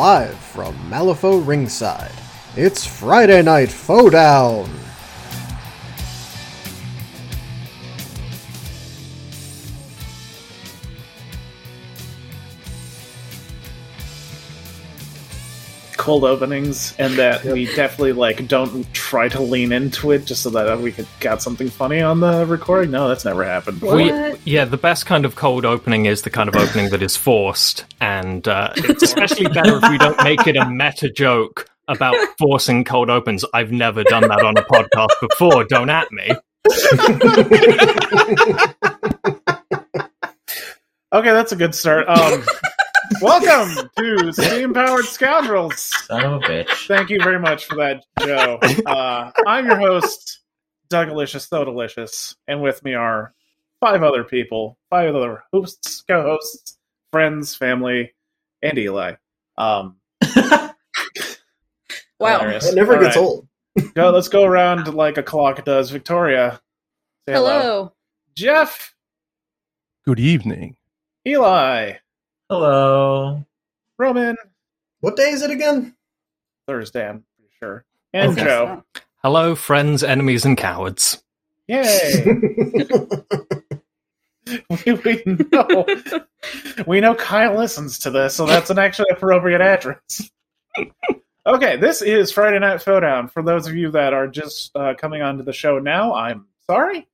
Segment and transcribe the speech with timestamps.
[0.00, 2.10] live from Malifaux Ringside.
[2.56, 4.79] It's Friday Night Foedown!
[16.00, 20.48] Cold openings and that we definitely like don't try to lean into it just so
[20.48, 22.90] that we could got something funny on the recording.
[22.90, 23.82] No, that's never happened.
[23.82, 24.10] We,
[24.46, 27.84] yeah, the best kind of cold opening is the kind of opening that is forced,
[28.00, 32.82] and uh, it's especially better if we don't make it a meta joke about forcing
[32.82, 33.44] cold opens.
[33.52, 35.64] I've never done that on a podcast before.
[35.64, 36.30] Don't at me.
[41.12, 42.08] Okay, that's a good start.
[42.08, 42.44] Um,
[43.20, 45.78] welcome to Steam Powered Scoundrels.
[46.06, 46.86] Son of a bitch.
[46.86, 48.58] Thank you very much for that, Joe.
[48.86, 50.40] Uh, I'm your host,
[50.88, 53.34] Doug Delicious, so delicious, and with me are
[53.80, 56.78] five other people, five other hosts, co-hosts,
[57.12, 58.12] friends, family,
[58.62, 59.14] and Eli.
[59.58, 59.96] Um,
[62.20, 62.40] Wow.
[62.40, 62.66] hilarious.
[62.66, 63.22] It never All gets right.
[63.22, 63.48] old.
[63.94, 65.90] Go, let's go around like a clock does.
[65.90, 66.60] Victoria,
[67.26, 67.94] say Hello.
[68.34, 68.94] Jeff,
[70.04, 70.76] Good evening.
[71.26, 71.94] Eli,
[72.50, 73.46] Hello.
[73.96, 74.36] Roman,
[74.98, 75.94] What day is it again?
[76.66, 78.42] Thursday, I'm pretty sure, and Okay.
[78.42, 78.82] Joe.
[79.22, 81.22] Hello, friends, enemies, and cowards.
[81.68, 82.24] Yay!
[84.84, 85.86] we, we know
[86.88, 90.28] we know Kyle listens to this, so that's an actually appropriate address.
[91.46, 93.28] okay, this is Friday Night Showdown.
[93.28, 97.06] For those of you that are just uh, coming onto the show now, I'm sorry.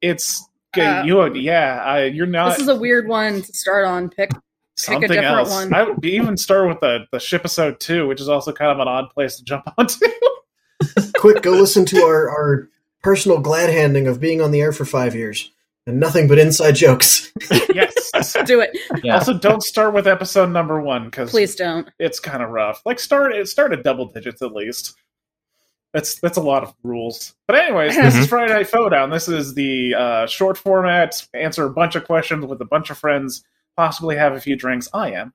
[0.00, 0.48] It's
[0.78, 1.34] Uh, you.
[1.34, 2.50] Yeah, I, you're not.
[2.50, 4.08] This is a weird one to start on.
[4.08, 4.30] Pick.
[4.76, 5.50] Something different else.
[5.50, 5.74] one.
[5.74, 8.78] I would even start with the the ship episode two, which is also kind of
[8.80, 10.06] an odd place to jump onto.
[11.16, 12.68] Quick, go listen to our, our
[13.02, 15.50] personal glad handing of being on the air for five years.
[15.86, 17.30] And nothing but inside jokes.
[17.74, 18.10] yes.
[18.46, 18.70] Do it.
[19.02, 19.14] Yeah.
[19.18, 21.90] Also, don't start with episode number one because Please don't.
[21.98, 22.80] it's kind of rough.
[22.86, 24.94] Like start it start at double digits at least.
[25.92, 27.34] That's that's a lot of rules.
[27.46, 29.10] But anyways, this is Friday Night Showdown.
[29.10, 31.26] This is the uh, short format.
[31.34, 33.44] Answer a bunch of questions with a bunch of friends.
[33.76, 34.88] Possibly have a few drinks.
[34.94, 35.32] I am,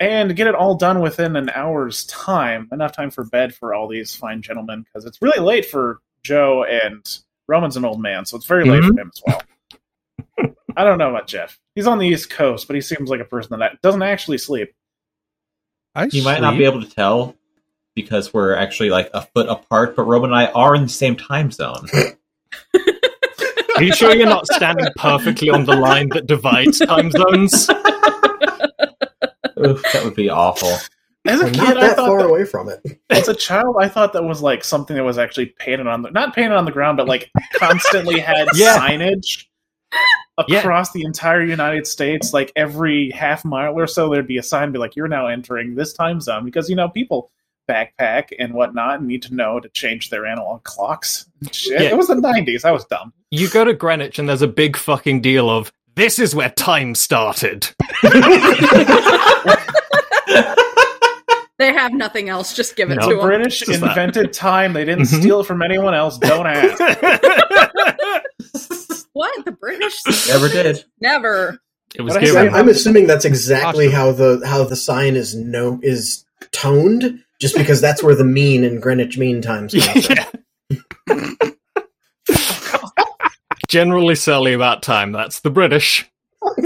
[0.00, 2.68] and get it all done within an hour's time.
[2.72, 6.64] Enough time for bed for all these fine gentlemen because it's really late for Joe
[6.64, 7.06] and
[7.46, 8.98] Roman's an old man, so it's very late for mm-hmm.
[8.98, 9.42] him as well.
[10.76, 11.58] I don't know about Jeff.
[11.74, 14.72] He's on the East Coast, but he seems like a person that doesn't actually sleep.
[15.94, 17.36] I You might not be able to tell
[17.94, 21.16] because we're actually like a foot apart, but Roman and I are in the same
[21.16, 21.86] time zone.
[23.76, 27.68] Are you sure you're not standing perfectly on the line that divides time zones?
[29.58, 30.72] Oof, that would be awful.
[31.26, 32.80] As a We're kid, not I that thought far that, away from it.
[33.10, 36.10] as a child, I thought that was like something that was actually painted on the
[36.10, 38.78] not painted on the ground, but like constantly had Yeah.
[38.78, 39.46] signage
[40.48, 40.58] Yeah.
[40.58, 42.34] across the entire United States.
[42.34, 45.74] Like every half mile or so, there'd be a sign be like, "You're now entering
[45.74, 47.30] this time zone," because you know people
[47.70, 51.24] backpack and whatnot and need to know to change their analog clocks.
[51.52, 51.88] Shit, Yeah.
[51.88, 52.66] it was the '90s.
[52.66, 53.14] I was dumb.
[53.36, 56.94] You go to Greenwich and there's a big fucking deal of this is where time
[56.94, 57.68] started.
[61.56, 62.52] They have nothing else.
[62.54, 63.02] Just give it No.
[63.02, 63.18] The to them.
[63.18, 63.88] The British Just that.
[63.90, 64.72] invented time.
[64.72, 65.20] They didn't Mhm.
[65.20, 66.18] steal it from anyone else.
[66.18, 66.80] Don't ask.
[69.14, 69.44] What?
[69.44, 70.00] The British?
[70.28, 70.84] Never did.
[71.00, 71.58] Never.
[71.94, 72.34] it was I given.
[72.34, 77.56] say- I'm assuming that's exactly how the how the sign is no is toned, just
[77.56, 80.08] because that's where the mean in Greenwich Mean Times comes
[81.08, 81.50] yeah.
[83.74, 85.10] Generally silly about time.
[85.10, 86.08] That's the British.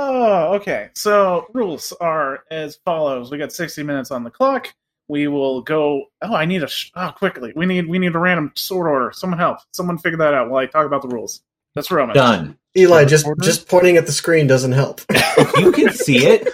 [0.00, 0.90] Oh, okay.
[0.94, 4.72] So rules are as follows: we got sixty minutes on the clock.
[5.08, 6.04] We will go.
[6.22, 6.68] Oh, I need a.
[6.68, 7.52] Sh- oh, quickly.
[7.56, 7.88] We need.
[7.88, 9.10] We need a random sort order.
[9.12, 9.58] Someone help.
[9.72, 11.40] Someone figure that out while I talk about the rules.
[11.74, 12.14] That's Roman.
[12.14, 12.56] Done.
[12.76, 13.42] Eli, just Order?
[13.44, 15.00] just pointing at the screen doesn't help.
[15.58, 16.48] You can see it.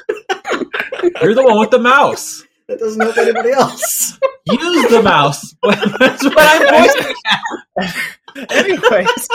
[1.20, 2.44] You're the one with the mouse.
[2.68, 4.18] That doesn't help anybody else.
[4.46, 5.54] Use the mouse.
[5.62, 7.14] That's what I'm pointing
[7.76, 8.50] at.
[8.50, 9.28] Anyways,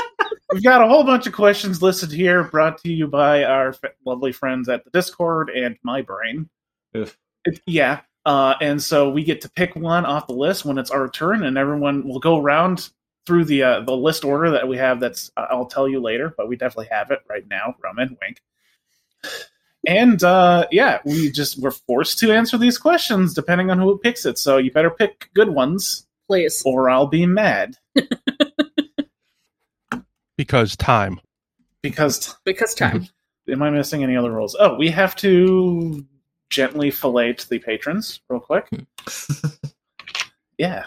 [0.52, 3.92] we've got a whole bunch of questions listed here, brought to you by our f-
[4.06, 6.50] lovely friends at the Discord and my brain.
[6.96, 7.18] Oof.
[7.46, 8.02] It- yeah.
[8.26, 11.44] Uh, and so we get to pick one off the list when it's our turn,
[11.44, 12.90] and everyone will go around
[13.26, 15.00] through the uh, the list order that we have.
[15.00, 17.76] That's uh, I'll tell you later, but we definitely have it right now.
[17.82, 18.42] Roman, wink.
[19.90, 24.24] And uh, yeah, we just we're forced to answer these questions depending on who picks
[24.26, 24.38] it.
[24.38, 26.62] So you better pick good ones, Please.
[26.64, 27.76] or I'll be mad
[30.38, 31.20] because time.
[31.82, 33.08] because Because time.
[33.50, 34.56] am I missing any other rules?
[34.60, 36.06] Oh, we have to
[36.50, 38.70] gently fillet the patrons real quick.
[40.58, 40.86] yeah.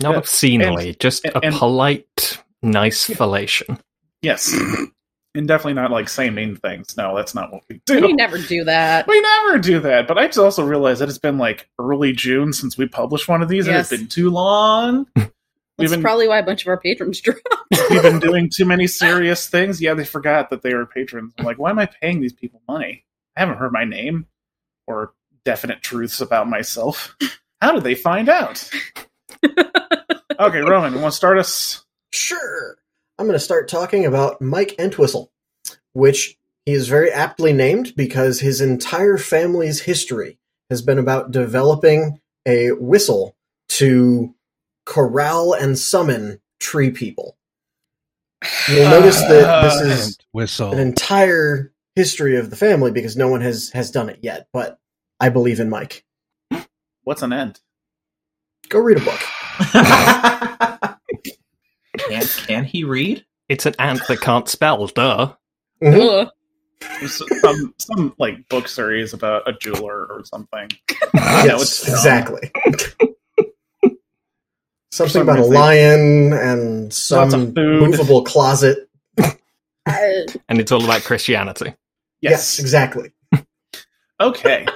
[0.00, 3.80] Not obscenely, just and- a and- polite, nice fellation.
[4.22, 4.54] Yes.
[5.34, 6.96] and definitely not like say mean things.
[6.96, 8.00] No, that's not what we do.
[8.02, 9.06] We never do that.
[9.06, 10.06] We never do that.
[10.06, 13.42] But I just also realized that it's been like early June since we published one
[13.42, 13.90] of these, Yes.
[13.90, 15.06] and it's been too long.
[15.16, 17.40] We've That's been probably why a bunch of our patrons dropped.
[17.90, 19.80] we've been doing too many serious things.
[19.82, 21.34] Yeah, they forgot that they were patrons.
[21.36, 23.04] I'm like, why am I paying these people money?
[23.36, 24.26] I haven't heard my name
[24.86, 25.14] or
[25.44, 27.16] definite truths about myself.
[27.60, 28.70] How did they find out?
[29.44, 31.84] okay, Roman, you want to start us?
[32.12, 32.76] Sure.
[33.18, 35.30] I'm going to start talking about Mike Entwistle,
[35.92, 40.38] which he is very aptly named because his entire family's history
[40.68, 43.36] has been about developing a whistle
[43.68, 44.34] to
[44.84, 47.36] corral and summon tree people.
[48.68, 50.72] You'll notice that this is whistle.
[50.72, 54.78] an entire history of the family because no one has has done it yet, but
[55.20, 56.04] I believe in Mike.
[57.04, 57.60] What's an end?
[58.68, 59.20] Go read a book.
[61.98, 63.24] can, can he read?
[63.48, 65.32] It's an ant that can't spell, duh.
[65.82, 66.30] Mhm.
[67.42, 70.68] Some some like book series about a jeweler or something.
[71.14, 72.50] I know Yes, it's exactly.
[74.90, 77.80] Something some about a lion and some Lots of food.
[77.90, 78.88] movable closet.
[79.86, 81.74] And it's all about Christianity.
[82.20, 83.10] Yes, exactly.
[84.20, 84.66] Okay.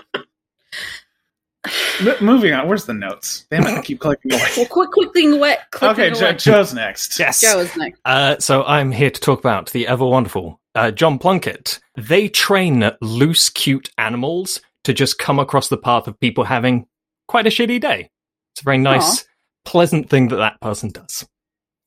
[2.01, 2.69] M- moving on.
[2.69, 3.47] Where's the notes?
[3.51, 3.79] Damn it!
[3.79, 4.43] I keep clicking away.
[4.57, 5.61] well, quick, quick thing wet.
[5.83, 7.19] Okay, thing jo- Joe's next.
[7.19, 7.41] Yes.
[7.41, 8.01] Joe is next.
[8.05, 11.81] Uh, so I'm here to talk about the ever wonderful uh, John Plunkett.
[11.97, 16.87] They train loose, cute animals to just come across the path of people having
[17.27, 18.11] quite a shitty day.
[18.55, 19.27] It's a very nice,
[19.65, 21.27] pleasant thing that that person does.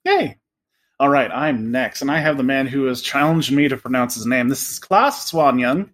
[0.05, 0.37] Yay.
[0.99, 4.13] All right, I'm next, and I have the man who has challenged me to pronounce
[4.13, 4.49] his name.
[4.49, 5.89] This is Klaas Swanjung.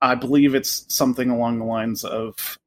[0.00, 2.58] I believe it's something along the lines of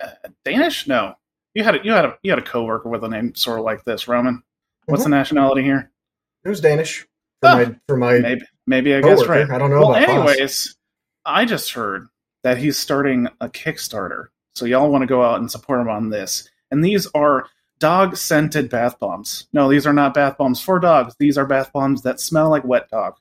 [0.00, 0.10] Uh,
[0.44, 0.86] Danish.
[0.86, 1.14] No,
[1.54, 3.64] you had a, you had a you had a coworker with a name sort of
[3.64, 4.08] like this.
[4.08, 4.42] Roman,
[4.86, 5.18] what's the mm-hmm.
[5.18, 5.90] nationality here?
[6.44, 7.06] It was Danish
[7.40, 9.48] for Oh, my for my Maybe maybe I guess right.
[9.50, 10.28] I don't know Well, about boss.
[10.30, 10.76] anyways,
[11.24, 12.06] I just heard
[12.42, 14.26] that he's starting a Kickstarter.
[14.54, 16.48] So y'all want to go out and support him on this.
[16.70, 17.46] And these are
[17.78, 19.46] dog scented bath bombs.
[19.52, 21.14] No, these are not bath bombs for dogs.
[21.18, 23.14] These are bath bombs that smell like wet dog.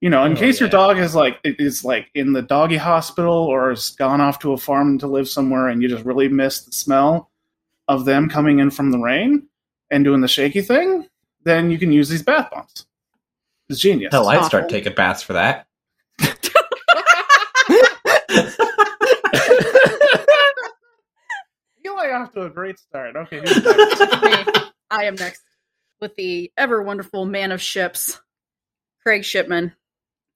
[0.00, 3.32] You know, in Oh, case your dog is like is like in the doggy hospital
[3.34, 6.60] or has gone off to a farm to live somewhere and you just really miss
[6.64, 7.30] the smell
[7.88, 9.48] of them coming in from the rain
[9.90, 11.08] and doing the shaky thing,
[11.44, 12.86] then you can use these bath bombs.
[13.68, 14.10] It's genius.
[14.12, 14.48] Hell, I'd awful.
[14.48, 15.66] start taking baths for that.
[21.84, 23.16] Eli off to a great start.
[23.16, 23.50] Okay, who's.
[24.90, 25.42] I am next
[26.00, 28.20] with the ever wonderful man of ships,
[29.02, 29.72] Craig Shipman.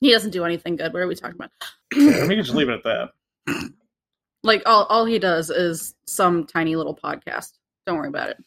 [0.03, 0.93] He doesn't do anything good.
[0.93, 1.51] What are we talking about?
[1.95, 3.11] Yeah, we can just leave it at
[3.47, 3.71] that.
[4.43, 7.53] like all, all he does is some tiny little podcast.
[7.87, 8.39] Don't worry about it.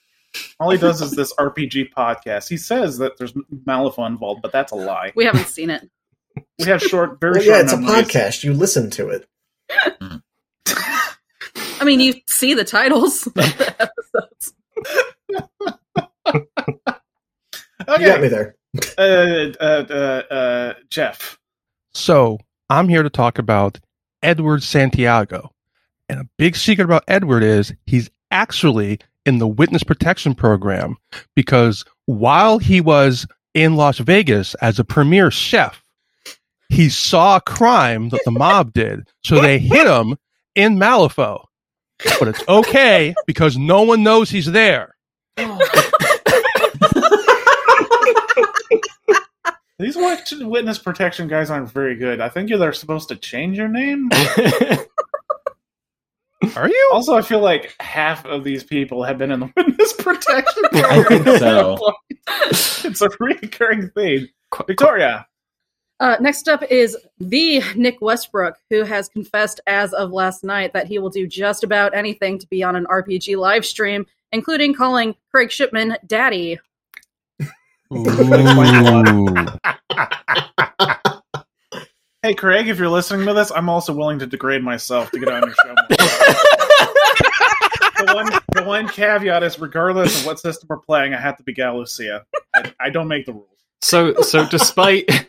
[0.60, 2.50] All he does is this RPG podcast.
[2.50, 3.32] He says that there's
[3.66, 5.14] Malifaux involved, but that's a lie.
[5.16, 5.90] We haven't seen it.
[6.60, 8.44] We have short, very Well, short yeah, it's a podcast.
[8.44, 9.26] You listen to it.
[11.80, 14.54] I mean, you see the titles of the episodes.
[16.34, 18.58] You got me there.
[18.98, 19.02] uh,
[19.62, 21.40] uh, uh, uh, Jeff.
[21.96, 22.40] So
[22.70, 23.80] I'm here to talk about
[24.22, 25.52] Edward Santiago.
[26.10, 30.98] And a big secret about Edward is he's actually in the witness protection program
[31.36, 35.82] because while he was in Las Vegas as a premier chef,
[36.70, 39.08] he saw a crime that the mob did.
[39.24, 40.18] So they hit him
[40.54, 41.46] in Malifaux.
[42.20, 44.96] But it's okay because no one knows he's there.
[45.38, 46.12] Oh.
[49.78, 52.22] These witness protection guys aren't very good.
[52.22, 54.10] I think they're supposed to change your name.
[56.56, 56.90] Are you?
[56.94, 61.04] Also, I feel like half of these people have been in the witness protection I
[61.04, 61.24] program.
[61.24, 61.78] think so.
[62.88, 64.30] it's a recurring theme.
[64.66, 65.28] Victoria.
[66.00, 70.88] Uh, next up is the Nick Westbrook, who has confessed as of last night that
[70.88, 75.16] he will do just about anything to be on an RPG live stream, including calling
[75.32, 76.60] Craig Shipman daddy.
[77.94, 79.36] Ooh.
[82.24, 85.30] Hey, Craig, if you're listening to this, I'm also willing to degrade myself to get
[85.30, 85.76] on your show.
[88.00, 91.44] the, one, the one caveat is, regardless of what system we're playing, I have to
[91.44, 92.24] be Galucia.
[92.56, 93.60] I, I don't make the rules.
[93.82, 95.28] so, so despite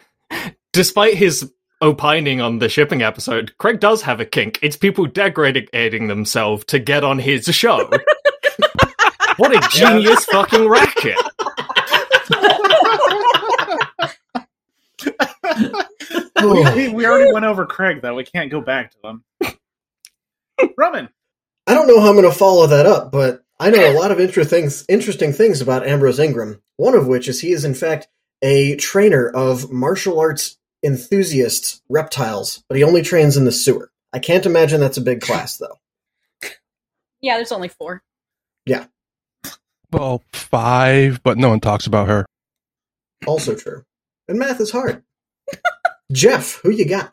[0.73, 4.59] despite his opining on the shipping episode, Craig does have a kink.
[4.63, 7.91] It's people degrading themselves to get on his show.
[9.37, 11.19] what a genius fucking racket!
[16.43, 18.15] We, we, we already went over Craig, though.
[18.15, 19.25] We can't go back to them.
[20.77, 21.09] Roman.
[21.67, 24.11] I don't know how I'm going to follow that up, but I know a lot
[24.11, 26.63] of inter- things, interesting things about Ambrose Ingram.
[26.77, 28.09] One of which is he is, in fact,
[28.43, 33.91] a trainer of martial arts enthusiasts reptiles, but he only trains in the sewer.
[34.13, 35.79] I can't imagine that's a big class, though.
[37.21, 38.03] Yeah, there's only four.
[38.67, 38.87] Yeah.
[39.91, 42.27] Well, five, but no one talks about her.
[43.27, 43.85] Also true.
[44.29, 45.03] And math is hard.
[46.13, 47.13] Jeff, who you got?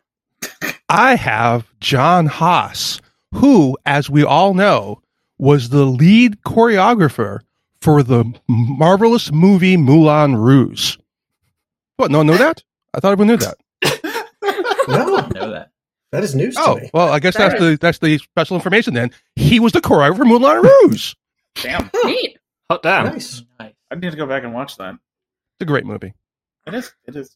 [0.88, 3.00] I have John Haas,
[3.32, 5.00] who, as we all know,
[5.38, 7.40] was the lead choreographer
[7.80, 10.96] for the marvelous movie Moulin Rouge.
[11.96, 12.10] What?
[12.10, 12.62] No one knew that?
[12.94, 13.56] I thought everyone knew that.
[14.86, 15.70] No, I know that.
[16.12, 16.90] that is news to Oh, me.
[16.92, 19.10] well, I guess That that's the that's the special information then.
[19.34, 21.14] He was the choreographer for Moulin Rouge.
[21.62, 21.90] Damn.
[22.04, 22.36] Neat.
[22.70, 23.06] Hot damn.
[23.06, 23.42] Nice.
[23.58, 23.72] Nice.
[23.90, 24.92] I need to go back and watch that.
[24.94, 26.12] It's a great movie.
[26.66, 26.92] It is.
[27.06, 27.34] It is.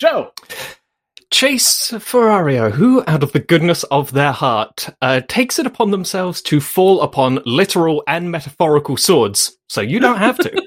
[0.00, 0.10] It is.
[0.10, 0.32] Joe.
[1.30, 6.42] Chase Ferrario, who, out of the goodness of their heart, uh, takes it upon themselves
[6.42, 10.50] to fall upon literal and metaphorical swords, so you don't have to.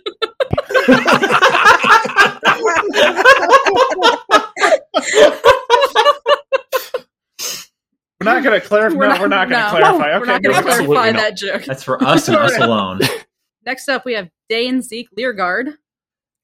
[8.19, 8.97] We're not going to clarify.
[8.97, 10.17] We're not going to no, clarify.
[10.17, 11.19] We're not going to clarify not.
[11.19, 11.65] that joke.
[11.65, 13.01] That's for us and us alone.
[13.65, 15.71] Next up, we have Dane Zeke Leargard,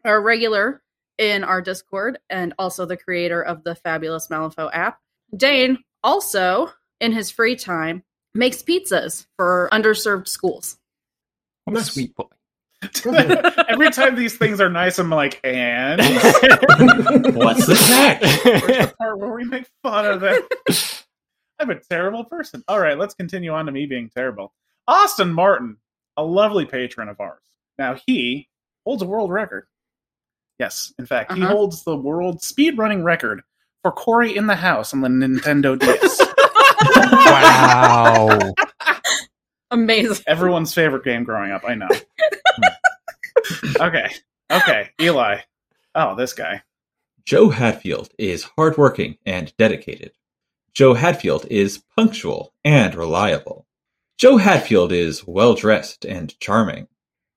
[0.04, 0.82] our regular
[1.20, 5.00] in our Discord and also the creator of the fabulous Malifaux app.
[5.36, 10.78] Dane also, in his free time, makes pizzas for underserved schools.
[11.66, 12.26] What a sweet boy.
[13.68, 16.00] Every time these things are nice, I'm like, and
[17.36, 18.22] What's the tech?
[18.22, 20.42] Where's the part where we make fun of them?
[21.60, 22.64] I'm a terrible person.
[22.70, 24.54] All right, let's continue on to me being terrible.
[24.88, 25.76] Austin Martin,
[26.16, 27.44] a lovely patron of ours.
[27.78, 28.48] Now he
[28.86, 29.68] holds a world record.
[30.60, 31.52] Yes, in fact, he Uh-huh.
[31.54, 33.42] holds the world speedrunning record
[33.82, 36.22] for Corey in the House on the Nintendo DS.
[36.82, 38.54] Wow.
[39.72, 40.24] Amazing.
[40.28, 41.88] Everyone's favorite game growing up, I know.
[43.80, 44.10] okay,
[44.52, 45.40] okay, Eli.
[45.96, 46.64] Oh, this guy.
[47.26, 50.12] Joe Hadfield is hardworking and dedicated.
[50.74, 53.68] Joe Hadfield is punctual and reliable.
[54.18, 56.88] Joe Hadfield is well dressed and charming.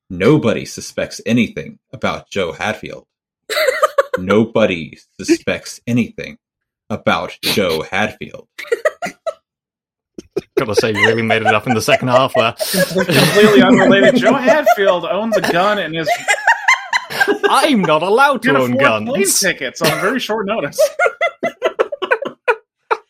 [0.08, 3.06] Nobody suspects anything about Joe Hadfield.
[4.18, 6.38] Nobody suspects anything
[6.90, 8.48] about Joe Hadfield.
[10.58, 12.52] Gotta say, you really made it up in the second half there.
[12.72, 14.16] Completely unrelated.
[14.16, 16.08] Joe Hadfield owns a gun and is
[17.44, 19.40] I'm not allowed to can own afford plane guns.
[19.40, 20.78] tickets on very short notice.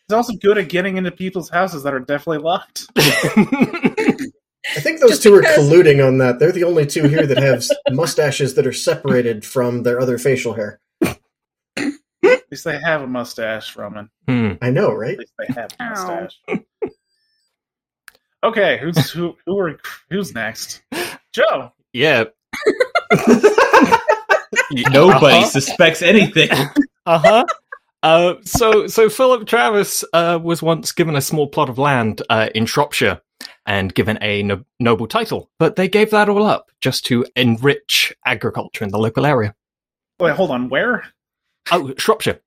[0.07, 2.87] He's also good at getting into people's houses that are definitely locked.
[4.75, 6.39] I think those Just two because- are colluding on that.
[6.39, 10.53] They're the only two here that have mustaches that are separated from their other facial
[10.53, 10.79] hair.
[11.01, 14.09] At least they have a mustache, Roman.
[14.27, 14.53] Hmm.
[14.61, 15.17] I know, At right?
[15.19, 15.87] least they have a Ow.
[16.21, 16.39] mustache.
[18.43, 19.35] okay, who's who?
[19.45, 19.79] Who are
[20.09, 20.81] who's next?
[21.33, 21.73] Joe.
[21.91, 22.25] Yeah.
[24.71, 25.45] Nobody Uh-huh.
[25.45, 26.49] suspects anything.
[27.05, 27.43] Uh-huh.
[28.01, 32.47] Uh, so, so Philip Travis uh, was once given a small plot of land uh,
[32.55, 33.19] in Shropshire
[33.65, 38.13] and given a no- noble title, but they gave that all up just to enrich
[38.25, 39.55] agriculture in the local area.
[40.19, 40.69] Wait, hold on.
[40.69, 41.03] Where?
[41.71, 42.41] Oh, Shropshire.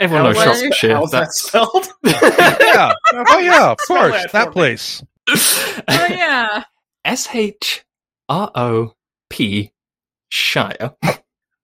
[0.00, 0.94] Everyone knows Shropshire.
[0.94, 1.88] How's that spelled?
[2.04, 2.92] yeah.
[3.14, 4.12] Oh yeah, of course.
[4.22, 5.02] that That place.
[5.88, 6.64] Oh yeah.
[7.04, 7.84] S H
[8.28, 8.94] R O
[9.30, 9.72] P
[10.30, 10.94] Shire.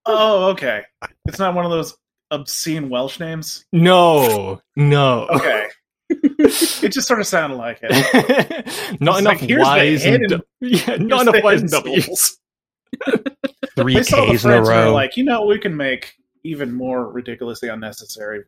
[0.05, 0.83] oh, okay.
[1.25, 1.95] It's not one of those
[2.31, 3.65] obscene Welsh names.
[3.71, 5.27] No, no.
[5.27, 5.67] Okay.
[6.83, 7.91] It just sort of sounded like it.
[9.01, 12.39] not It's enough like, Y's and hidden- yeah, not enough Y's and W's.
[13.75, 14.93] Three They the K's in a French and they're row.
[14.93, 18.43] like, you know, we can make even more ridiculously unnecessary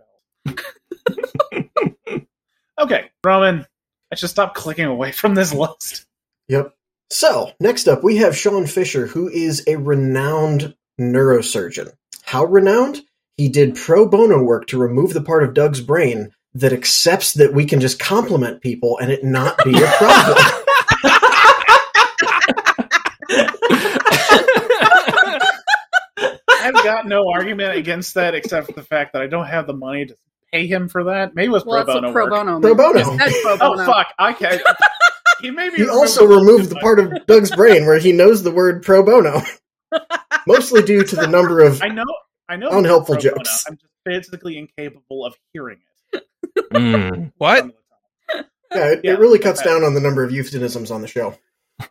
[2.80, 3.66] okay, Roman,
[4.12, 6.06] I should stop clicking away from this list.
[6.48, 6.74] Yep.
[7.10, 11.92] So, next up, we have Sean Fisher, who is a renowned neurosurgeon.
[12.24, 13.02] How renowned?
[13.38, 17.54] He did pro bono work to remove the part of Doug's brain that accepts that
[17.54, 20.38] we can just compliment people and it not be a problem.
[26.50, 29.74] I've got no argument against that except for the fact that I don't have the
[29.74, 30.16] money to
[30.52, 31.36] pay him for that.
[31.36, 32.32] Maybe it was Well, pro bono what pro work.
[32.34, 32.60] bono.
[32.60, 33.18] Pro bono.
[33.18, 34.08] That's pro Oh fuck!
[34.20, 34.62] I can't.
[35.40, 38.82] He maybe he also removed the part of Doug's brain where he knows the word
[38.82, 39.44] pro bono,
[40.48, 41.80] mostly due to the number of.
[41.84, 42.04] I know.
[42.50, 42.70] I know.
[42.72, 43.36] Unhelpful pro bono.
[43.44, 43.66] jokes.
[43.68, 45.87] I'm just physically incapable of hearing it.
[46.74, 47.32] Mm.
[47.38, 47.58] What?
[47.58, 48.46] some of the time.
[48.74, 49.70] Yeah, it, Yeah, it really cuts okay.
[49.70, 51.36] down on the number of euphemisms on the show.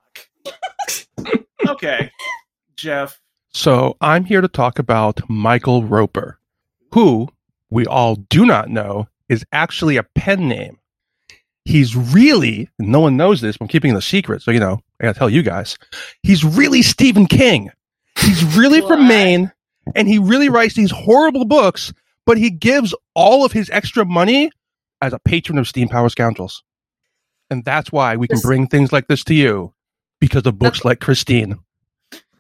[1.69, 2.13] Okay,
[2.77, 3.21] Jeff.
[3.53, 6.39] So I'm here to talk about Michael Roper,
[6.93, 7.29] who
[7.71, 10.79] we all do not know is actually a pen name.
[11.65, 14.43] He's really, no one knows this, but I'm keeping it a secret.
[14.43, 15.77] So, you know, I gotta tell you guys,
[16.23, 17.71] he's really Stephen King.
[18.17, 19.51] He's really from Maine
[19.95, 21.93] and he really writes these horrible books,
[22.27, 24.51] but he gives all of his extra money
[25.01, 26.63] as a patron of Steam Power Scoundrels.
[27.51, 29.73] And that's why we can bring things like this to you
[30.21, 31.59] because of books like Christine.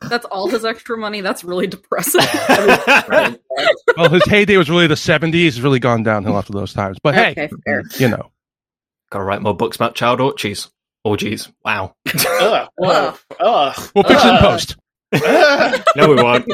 [0.02, 1.20] That's all his extra money.
[1.20, 2.20] That's really depressing.
[3.96, 5.32] Well, his heyday was really the 70s.
[5.32, 6.98] He's really gone downhill after those times.
[7.02, 8.30] But hey, okay, you know.
[9.10, 10.68] Gotta write more books about child orgies.
[11.02, 11.50] Orgies.
[11.64, 11.94] Wow.
[12.06, 14.40] Ugh, whoa, ugh, We'll fix it in Ugh.
[14.42, 14.76] post.
[15.14, 15.82] ugh.
[15.96, 16.46] No, we won't.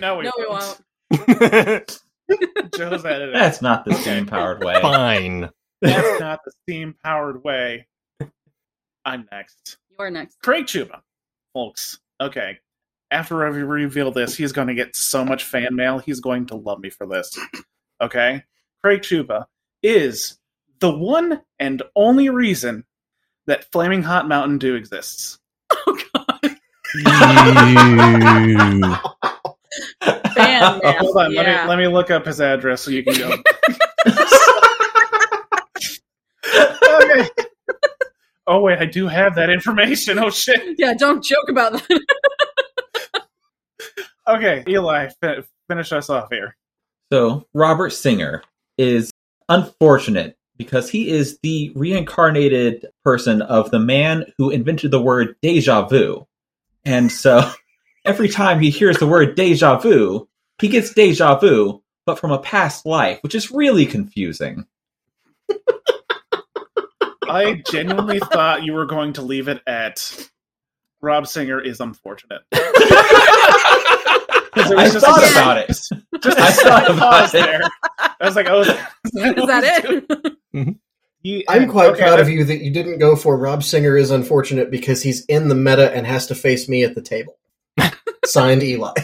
[0.00, 1.98] no, we No, we won't.
[2.28, 2.74] Won't.
[2.74, 3.34] Joe's editing.
[3.34, 4.80] That's not the steam powered way.
[4.80, 5.50] Fine.
[5.80, 7.86] That's not the steam powered way.
[9.04, 9.78] I'm next.
[9.90, 10.40] You are next.
[10.42, 11.00] Craig Chuba,
[11.54, 11.98] folks.
[12.20, 12.58] Okay.
[13.10, 15.98] After I reveal this, he's going to get so much fan mail.
[15.98, 17.38] He's going to love me for this.
[18.00, 18.42] Okay.
[18.82, 19.46] Craig Chuba
[19.82, 20.38] is
[20.80, 22.84] the one and only reason
[23.46, 25.38] that Flaming Hot Mountain Dew exists.
[25.70, 26.56] Oh god.
[30.36, 30.42] Ew.
[30.42, 30.92] Fan mail.
[30.98, 31.40] Hold on, Yeah.
[31.42, 33.30] let me let me look up his address so you can go.
[36.46, 37.28] okay.
[38.46, 40.18] Oh wait, I do have that information.
[40.18, 40.76] Oh shit.
[40.78, 42.00] Yeah, don't joke about that.
[44.28, 46.56] Okay, Eli, fi- finish us off here.
[47.12, 48.42] So, Robert Singer
[48.76, 49.12] is
[49.48, 55.86] unfortunate because he is the reincarnated person of the man who invented the word deja
[55.86, 56.26] vu.
[56.84, 57.48] And so,
[58.06, 60.28] every time he hears the word deja vu,
[60.60, 64.66] he gets deja vu, but from a past life, which is really confusing.
[67.28, 70.28] I genuinely thought you were going to leave it at
[71.02, 72.42] Rob Singer is unfortunate.
[74.56, 75.66] 'Cause it I was just thought a- about it.
[76.22, 77.44] Just I a thought about pause it.
[77.44, 77.60] there.
[77.98, 78.76] I was like, oh, is Is
[79.12, 80.08] that it?
[80.54, 80.70] Mm-hmm.
[81.22, 84.10] He- I'm quite okay, proud of you that you didn't go for Rob Singer is
[84.10, 87.36] unfortunate because he's in the meta and has to face me at the table.
[88.24, 88.92] Signed Eli.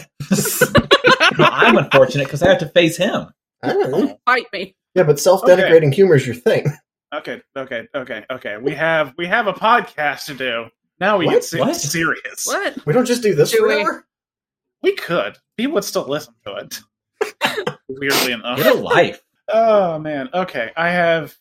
[1.39, 3.27] No, I'm unfortunate because I have to face him.
[3.63, 4.19] I don't.
[4.25, 4.75] Fight me.
[4.93, 6.65] Yeah, but self-denigrating humor is your thing.
[7.13, 8.57] Okay, okay, okay, okay.
[8.57, 10.65] We have we have a podcast to do.
[10.99, 11.31] Now we What?
[11.33, 11.75] get se- What?
[11.75, 12.45] serious.
[12.45, 12.85] What?
[12.85, 13.73] We don't just do this Do we?
[13.73, 14.05] forever.
[14.83, 15.37] We could.
[15.57, 16.79] People would still listen to it.
[17.87, 18.57] Weirdly enough.
[18.57, 19.21] Get a life.
[19.51, 20.29] Oh man.
[20.33, 21.35] Okay, I have.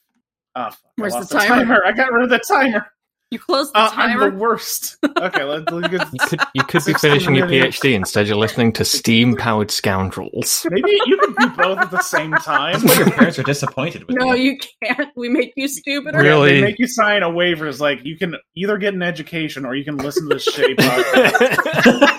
[0.54, 1.84] Oh, fuck, I Where's lost the timer?
[1.84, 2.86] I got rid of the timer.
[3.32, 4.30] You closed the Uh, I'm timer?
[4.30, 4.98] the worst.
[5.22, 7.46] Okay, let's, let's get, You could you could be 16 finishing your.
[7.46, 8.26] PhD instead.
[8.26, 10.66] You're listening to steam powered scoundrels.
[10.68, 12.80] maybe you can do both at the same time.
[12.80, 14.52] That's your parents are disappointed with no, you.
[14.52, 15.08] you can't.
[15.16, 16.18] We make you stupider.
[16.18, 16.54] Really?
[16.54, 17.66] They make you sign a waiver.
[17.68, 20.74] It's like you can either get an education or you can listen to this shitty
[20.76, 22.18] podcast.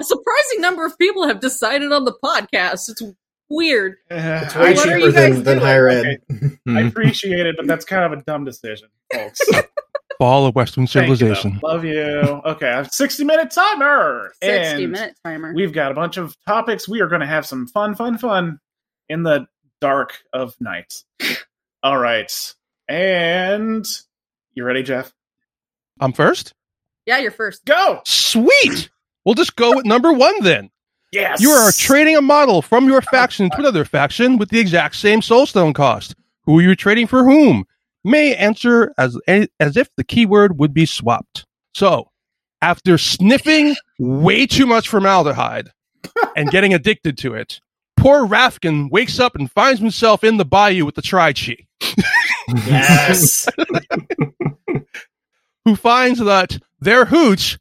[0.00, 2.88] A surprising number of people have decided on the podcast.
[2.88, 3.02] It's
[3.50, 3.96] weird.
[4.10, 6.18] It's way cheaper than, than higher ed.
[6.66, 9.40] I appreciate it, but that's kind of a dumb decision, folks.
[10.20, 11.60] Fall of Western Thank you, civilization.
[11.62, 11.96] Love you.
[11.96, 14.30] Okay, I have 60 minute timer.
[14.42, 15.54] 60 And minute timer.
[15.54, 16.86] We've got a bunch of topics.
[16.86, 18.60] We are going to have some fun, fun, fun
[19.08, 19.46] in the
[19.80, 20.92] dark of night.
[21.82, 22.30] All right.
[22.86, 23.86] And
[24.52, 25.10] you ready, Jeff?
[26.00, 26.52] I'm first?
[27.06, 27.64] yeah, you're first.
[27.64, 28.02] Go.
[28.04, 28.90] Sweet!
[29.24, 30.68] We'll just go with number one then.
[31.12, 31.40] Yes.
[31.40, 35.22] You are trading a model from your faction to another faction with the exact same
[35.22, 36.14] soulstone cost.
[36.44, 37.64] Who are you trading for whom?
[38.04, 41.46] May answer as as if the keyword would be swapped.
[41.74, 42.10] So,
[42.62, 45.70] after sniffing way too much formaldehyde
[46.36, 47.60] and getting addicted to it,
[47.96, 51.56] poor Rafkin wakes up and finds himself in the bayou with the Tri-Chi,
[52.66, 53.46] Yes.
[55.64, 57.58] who finds that their hooch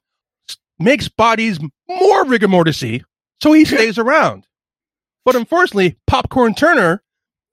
[0.80, 3.04] makes bodies more rigor mortisy,
[3.42, 4.48] so he stays around.
[5.26, 7.04] But unfortunately, Popcorn Turner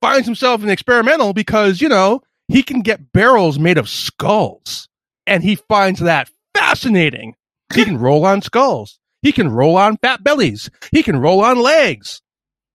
[0.01, 4.89] finds himself in the experimental because, you know, he can get barrels made of skulls.
[5.27, 7.35] And he finds that fascinating.
[7.75, 8.99] He can roll on skulls.
[9.23, 10.71] He can roll on fat bellies.
[10.93, 12.23] He can roll on legs.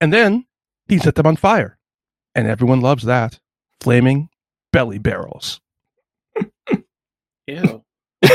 [0.01, 0.45] And then
[0.87, 1.77] he set them on fire.
[2.35, 3.39] And everyone loves that.
[3.79, 4.29] Flaming
[4.73, 5.61] belly barrels.
[7.47, 7.83] Ew.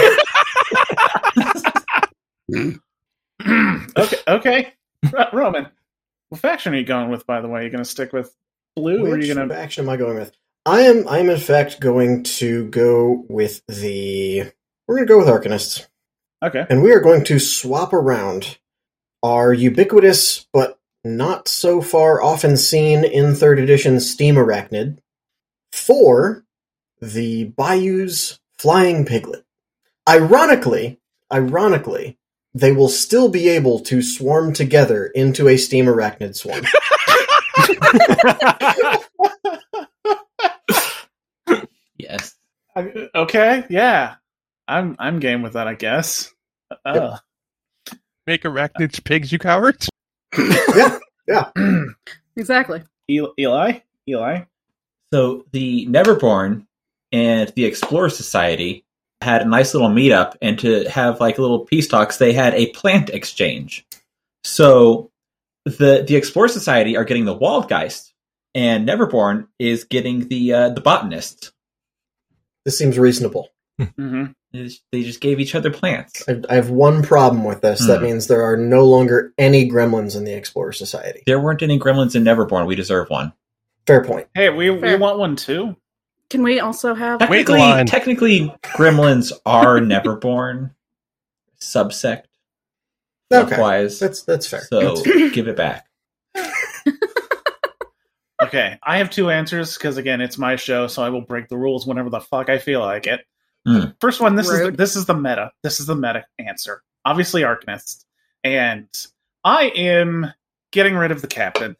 [2.51, 4.17] okay.
[4.29, 4.73] Okay.
[5.13, 5.69] Ro- Roman,
[6.31, 7.27] what faction are you going with?
[7.27, 8.35] By the way, Are you going to stick with
[8.75, 9.55] blue, or are Which you going to?
[9.55, 10.33] faction am I going with?
[10.67, 11.07] I am.
[11.09, 14.51] I am in fact going to go with the.
[14.89, 15.87] We're going to go with Arcanists,
[16.43, 16.67] Okay.
[16.69, 18.59] and we are going to swap around
[19.23, 24.99] our ubiquitous but not so far often seen in third edition Steam Arachnid
[25.73, 26.45] for
[27.01, 29.45] the Bayou's Flying Piglet.
[30.09, 30.99] Ironically,
[31.33, 32.19] ironically,
[32.55, 36.65] they will still be able to swarm together into a Steam Arachnid swarm.
[41.99, 42.35] Yes.
[42.77, 43.65] I- okay.
[43.71, 44.17] Yeah.
[44.69, 44.97] I'm.
[44.99, 45.67] I'm game with that.
[45.69, 46.33] I guess.
[46.85, 47.19] Uh,
[48.27, 49.89] Make arachnids pigs, you cowards.
[50.39, 51.51] yeah, yeah.
[52.39, 52.83] Exactly.
[53.09, 54.41] Eli, Eli.
[55.15, 56.67] So the Neverborn
[57.13, 58.85] and the Explorer Society
[59.23, 62.67] had a nice little meetup, and to have like little peace talks, they had a
[62.73, 63.87] plant exchange.
[64.45, 65.11] So
[65.65, 68.13] the the Explorer Society are getting the Waldgeist,
[68.55, 71.53] and Neverborn is getting the uh, the botanist.
[72.67, 73.49] This seems reasonable.
[73.97, 76.23] hmm They just- gave each other plants.
[76.29, 77.87] I, I have one problem with this.
[77.87, 78.05] That Hmm.
[78.07, 81.23] means there are no longer any gremlins in the Explorer Society.
[81.27, 82.67] There weren't any gremlins in Neverborn.
[82.67, 83.33] We deserve one.
[83.87, 84.27] Fair point.
[84.35, 85.77] Hey, we we want one too.
[86.29, 87.21] Can we also have?
[87.21, 90.73] Technically, technically, gremlins are Neverborn
[91.61, 92.23] subsect.
[93.33, 93.99] Okay, Wise.
[94.01, 94.63] that's that's fair.
[94.69, 95.03] So
[95.33, 95.86] give it back.
[98.43, 101.57] Okay, I have two answers because again, it's my show, so I will break the
[101.57, 103.21] rules whenever the fuck I feel like it.
[103.65, 103.87] Hmm.
[104.01, 104.77] First one, this is Rude.
[104.77, 105.53] this is the meta.
[105.63, 106.83] This is the meta answer.
[107.05, 108.05] Obviously, Arcanist,
[108.45, 108.89] and
[109.45, 110.33] I am
[110.71, 111.77] getting rid of the captain.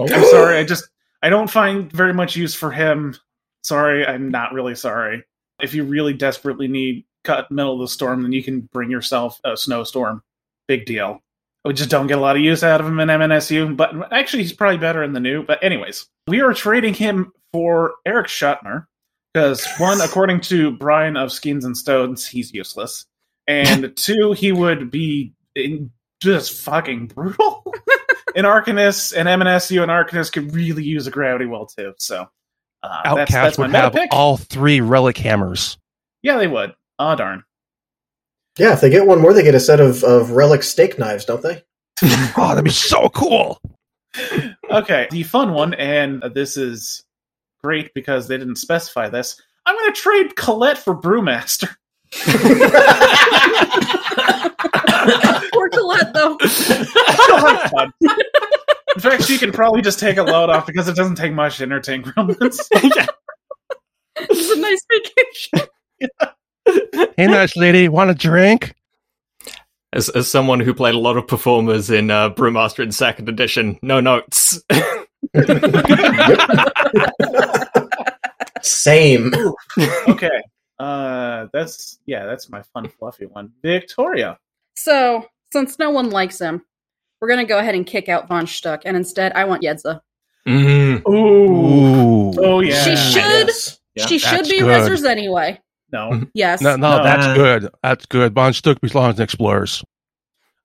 [0.00, 0.88] I'm sorry, I just
[1.22, 3.16] I don't find very much use for him.
[3.62, 5.24] Sorry, I'm not really sorry.
[5.60, 9.40] If you really desperately need cut middle of the storm, then you can bring yourself
[9.44, 10.22] a snowstorm.
[10.68, 11.22] Big deal.
[11.66, 14.42] We just don't get a lot of use out of him in MNSU, but actually
[14.42, 15.42] he's probably better in the new.
[15.44, 18.86] But anyways, we are trading him for Eric Schuttner
[19.34, 23.06] because one, according to Brian of Schemes and Stones, he's useless,
[23.46, 25.90] and two, he would be in-
[26.22, 27.62] just fucking brutal.
[28.36, 31.94] and Arcanist and MNSU and Arcanist could really use a gravity well too.
[31.98, 32.28] So
[32.82, 34.08] uh, Outcast that's my would have pick.
[34.12, 35.78] all three relic hammers.
[36.22, 36.74] Yeah, they would.
[36.98, 37.44] Oh darn.
[38.58, 41.24] Yeah, if they get one more, they get a set of, of relic steak knives,
[41.24, 41.62] don't they?
[42.38, 43.58] Oh, that'd be so cool.
[44.70, 47.02] Okay, the fun one, and this is
[47.62, 49.40] great because they didn't specify this.
[49.64, 51.74] I'm going to trade Colette for Brewmaster.
[55.52, 56.36] Poor Colette, though.
[56.46, 57.92] She'll have fun.
[58.02, 61.58] In fact, she can probably just take a load off because it doesn't take much
[61.58, 62.60] to entertain gremlins.
[64.18, 65.68] It's a nice vacation.
[67.16, 68.74] Hey, nice lady, want a drink?
[69.92, 73.78] As, as someone who played a lot of performers in uh, Brewmaster in second edition,
[73.82, 74.62] no notes.
[78.62, 79.32] Same.
[80.08, 80.42] okay,
[80.78, 83.52] uh, that's yeah, that's my fun fluffy one.
[83.62, 84.38] Victoria.
[84.74, 86.62] So, since no one likes him,
[87.20, 90.00] we're going to go ahead and kick out Von Schtook, and instead, I want Yedza.
[90.46, 91.06] Mm.
[91.08, 91.14] Ooh.
[91.14, 92.32] Ooh.
[92.38, 92.82] Oh yeah.
[92.82, 93.48] She should.
[93.48, 93.80] Yes.
[93.94, 94.68] Yeah, she should be good.
[94.68, 95.58] Rezzers anyway.
[95.96, 96.24] No, mm-hmm.
[96.34, 96.60] Yes.
[96.60, 97.02] No, no, No.
[97.02, 97.68] that's good.
[97.82, 98.34] That's good.
[98.34, 99.82] Von Schtook belongs in Explorers.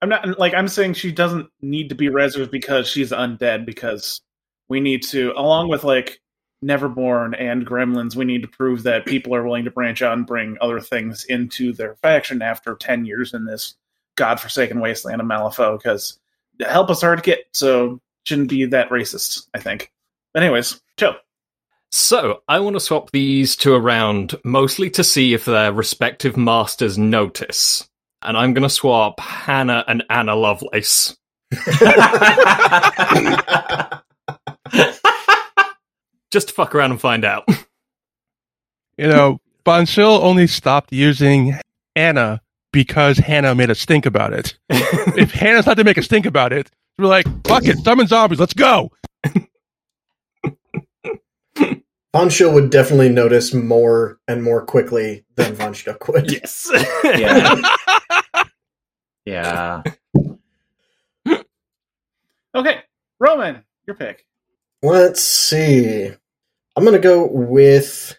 [0.01, 4.21] I'm not like I'm saying she doesn't need to be reserved because she's undead because
[4.67, 6.19] we need to along with like
[6.65, 10.27] Neverborn and Gremlins, we need to prove that people are willing to branch out and
[10.27, 13.75] bring other things into their faction after ten years in this
[14.15, 16.19] godforsaken wasteland of Malifaux because
[16.59, 19.91] help us hard to get, so shouldn't be that racist, I think.
[20.33, 21.15] But anyways, Joe.
[21.93, 26.97] So, I want to swap these two around mostly to see if their respective masters
[26.97, 27.87] notice.
[28.21, 31.17] And I'm going to swap Hannah and Anna Lovelace.
[36.31, 37.47] Just to fuck around and find out.
[38.97, 41.55] You know, Von Schill only stopped using
[41.95, 42.39] Anna
[42.71, 44.55] because Hannah made us think about it.
[44.69, 48.39] if Hannah's not to make us think about it, we're like, fuck it, summon zombies,
[48.39, 48.91] let's go.
[52.13, 56.31] Von Schill would definitely notice more and more quickly than Von Schtook would.
[56.31, 56.69] yes.
[57.03, 57.61] yeah.
[59.25, 59.83] yeah.
[62.53, 62.81] Okay,
[63.19, 64.25] Roman, your pick.
[64.83, 66.11] Let's see.
[66.75, 68.17] I'm going to go with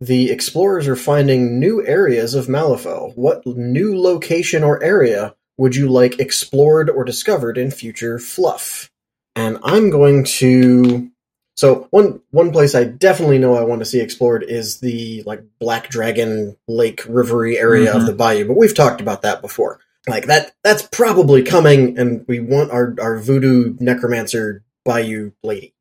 [0.00, 3.16] the explorers are finding new areas of Malifaux.
[3.16, 8.90] What new location or area would you like explored or discovered in future fluff?
[9.36, 11.10] And I'm going to
[11.58, 15.42] so one one place I definitely know I want to see explored is the like
[15.58, 18.06] Black Dragon Lake Rivery area of Mhm.
[18.06, 19.80] the bayou, but we've talked about that before.
[20.08, 25.74] Like that that's probably coming and we want our our voodoo necromancer bayou lady.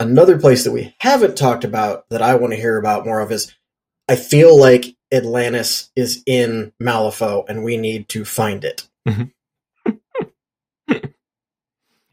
[0.00, 3.30] Another place that we haven't talked about that I want to hear about more of
[3.30, 3.52] is
[4.08, 8.88] I feel like Atlantis is in Malifaux and we need to find it.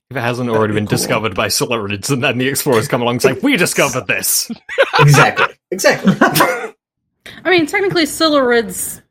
[0.10, 0.98] If it hasn't already be been cool.
[0.98, 4.50] discovered by Silurids, and then the explorers come along and say, "We discovered this."
[5.00, 5.54] Exactly.
[5.70, 6.14] exactly.
[7.44, 9.02] I mean, technically, Silurids,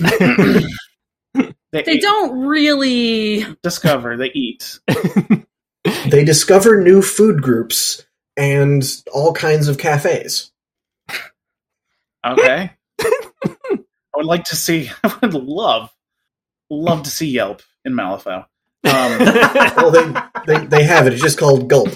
[1.70, 3.44] They, they don't really.
[3.62, 4.16] discover.
[4.16, 4.78] They eat.
[6.08, 8.06] they discover new food groups
[8.38, 10.50] and all kinds of cafes.
[12.24, 12.70] Okay.
[13.00, 14.90] I would like to see.
[15.04, 15.92] I would love,
[16.70, 18.46] love to see Yelp in Malifaux.
[18.84, 19.18] Um,
[19.76, 20.12] Well, they,
[20.46, 21.12] they they have it.
[21.14, 21.88] It's just called Gulp.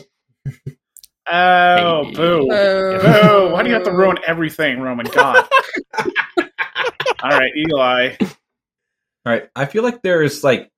[1.30, 2.12] oh, Hey.
[2.14, 2.48] boo.
[2.50, 2.98] Oh.
[2.98, 3.52] Boo.
[3.52, 5.06] Why do you have to ruin everything, Roman?
[5.06, 5.48] God.
[7.22, 8.16] All right, Eli.
[8.20, 10.68] All right, I feel like there's like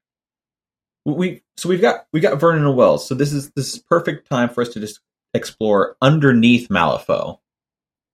[1.07, 4.29] we so we've got we got Vernon and Wells, so this is this is perfect
[4.29, 5.01] time for us to just
[5.33, 7.39] explore underneath Malifaux.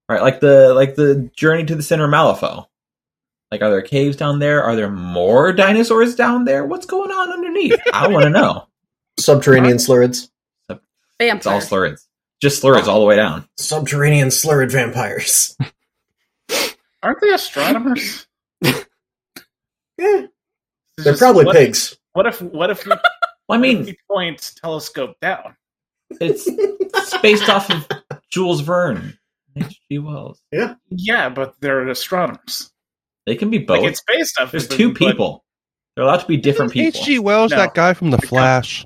[0.09, 2.67] Right, like the like the journey to the center of Malifaux.
[3.51, 4.63] Like, are there caves down there?
[4.63, 6.65] Are there more dinosaurs down there?
[6.65, 7.81] What's going on underneath?
[7.93, 8.69] I want to know.
[9.19, 10.31] Subterranean slurids.
[10.69, 11.61] It's all Vampire.
[11.61, 12.07] slurids,
[12.41, 13.47] just slurids all the way down.
[13.59, 15.55] Subterranean slurrid vampires.
[17.03, 18.27] Aren't they astronomers?
[19.99, 20.27] Yeah,
[20.97, 21.99] they're probably what, pigs.
[22.15, 22.93] What if what if we,
[23.49, 25.57] Well, I mean, we point telescope down?
[26.21, 27.87] it's, it's based off of
[28.31, 29.19] Jules Verne,
[29.57, 29.99] H.G.
[29.99, 30.41] Wells.
[30.53, 32.71] Yeah, yeah, but they're astronomers.
[33.31, 33.79] They can be both.
[33.83, 34.51] Like it's based off.
[34.51, 35.45] There's of two but- people.
[35.95, 37.01] They're allowed to be different people.
[37.01, 37.21] H.G.
[37.21, 37.59] Wells, No.
[37.59, 38.85] that guy from The Flash.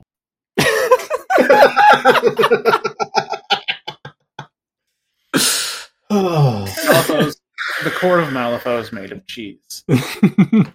[6.11, 7.41] oh, Malifaux's-
[7.83, 9.85] the core of Malifaux is made of cheese.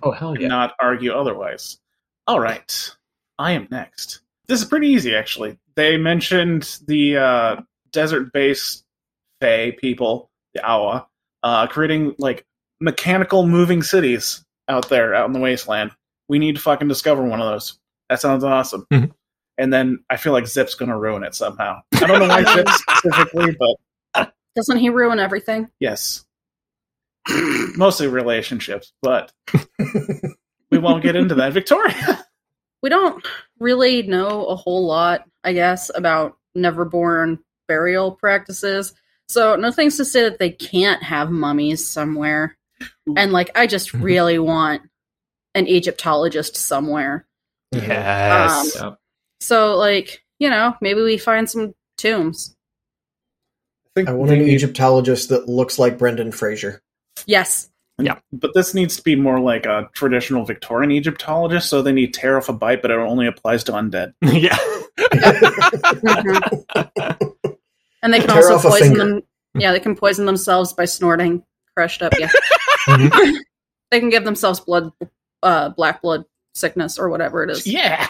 [0.04, 1.78] Oh hell Do not argue otherwise.
[2.28, 2.96] All right,
[3.38, 4.22] I am next.
[4.48, 5.58] This is pretty easy, actually.
[5.76, 7.56] They mentioned the uh,
[7.92, 8.84] desert-based
[9.42, 11.08] Fae people, the Awa,
[11.44, 12.46] uh, creating like
[12.82, 15.92] mechanical moving cities out there, out in the wasteland.
[16.28, 17.80] We need to fucking discover one of those.
[18.10, 18.86] That sounds awesome.
[18.92, 19.12] Mhm.
[19.58, 21.82] And then I feel like Zipp's gonna ruin it somehow.
[21.96, 23.56] I don't know why Zipp specifically,
[24.14, 25.70] but Doesn't he ruin everything?
[25.80, 26.26] yes,
[27.76, 28.94] mostly relationships.
[29.02, 29.32] But
[30.72, 31.54] we won't get into that.
[31.54, 32.26] Victoria.
[32.82, 33.26] We don't
[33.60, 38.94] really know a whole lot, I guess, about Neverborn burial practices.
[39.28, 42.58] So, no things to say that they can't have mummies somewhere.
[43.16, 44.04] And, like, I just Mhm.
[44.04, 44.84] really want
[45.56, 47.26] an Egyptologist somewhere.
[47.72, 48.80] yes.
[48.82, 48.98] Um,
[49.42, 52.56] So, like, you know, maybe we find some tombs.
[53.86, 56.82] I think I want they an Egyptologist that looks like Brendan Fraser.
[57.26, 57.70] Yes.
[58.02, 62.14] Yeah, but this needs to be more like a traditional Victorian Egyptologist, so they need
[62.14, 64.14] tear off a bite, but it only applies to undead.
[64.22, 64.58] yeah.
[64.98, 66.40] Mhm.
[68.02, 69.22] and they can Tear also poison them.
[69.54, 71.44] Yeah, they can poison themselves by snorting
[71.76, 72.14] crushed up.
[72.18, 72.30] Yeah.
[72.90, 73.38] Mhm.
[73.92, 74.92] they can give themselves blood,
[75.44, 77.66] uh, black blood sickness or whatever it is.
[77.68, 78.08] Yeah.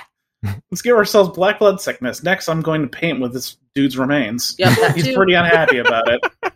[0.72, 2.24] Let's give ourselves black blood sickness.
[2.24, 4.56] Next, I'm going to paint with this dude's remains.
[4.58, 5.14] Yep, that He's too.
[5.16, 6.22] pretty unhappy about it.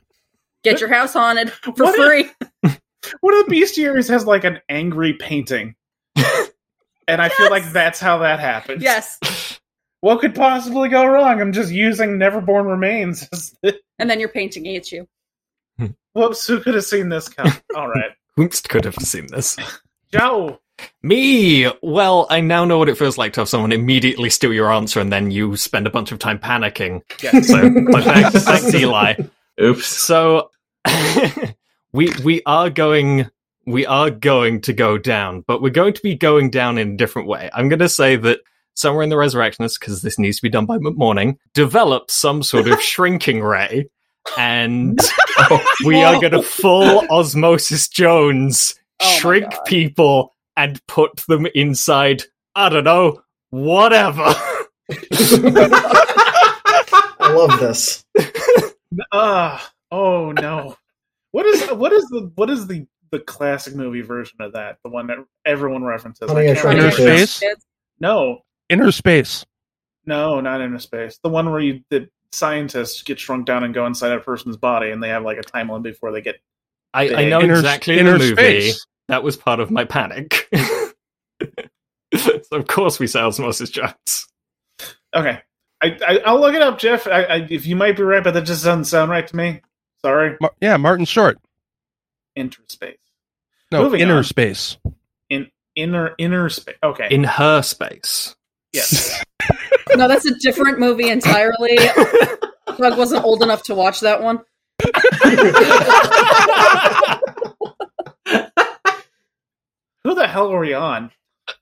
[0.64, 2.34] Get your house haunted for What if-
[2.64, 2.72] free.
[3.20, 5.76] One of the bestiaries has like an angry painting.
[7.06, 8.82] And I feel like that's how that happens.
[8.82, 9.20] yes.
[10.00, 11.42] What could possibly go wrong?
[11.42, 13.28] I'm just using Neverborn Remains.
[13.34, 15.06] as the- And then you're painting each you.
[15.78, 15.88] Hmm.
[16.14, 17.52] Whoops, who could have seen this come?
[17.76, 18.12] All right.
[18.36, 19.58] Whoops could have seen this.
[20.12, 20.60] Joe.
[21.04, 21.72] Me!
[21.82, 25.00] Well, I now know what it feels like to have someone immediately steal your answer
[25.00, 27.02] and then you spend a bunch of time panicking.
[27.22, 27.48] Yes.
[27.48, 29.14] So, but thanks, thanks, Eli.
[29.62, 29.86] Oops.
[29.86, 30.50] So,
[31.94, 33.30] we we are going
[33.66, 36.98] we are going to go down, but we're going to be going down in a
[36.98, 37.50] different way.
[37.54, 38.40] I'm going to say that
[38.76, 42.68] somewhere in the Resurrectionists, because this needs to be done by morning, develop some sort
[42.68, 43.90] of shrinking ray,
[44.38, 45.00] and
[45.86, 49.66] we are going to full osmosis Jones Oh shrink God.
[49.66, 52.24] people and put them inside.
[52.56, 54.24] I don't know, whatever.
[57.20, 58.06] I love this.
[59.12, 60.78] Ah, oh no.
[61.32, 64.78] What is what is the what is the the classic movie version of that?
[64.84, 65.18] The one that
[65.48, 66.30] everyone references.
[66.30, 66.92] Honey, I Inner remember.
[67.26, 67.44] Space.
[68.00, 69.44] No, Inner space.
[70.06, 71.18] no, not inner space.
[71.24, 74.90] The one where you the scientists get shrunk down and go inside a person's body,
[74.92, 76.36] and they have like a time limit before they get.
[76.94, 78.34] I, I know Inner, exactly inner the movie.
[78.36, 78.86] space.
[79.08, 80.48] That was part of my panic.
[82.16, 84.28] so of course we say Osmosis Jones.
[85.16, 85.40] Okay,
[85.82, 87.08] I, I I'll look it up, Jeff.
[87.08, 89.62] I, I, if you might be right, but that just doesn't sound right to me.
[90.04, 90.38] Sorry.
[90.42, 91.38] Mar- yeah, Martin Short.
[92.36, 92.98] Interspace.
[93.72, 94.24] No, Moving inner on.
[94.24, 94.78] space.
[95.30, 96.76] In inner inner space.
[96.84, 97.08] Okay.
[97.10, 98.36] In her space.
[98.74, 99.24] Yes.
[99.96, 101.78] No, that's a different movie entirely.
[102.78, 104.40] Doug wasn't old enough to watch that one.
[110.04, 111.12] Who the hell are we on?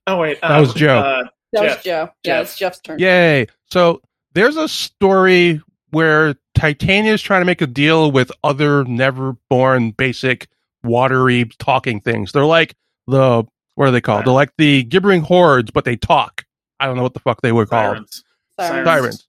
[0.08, 0.98] Oh wait, That was Joe.
[1.00, 1.78] Uh, That Jeff.
[1.78, 1.92] was Joe.
[1.92, 2.44] Yeah, Jeff.
[2.44, 3.00] it's Jeff's turn.
[3.00, 3.48] Yay.
[3.70, 4.02] So
[4.34, 9.92] there's a story where Titania is trying to make a deal with other never born
[9.92, 10.48] basic
[10.84, 12.32] watery talking things.
[12.32, 12.76] They're like
[13.08, 13.44] the
[13.76, 14.26] what are they called?
[14.26, 16.46] They're like the gibbering hordes, but they talk.
[16.82, 17.96] I don't know what the fuck they were called.
[17.96, 18.24] Sirens.
[18.60, 18.88] Sirens.
[18.88, 19.28] Sirens.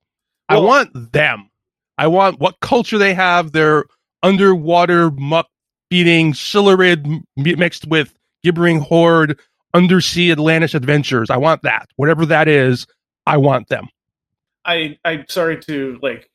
[0.48, 1.50] I want them.
[1.98, 3.52] I want what culture they have.
[3.52, 3.84] Their
[4.22, 5.48] underwater muck
[5.90, 9.38] beating Silurid m- mixed with gibbering horde
[9.74, 11.30] undersea Atlantis adventures.
[11.30, 11.88] I want that.
[11.96, 12.86] Whatever that is,
[13.26, 13.88] I want them.
[14.64, 16.30] I I'm sorry to like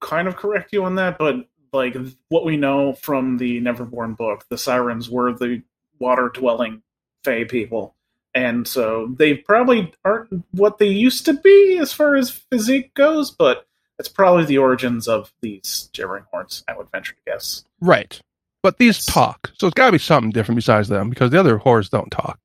[0.00, 1.36] kind of correct you on that, but
[1.72, 1.96] like
[2.28, 5.62] what we know from the Neverborn book, the sirens were the
[5.98, 6.82] water dwelling
[7.24, 7.94] Fey people.
[8.38, 13.32] And so they probably aren't what they used to be as far as physique goes,
[13.32, 13.66] but
[13.98, 17.64] it's probably the origins of these gibbering horns, I would venture to guess.
[17.80, 18.20] Right.
[18.62, 19.50] But these talk.
[19.58, 22.38] So it's got to be something different besides them because the other horrors don't talk.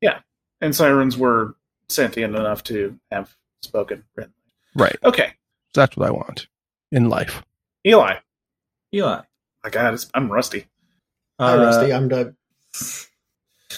[0.00, 0.20] Yeah.
[0.60, 1.56] And sirens were
[1.88, 4.04] sentient enough to have spoken.
[4.76, 4.96] Right.
[5.02, 5.32] Okay.
[5.74, 6.46] That's what I want
[6.92, 7.42] in life.
[7.84, 8.14] Eli.
[8.94, 9.22] Eli.
[9.64, 10.66] My God, it's, I'm rusty.
[11.40, 11.92] Hi, Uh, Rusty.
[11.92, 12.36] I'm Doug.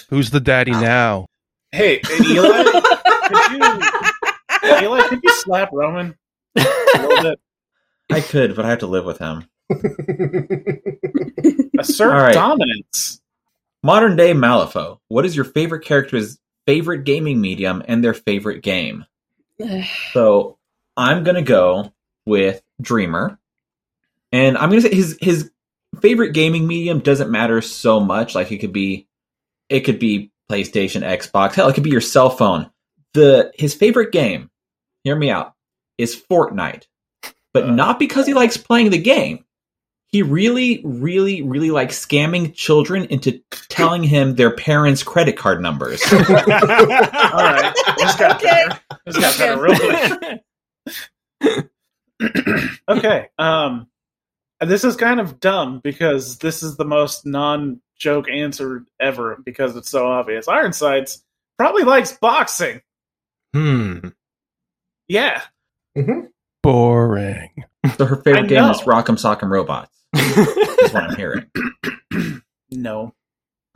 [0.09, 1.24] Who's the daddy now?
[1.75, 3.59] Hey, Eli, could you,
[4.81, 6.15] Eli, could you slap Roman
[6.55, 6.65] a
[7.01, 7.39] little bit?
[8.09, 9.49] I could, but I have to live with him.
[11.77, 12.33] Assert All right.
[12.33, 13.19] dominance.
[13.83, 14.99] Modern day Malifaux.
[15.09, 19.05] What is your favorite character's favorite gaming medium and their favorite game?
[20.13, 20.57] So
[20.95, 21.91] I'm gonna go
[22.25, 23.37] with Dreamer,
[24.31, 25.51] and I'm gonna say his his
[26.01, 28.33] favorite gaming medium doesn't matter so much.
[28.33, 29.09] Like it could be,
[29.67, 32.69] it could be PlayStation, Xbox, hell, it could be your cell phone.
[33.13, 34.49] The his favorite game,
[35.03, 35.53] hear me out,
[35.97, 36.83] is Fortnite,
[37.53, 37.71] but Uh.
[37.71, 39.43] not because he likes playing the game.
[40.07, 46.01] He really, really, really likes scamming children into telling him their parents' credit card numbers.
[46.13, 47.73] All right.
[47.97, 48.65] This got Okay.
[48.67, 48.79] better.
[49.05, 49.75] This got better real
[51.41, 51.69] quick.
[52.89, 53.27] okay.
[53.37, 53.87] Um,
[54.61, 57.25] this is kind of dumb because this is the most
[57.95, 60.47] non-joke answer ever because it's so obvious.
[60.47, 61.23] Ironsides
[61.57, 62.81] probably likes boxing.
[63.53, 64.09] Hmm.
[65.07, 65.41] Yeah.
[66.63, 67.63] Boring.
[67.97, 69.91] So her favorite game is Rock'em Sock'em Robots.
[70.15, 71.45] Is what I'm hearing.
[72.71, 73.13] No.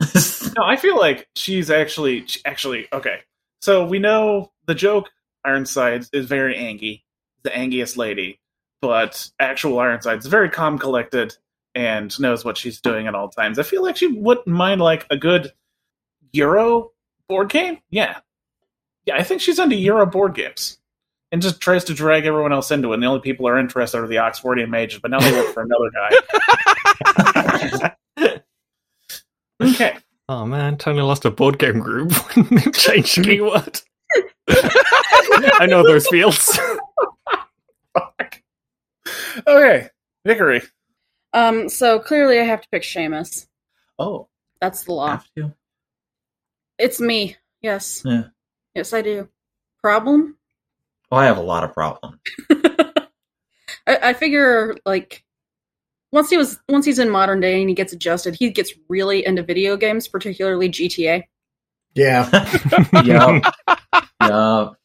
[0.00, 3.20] No, I feel like she's actually she- actually okay.
[3.62, 5.10] So we know the joke
[5.44, 7.04] Ironsides is very angy,
[7.44, 8.40] the angiest lady,
[8.82, 11.36] but actual Ironsides is very calm, collected,
[11.74, 13.58] and knows what she's doing at all times.
[13.58, 15.52] I feel like she wouldn't mind like a good
[16.32, 16.92] Euro
[17.28, 17.78] board game.
[17.90, 18.18] Yeah,
[19.06, 20.78] yeah, I think she's into Euro board games.
[21.32, 22.94] And just tries to drag everyone else into it.
[22.94, 25.54] And the only people who are interested are the Oxfordian mages, but now they work
[25.54, 25.90] for another
[28.16, 28.40] guy.
[29.62, 29.96] okay.
[30.28, 32.12] oh man, Tony lost a board game group.
[32.74, 33.80] Change keyword.
[34.48, 36.08] I know those.
[37.94, 38.42] Fuck.
[39.46, 39.88] Okay,
[40.24, 40.62] Vickery.
[41.32, 43.46] Um, so clearly I have to pick Seamus.
[43.98, 44.28] Oh,
[44.60, 45.08] That's the law.
[45.08, 45.52] Have to.
[46.78, 47.36] It's me.
[47.62, 48.02] Yes.
[48.04, 48.24] Yeah.
[48.74, 49.28] Yes, I do.
[49.82, 50.36] Problem?
[51.10, 52.18] Well, I have a lot of problems.
[52.50, 53.06] I,
[53.86, 55.24] I figure like
[56.12, 59.24] once he was once he's in modern day and he gets adjusted, he gets really
[59.26, 61.24] into video games, particularly GTA.
[61.94, 62.58] yeah.
[63.04, 63.44] Yup.
[64.22, 64.76] Yup.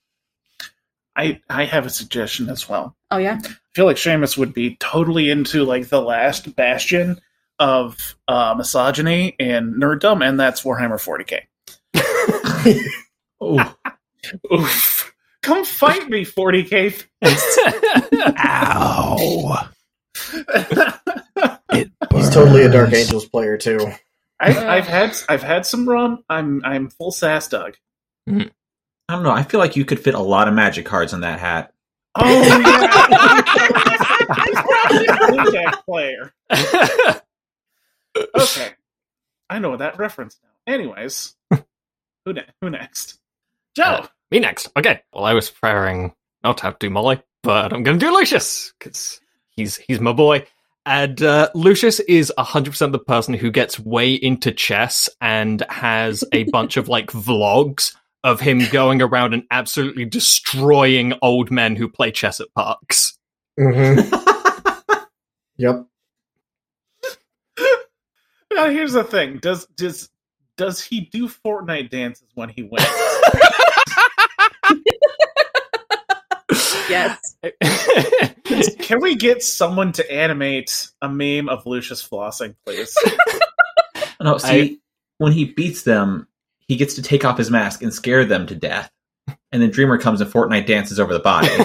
[1.16, 2.96] I I have a suggestion as well.
[3.12, 3.40] Oh yeah.
[3.44, 7.20] I feel like Seamus would be totally into like the last bastion
[7.60, 11.42] of uh, misogyny and nerddom, and that's Warhammer 40k.
[13.44, 13.60] Ooh.
[14.54, 15.14] Oof!
[15.42, 17.06] Come fight me, 40k.
[18.48, 19.70] Ow.
[21.72, 22.94] It He's totally a Dark.
[22.94, 23.80] Angels player too.
[24.40, 26.24] I, I've had I've had some rum.
[26.30, 27.76] I'm I'm full sass, Doug.
[29.08, 29.32] I don't know.
[29.32, 31.72] I feel like you could fit a lot of magic cards in that hat.
[32.16, 33.42] Oh yeah,
[34.46, 36.34] he's probably a Blue player.
[38.36, 38.70] Okay,
[39.50, 40.74] I know that reference now.
[40.74, 43.20] Anyways, who ne- who next?
[43.76, 43.84] Joe.
[43.84, 44.70] Uh, Me next.
[44.78, 45.02] Okay.
[45.14, 46.14] Well, I was preparing
[46.44, 50.00] not to have to do Molly, but I'm going to do Lucius because he's he's
[50.00, 50.48] my boy.
[50.88, 56.44] And uh, Lucius is 100% the person who gets way into chess and has a
[56.52, 57.94] bunch of like vlogs
[58.26, 63.18] of him going around and absolutely destroying old men who play chess at parks.
[63.58, 64.14] Mm-hmm.
[65.58, 65.86] Yep.
[68.52, 70.10] Now here's the thing: does does
[70.58, 72.86] does he do Fortnite dances when he wins?
[76.90, 77.36] Yes.
[78.80, 82.96] Can we get someone to animate a meme of Lucius flossing, please?
[84.22, 84.80] No, see,
[85.18, 86.28] when he beats them,
[86.68, 88.90] he gets to take off his mask and scare them to death.
[89.52, 91.50] And then Dreamer comes and Fortnite dances over the body.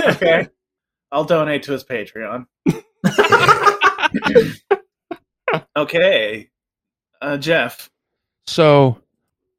[0.00, 0.48] Okay,
[1.10, 2.46] I'll donate to his Patreon.
[5.76, 6.48] Okay,
[7.20, 7.90] uh, Jeff.
[8.46, 9.00] So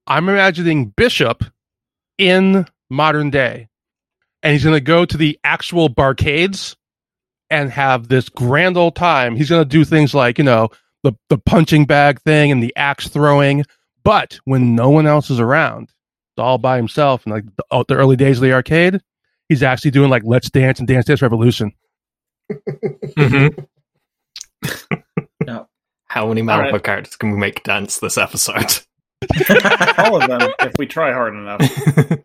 [0.08, 1.44] I'm imagining Bishop
[2.18, 3.68] in modern day.
[4.44, 6.76] And he's going to go to the actual barcades
[7.52, 9.36] and have this grand old time.
[9.36, 10.70] He's going to do things like, you know,
[11.04, 13.66] the the punching bag thing and the axe throwing.
[14.04, 15.92] But when no one else is around,
[16.38, 19.00] all by himself in like the, oh, the early days of the arcade,
[19.50, 21.72] he's actually doing like Let's Dance and Dance Dance Revolution.
[23.18, 23.68] Mhm.
[25.46, 25.68] No.
[26.08, 26.84] How many Malifaux Alright.
[26.84, 28.80] characters can we make dance this episode?
[29.98, 31.60] All of them, if we try hard enough.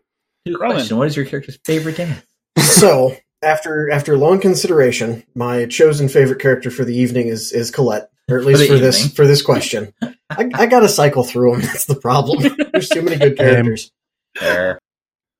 [0.45, 0.97] Good question.
[0.97, 2.21] What is your character's favorite dance?
[2.59, 8.09] so after after long consideration, my chosen favorite character for the evening is is Colette,
[8.29, 9.93] or at least the for, this for this question.
[10.29, 11.61] I, I got to cycle through them.
[11.65, 12.43] That's the problem.
[12.71, 13.91] There's too many good characters.
[14.39, 14.79] There.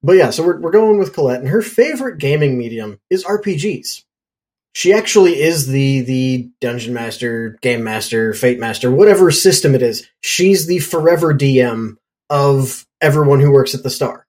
[0.03, 4.03] But yeah, so we're we're going with Colette, and her favorite gaming medium is RPGs.
[4.73, 10.07] She actually is the the dungeon master, game master, fate master, whatever system it is.
[10.21, 11.97] She's the forever DM
[12.29, 14.27] of everyone who works at the Star.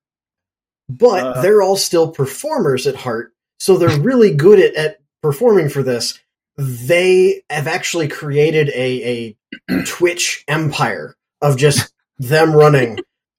[0.88, 1.42] But Uh.
[1.42, 6.18] they're all still performers at heart, so they're really good at, at performing for this.
[6.56, 9.36] They have actually created a,
[9.70, 12.98] a Twitch empire of just them running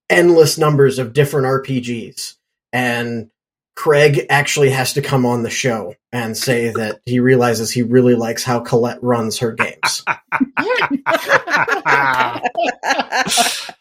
[0.10, 2.36] endless numbers of different RPGs.
[2.72, 3.30] And
[3.76, 8.16] Craig actually has to come on the show and say that he realizes he really
[8.16, 10.04] likes how Colette runs her games.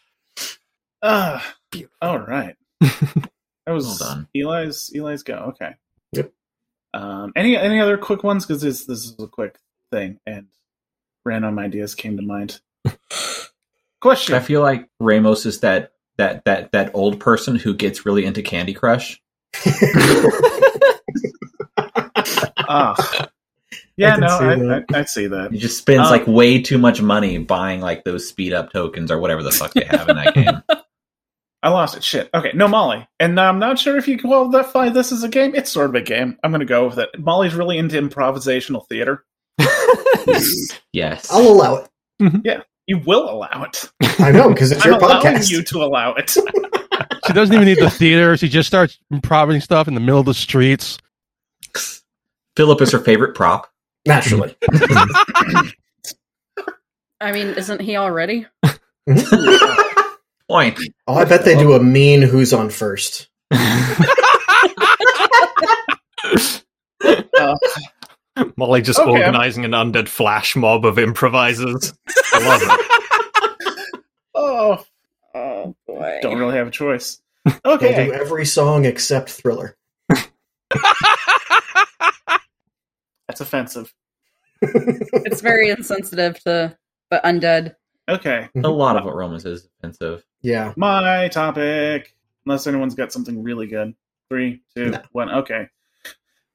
[1.01, 1.39] Uh,
[2.01, 2.55] all right.
[3.65, 4.27] That was Well done.
[4.33, 5.35] Eli's Eli's go.
[5.49, 5.75] Okay.
[6.93, 7.01] Yep.
[7.03, 8.45] Um, any any other quick ones?
[8.45, 9.57] Because this this is a quick
[9.91, 10.47] thing, and
[11.25, 12.59] random ideas came to mind.
[14.01, 14.35] Question.
[14.35, 18.41] I feel like Ramos is that that that that old person who gets really into
[18.41, 19.21] Candy Crush.
[22.71, 23.27] Ah.
[23.97, 24.77] Yeah, can no, see I.
[24.77, 25.51] I, I see that.
[25.51, 29.11] He just spends Uh, like way too much money buying like those speed up tokens
[29.11, 30.63] or whatever the fuck they have in that game.
[31.61, 32.03] I lost it.
[32.03, 32.29] Shit.
[32.33, 35.53] Okay, no Molly, and I'm not sure if you qualify this as a game.
[35.55, 36.37] It's sort of a game.
[36.43, 37.09] I'm going to go with it.
[37.19, 39.25] Molly's really into improvisational theater.
[40.93, 41.31] Yes.
[41.31, 41.89] I'll allow it.
[42.21, 42.39] Mm-hmm.
[42.43, 42.61] Yeah.
[42.87, 43.89] You will allow it.
[44.19, 45.51] I know because it's I'm your allowing podcast.
[45.51, 46.35] you to allow it.
[47.27, 48.35] She doesn't even need the theater.
[48.37, 50.97] She just starts improvising stuff in the middle of the streets.
[52.55, 53.71] Philip is her favorite prop.
[54.07, 54.55] Naturally.
[57.21, 58.47] I mean, isn't he already?
[60.49, 60.79] Point.
[61.07, 63.27] Oh, I bet they do a mean who's on first.
[63.51, 64.05] Uh,
[68.57, 69.09] Molly just Okay.
[69.11, 71.93] organizing an undead flash mob of improvisers.
[72.33, 74.01] I love it.
[74.35, 74.83] oh,
[75.35, 76.19] Oh boy.
[76.21, 77.21] don't really have a choice.
[77.45, 78.11] They'll do Okay.
[78.11, 79.75] every song except Thriller.
[83.27, 83.93] That's offensive.
[84.61, 86.75] It's very insensitive to
[87.09, 87.75] but undead.
[88.09, 88.49] Okay.
[88.63, 90.23] A lot of what Romans is offensive.
[90.41, 90.73] Yeah.
[90.77, 92.15] My topic.
[92.45, 93.93] Unless anyone's got something really good.
[94.29, 95.01] Three, two, No.
[95.11, 95.29] one.
[95.29, 95.67] Okay.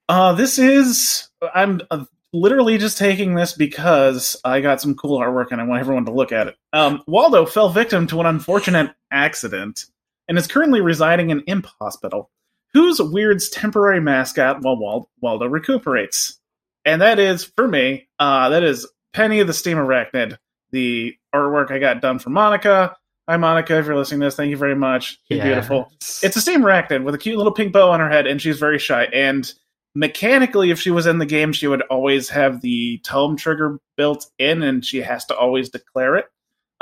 [0.09, 1.29] Uh, this is.
[1.55, 5.81] I'm uh, literally just taking this because I got some cool artwork and I want
[5.81, 6.57] everyone to look at it.
[6.73, 9.87] Um, Waldo fell victim to an unfortunate accident
[10.29, 12.31] and is currently residing in Imp Hospital.
[12.73, 16.39] Who's Weird's temporary mascot while Wal- Waldo recuperates?
[16.85, 20.39] And that is, for me, uh, that is Penny of the Steam Arachnid.
[20.71, 22.97] The artwork I got done for Monica.
[23.27, 25.19] Hi, Monica, if you're listening to this, thank you very much.
[25.29, 25.91] She's beautiful.
[26.23, 28.59] It's a steam arachnid with a cute little pink bow on her head, and she's
[28.59, 29.05] very shy.
[29.05, 29.51] And
[29.95, 34.27] mechanically, if she was in the game, she would always have the tome trigger built
[34.39, 36.27] in, and she has to always declare it.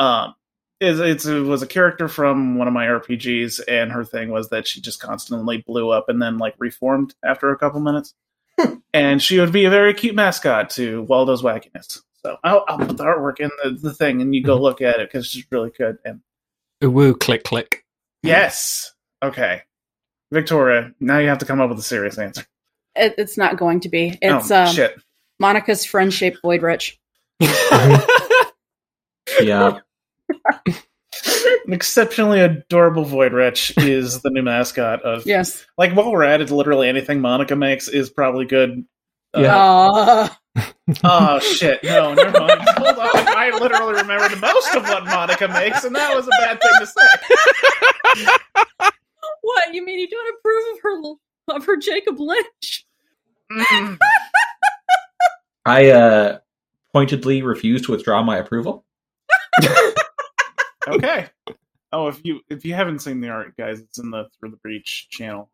[0.00, 0.34] Um,
[0.80, 4.48] it's, it's, it was a character from one of my RPGs, and her thing was
[4.48, 8.14] that she just constantly blew up and then like reformed after a couple minutes.
[8.92, 12.02] and she would be a very cute mascot to Waldo's wackiness.
[12.24, 14.98] So I'll, I'll put the artwork in the, the thing, and you go look at
[14.98, 15.98] it because she's really good.
[16.04, 16.31] And Ooh,
[16.90, 17.84] woo, click, click.
[18.22, 18.92] Yes.
[19.22, 19.62] Okay.
[20.32, 22.44] Victoria, now you have to come up with a serious answer.
[22.96, 24.18] It, it's not going to be.
[24.22, 25.00] It's oh, um, shit.
[25.38, 26.98] Monica's friend shaped Void Wretch.
[29.40, 29.78] Yeah.
[31.66, 35.26] An exceptionally adorable Void Wretch is the new mascot of.
[35.26, 35.64] Yes.
[35.78, 38.84] Like, while we're at it, literally anything Monica makes is probably good.
[39.36, 39.54] Yeah.
[39.56, 40.38] Aw.
[41.04, 41.82] Oh, shit.
[41.84, 42.60] No, never mind.
[42.76, 43.28] Hold on.
[43.28, 46.72] I literally remembered the most of what Monica makes, and that was a bad thing
[46.80, 47.02] to say.
[49.42, 49.74] what?
[49.74, 52.86] You mean you don't approve of her of her Jacob Lynch?
[53.50, 53.98] Mm.
[55.64, 56.38] I uh
[56.92, 58.84] pointedly refuse to withdraw my approval.
[60.88, 61.26] Okay.
[61.92, 64.56] Oh, if you if you haven't seen the art, guys, it's in the Through the
[64.56, 65.50] Breach channel.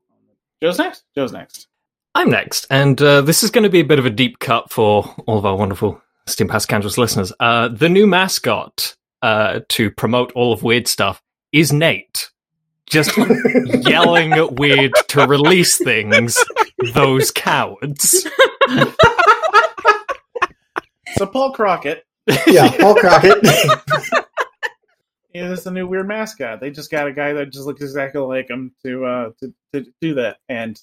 [0.62, 1.04] Joe's next.
[1.14, 1.68] Joe's next.
[2.14, 4.72] I'm next, and uh, this is going to be a bit of a deep cut
[4.72, 7.32] for all of our wonderful Steam Pass Canvas listeners.
[7.38, 12.30] Uh, the new mascot uh, to promote all of weird stuff is Nate.
[12.86, 13.12] Just
[13.86, 16.42] yelling at Weird to release things,
[16.94, 18.26] those cowards.
[21.16, 22.04] So Paul Crockett
[22.46, 23.38] Yeah, Paul Crockett.
[25.34, 26.60] Yeah, this is a new weird mascot.
[26.60, 29.84] They just got a guy that just looks exactly like him to uh to, to
[30.00, 30.80] do that, and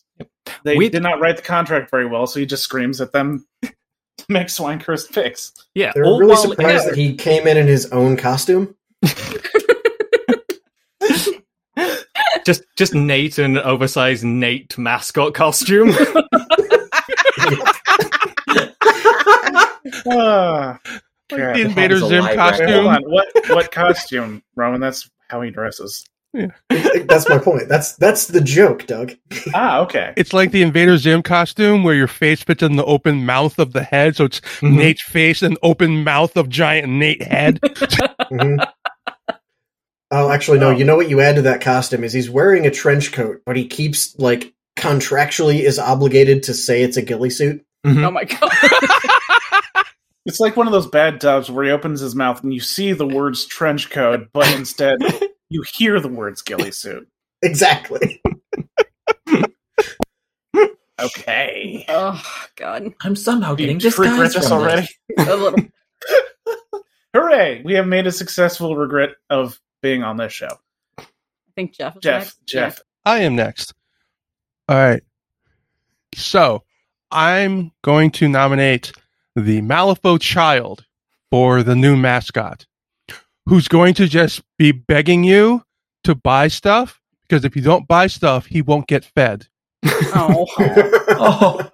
[0.64, 3.46] they We- did not write the contract very well, so he just screams at them
[3.64, 3.72] to
[4.30, 5.52] make swine cursed pigs.
[5.74, 8.76] Yeah, They're all really while- surprised that he came in in his own costume.
[12.46, 15.92] just just Nate in an oversized Nate mascot costume.
[20.08, 20.80] Ah,
[21.32, 22.70] Like the Invader Zim alive, right?
[22.70, 22.88] hold costume.
[22.88, 23.02] on.
[23.04, 24.82] What what costume, Roman?
[24.82, 26.06] That's how he dresses.
[27.08, 27.70] That's my point.
[27.70, 29.14] That's that's the joke, Doug.
[29.54, 30.14] Ah, okay.
[30.18, 33.74] It's like the Invader Zim costume where your face fits in the open mouth of
[33.74, 34.16] the head.
[34.16, 34.76] So it's Mhm.
[34.76, 37.60] Nate's face and open mouth of giant Nate head.
[38.32, 38.66] Mhm.
[40.12, 40.68] Oh, actually, no.
[40.70, 40.72] Oh.
[40.72, 43.56] You know what you add to that costume is he's wearing a trench coat, but
[43.56, 47.64] he keeps like contractually is obligated to say it's a ghillie suit.
[47.86, 48.52] Oh my god.
[50.26, 52.94] It's like one of those bad dubs where he opens his mouth and you see
[52.94, 54.98] the words trench coat, but instead
[55.50, 57.08] you hear the words ghillie suit.
[57.42, 58.22] Exactly.
[61.00, 61.86] Okay.
[61.90, 62.24] oh
[62.56, 62.94] god.
[63.02, 64.88] I'm somehow getting disguised regret this already?
[65.18, 65.60] A little.
[67.14, 67.62] Hooray!
[67.64, 70.58] We have made a successful regret of being on this show.
[70.98, 71.04] I
[71.56, 71.98] think Jeff.
[71.98, 72.46] Is Jeff, next.
[72.48, 72.80] Jeff.
[73.06, 73.74] I am next.
[74.68, 75.04] All right.
[76.16, 76.64] So
[77.12, 78.92] I'm going to nominate
[79.36, 80.86] the Malifaux child
[81.30, 82.66] for the new mascot,
[83.46, 85.64] who's going to just be begging you
[86.04, 89.48] to buy stuff because if you don't buy stuff, he won't get fed.
[89.86, 90.46] Oh,
[91.18, 91.70] Oh,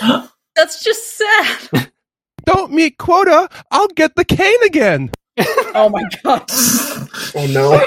[0.56, 1.90] that's just sad.
[2.44, 5.10] Don't meet quota, I'll get the cane again.
[5.74, 6.44] Oh my god.
[7.36, 7.86] oh no.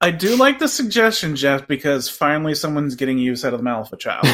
[0.00, 3.98] I do like the suggestion, Jeff, because finally someone's getting use out of the Malifaux
[3.98, 4.24] child.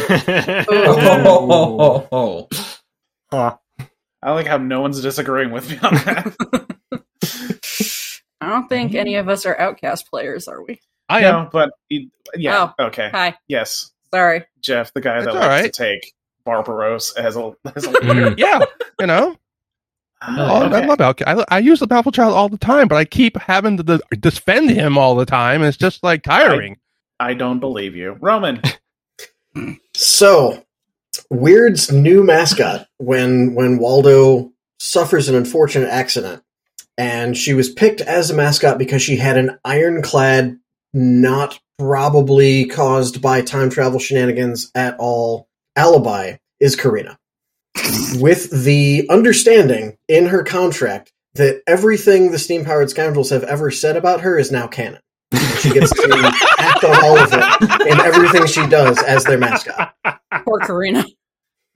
[0.70, 2.48] oh, oh,
[3.32, 3.58] oh.
[4.22, 6.75] I like how no one's disagreeing with me on that.
[8.40, 10.80] I don't think any of us are outcast players, are we?
[11.08, 11.44] I am.
[11.44, 13.36] no, but he- yeah, okay, Hi.
[13.48, 14.44] yes, Sorry.
[14.60, 15.72] Jeff, the guy that That's likes all right.
[15.72, 16.12] to take
[16.44, 18.38] Barbaros as a as a Mm.
[18.38, 18.60] Yeah,
[19.00, 19.36] you know,
[20.26, 20.86] Oh, I okay.
[20.86, 21.44] love Outcast.
[21.50, 24.00] I, I use the Malifaux child all the time, but I keep having to de-
[24.18, 26.78] defend him all the time, and it's just like tiring.
[27.20, 28.60] I don't believe you, Roman.
[29.94, 30.62] So,
[31.30, 36.42] Weird's new mascot when when Waldo suffers an unfortunate accident,
[36.98, 40.58] and she was picked as a mascot because she had an ironclad,
[40.92, 47.18] not probably caused by time travel shenanigans at all, alibi is Karina.
[48.18, 53.96] With the understanding in her contract that everything the steam powered scoundrels have ever said
[53.96, 55.00] about her is now canon.
[55.60, 59.94] She gets to act on all of it in everything she does as their mascot.
[60.44, 61.04] Poor Karina.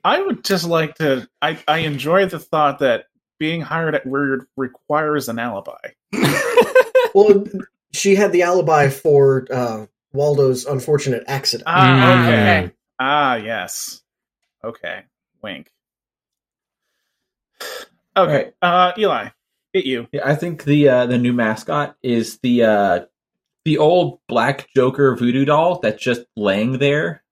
[0.02, 1.28] I would just like to.
[1.42, 3.04] I I enjoy the thought that
[3.40, 5.88] being hired at Weird requires an alibi.
[7.12, 7.44] Well,
[7.92, 11.64] she had the alibi for uh, Waldo's unfortunate accident.
[11.66, 12.28] Ah, Mm.
[12.28, 12.72] okay.
[13.00, 14.00] Ah, yes.
[14.62, 15.02] Okay.
[15.42, 15.72] Wink.
[18.16, 18.32] Okay.
[18.32, 18.54] Right.
[18.62, 19.28] Uh, Eli,
[19.72, 20.06] hit you.
[20.12, 23.00] Yeah, I think the uh, the new mascot is the uh,
[23.64, 27.24] the old black Joker voodoo doll that's just laying there,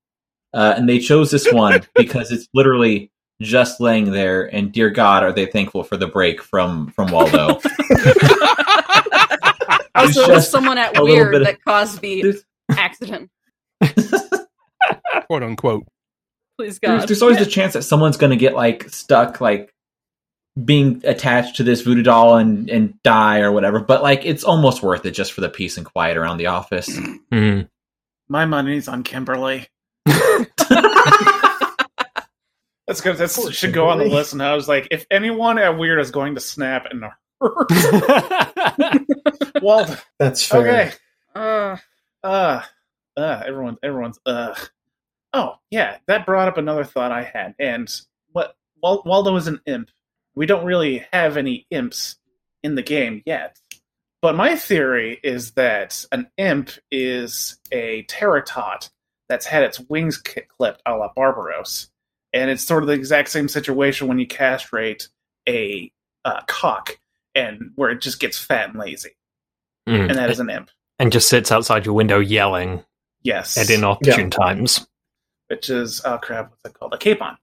[0.52, 4.44] uh, and they chose this one because it's literally just laying there.
[4.52, 7.60] And dear God, are they thankful for the break from from Waldo?
[10.00, 12.34] It's so it was just someone at Weird bit of- that caused the
[12.70, 13.30] accident.
[15.26, 15.86] quote unquote.
[16.56, 17.08] Please there's, God.
[17.08, 19.72] there's always the chance that someone's going to get like stuck, like
[20.64, 23.80] being attached to this voodoo doll and and die or whatever.
[23.80, 26.88] But like, it's almost worth it just for the peace and quiet around the office.
[27.32, 27.68] Mm.
[28.28, 29.66] My money's on Kimberly.
[32.88, 33.16] That's good.
[33.18, 34.32] That should go on the list.
[34.32, 37.04] And I was like, if anyone at Weird is going to snap and
[37.40, 37.68] hurt,
[39.62, 39.94] Waldo.
[40.18, 40.60] That's fair.
[40.60, 40.92] Okay.
[41.34, 41.76] Uh,
[42.24, 42.62] Uh,
[43.16, 44.54] uh, everyone, everyone's, uh.
[45.34, 47.54] Oh, yeah, that brought up another thought I had.
[47.58, 47.88] And
[48.32, 49.90] what Wal- Waldo is an imp.
[50.34, 52.16] We don't really have any imps
[52.62, 53.58] in the game yet.
[54.22, 58.88] But my theory is that an imp is a Terror Tot
[59.28, 61.88] that's had its wings clipped a la Barbaros.
[62.38, 65.08] And it's sort of the exact same situation when you castrate
[65.48, 65.90] a
[66.24, 66.98] uh, cock
[67.34, 69.10] and where it just gets fat and lazy.
[69.88, 70.08] Mm.
[70.10, 70.70] And that is an imp.
[70.98, 72.84] and just sits outside your window yelling
[73.22, 73.56] Yes.
[73.56, 74.86] at inopportune times.
[75.48, 76.94] which is oh crap, what's it called?
[76.94, 77.36] A capon.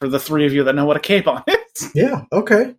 [0.00, 1.42] For the three of you that know what a capon
[1.76, 2.24] is, Yeah.
[2.32, 2.74] Okay.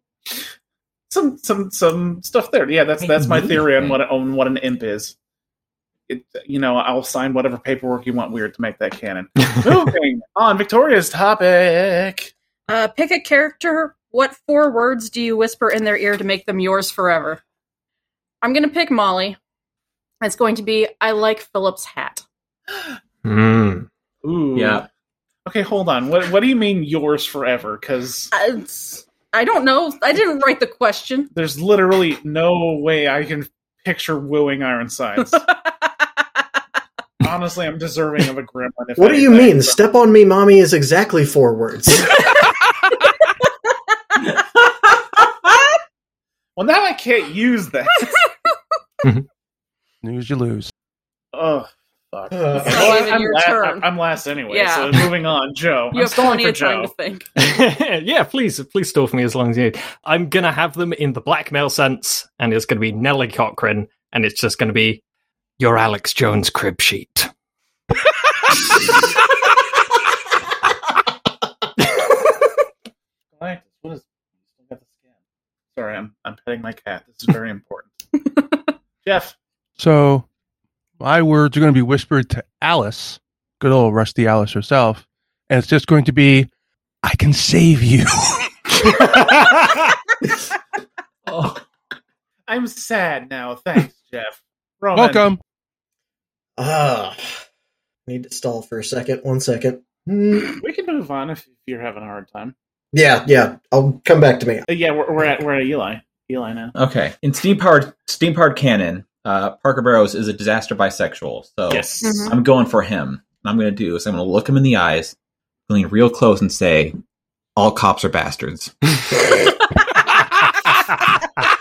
[1.11, 2.69] some some some stuff there.
[2.69, 5.15] Yeah, that's that's my theory on what on what an imp is.
[6.11, 9.29] It, you know, I'll sign whatever paperwork you want weird to make that canon.
[9.65, 12.33] Moving on, Victoria's topic.
[12.67, 16.45] uh, pick a character What four words do you whisper in their ear to make
[16.45, 17.41] them yours forever?
[18.41, 19.37] I'm going to pick Molly.
[20.21, 22.23] It's going to be I like Philip's hat.
[23.23, 23.83] Hmm.
[24.27, 24.55] Ooh.
[24.57, 24.87] Yeah.
[25.47, 26.09] Okay, hold on.
[26.09, 27.77] What what do you mean yours forever?
[27.79, 28.63] Because I,
[29.31, 29.93] I don't know.
[30.01, 31.29] I didn't write the question.
[31.35, 33.47] there's literally no way I can
[33.85, 35.33] picture wooing Ironsides.
[37.31, 38.69] Honestly, I'm deserving of a gremlin.
[38.89, 39.61] If What do you mean?
[39.61, 41.87] so- Step on me, mommy is exactly four words.
[46.57, 47.87] Well, now I can't use that.
[50.03, 50.69] News you lose.
[51.33, 51.65] oh,
[52.11, 52.31] fuck.
[52.33, 53.83] Uh, Okay, It's not well, I'm, your la- turn.
[53.83, 54.75] I'm last anyway, Yeah.
[54.75, 55.55] so moving on.
[55.55, 55.89] Joe.
[55.93, 56.81] You I'm have stalling plenty for Joe.
[56.83, 57.25] to think.
[58.05, 59.79] yeah, please, please stall for me as long as you need.
[60.03, 64.25] I'm gonna have them in the blackmail sense, and it's gonna be Nellie Cochrane, and
[64.25, 65.01] it's just gonna be
[65.61, 67.29] your Alex Jones crib sheet.
[73.39, 74.03] Galactus, what is?
[74.33, 75.13] you still got the scan.
[75.77, 77.03] Sorry, I'm I'm petting my cat.
[77.07, 77.93] This is very important.
[79.05, 79.37] Jeff.
[79.77, 80.25] So
[80.99, 83.19] my words are going to be whispered to Alice,
[83.59, 85.07] good old Rusty Alice herself,
[85.49, 86.49] and it's just going to be,
[87.03, 88.05] "I can save you."
[91.33, 91.55] Oh,
[92.45, 93.55] I'm sad now.
[93.55, 94.43] Thanks, Jeff.
[94.81, 94.97] Roman.
[94.99, 95.39] Welcome.
[96.63, 97.15] Ah,
[98.07, 99.21] need to stall for a second.
[99.23, 99.81] One second.
[100.07, 100.59] Hmm.
[100.63, 102.55] We can move on if, if you're having a hard time.
[102.93, 103.57] Yeah, yeah.
[103.71, 104.59] I'll come back to me.
[104.59, 105.95] Uh, yeah, we're, we're at we're at Eli.
[106.29, 106.71] Eli now.
[106.75, 107.13] okay.
[107.21, 111.45] In steam powered steam powered canon, uh, Parker Barrows is a disaster bisexual.
[111.57, 112.01] So Yes.
[112.03, 112.31] Mhm.
[112.31, 113.21] I'm going for him.
[113.41, 115.15] What I'm going to do is I'm going to look him in the eyes,
[115.69, 116.93] lean real close, and say,
[117.55, 118.75] "All cops are bastards."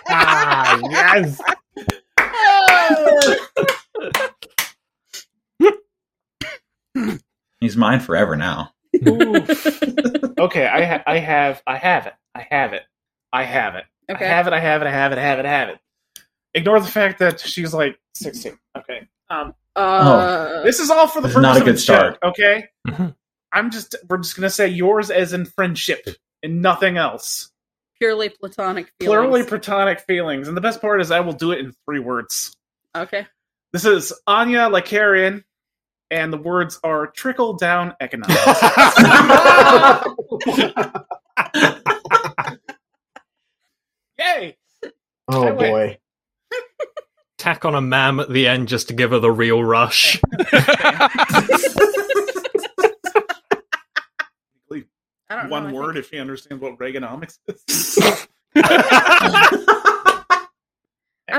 [0.09, 1.40] Ah, yes.
[7.61, 8.73] He's mine forever now.
[9.05, 12.15] okay, I ha- I have I have it.
[12.35, 12.83] I have it.
[13.33, 13.85] I have it.
[14.11, 14.25] Okay.
[14.25, 14.53] I have it.
[14.53, 14.87] I have it.
[14.87, 15.19] I have it.
[15.19, 15.45] I have it.
[15.47, 15.79] I have it.
[16.55, 18.59] Ignore the fact that she's like 16.
[18.77, 19.07] Okay.
[19.29, 21.43] Um, Uh, this is all for the first.
[21.43, 22.19] not a good the joke, start.
[22.25, 22.69] Okay.
[22.89, 23.15] Mhm.
[23.53, 23.95] I'm just.
[24.09, 26.07] We're just gonna say yours as in friendship
[26.43, 27.51] and nothing else.
[28.01, 29.15] purely platonic feelings.
[29.15, 32.57] Plurally platonic feelings, and the best part is I will do it in three words.
[32.97, 33.27] okay.
[33.73, 35.45] This is Anya Lycarayen,
[36.11, 38.37] and the words are trickle down economics.
[44.19, 44.57] Yay!
[45.29, 45.99] Oh I boy.
[47.39, 50.21] Tack on a mam at the end just to give her the real rush.
[55.33, 55.51] I don't know.
[55.51, 58.27] One I word think- if he understands what Reaganomics is.
[58.57, 60.49] I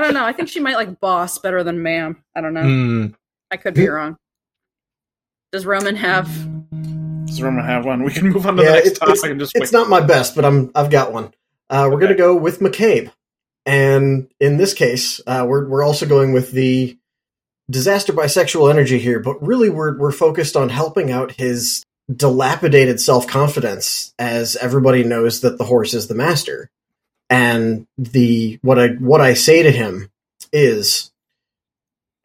[0.00, 0.24] don't know.
[0.24, 2.24] I think she might like boss better than ma'am.
[2.34, 2.62] I don't know.
[2.62, 3.06] Hmm.
[3.50, 4.16] I could be wrong.
[5.52, 6.28] Does Roman have?
[7.26, 8.02] Does Roman have one?
[8.04, 9.72] We can move on to Yeah, the next it's, topic it's, and just it's wait.
[9.72, 11.34] not my best, but I'm I've got one.
[11.70, 12.06] Uh, we're Okay.
[12.06, 13.12] gonna go with McCabe,
[13.66, 16.98] and in this case, uh, we're we're also going with the
[17.70, 21.84] disaster bisexual energy here, but really we're we're focused on helping out his
[22.14, 26.70] dilapidated self confidence, as everybody knows that the horse is the master,
[27.30, 30.10] and the what I what I say to him
[30.52, 31.10] is.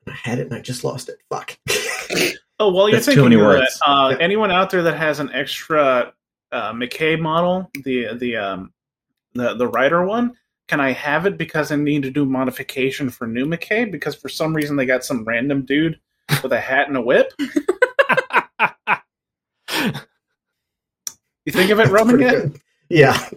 [0.08, 1.20] I had it and I just lost it.
[1.30, 1.58] Fuck.
[2.60, 3.80] Oh, well, you're That's too thinking many of words.
[3.80, 3.88] that.
[3.90, 6.14] Uh, Anyone out there that has an extra
[6.52, 8.74] uh, McCabe model, the the um
[9.34, 10.36] the the writer one,
[10.68, 14.30] can I have it because I need to do modification for new McCabe because for
[14.30, 16.00] some reason they got some random dude
[16.42, 17.32] with a hat and a whip.
[21.46, 22.18] You think of it, Roman?
[22.18, 22.52] Pretty Yet?
[22.90, 23.30] Yeah.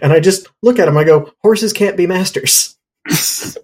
[0.00, 0.96] And I just look at him.
[0.96, 2.78] I go, horses can't be masters.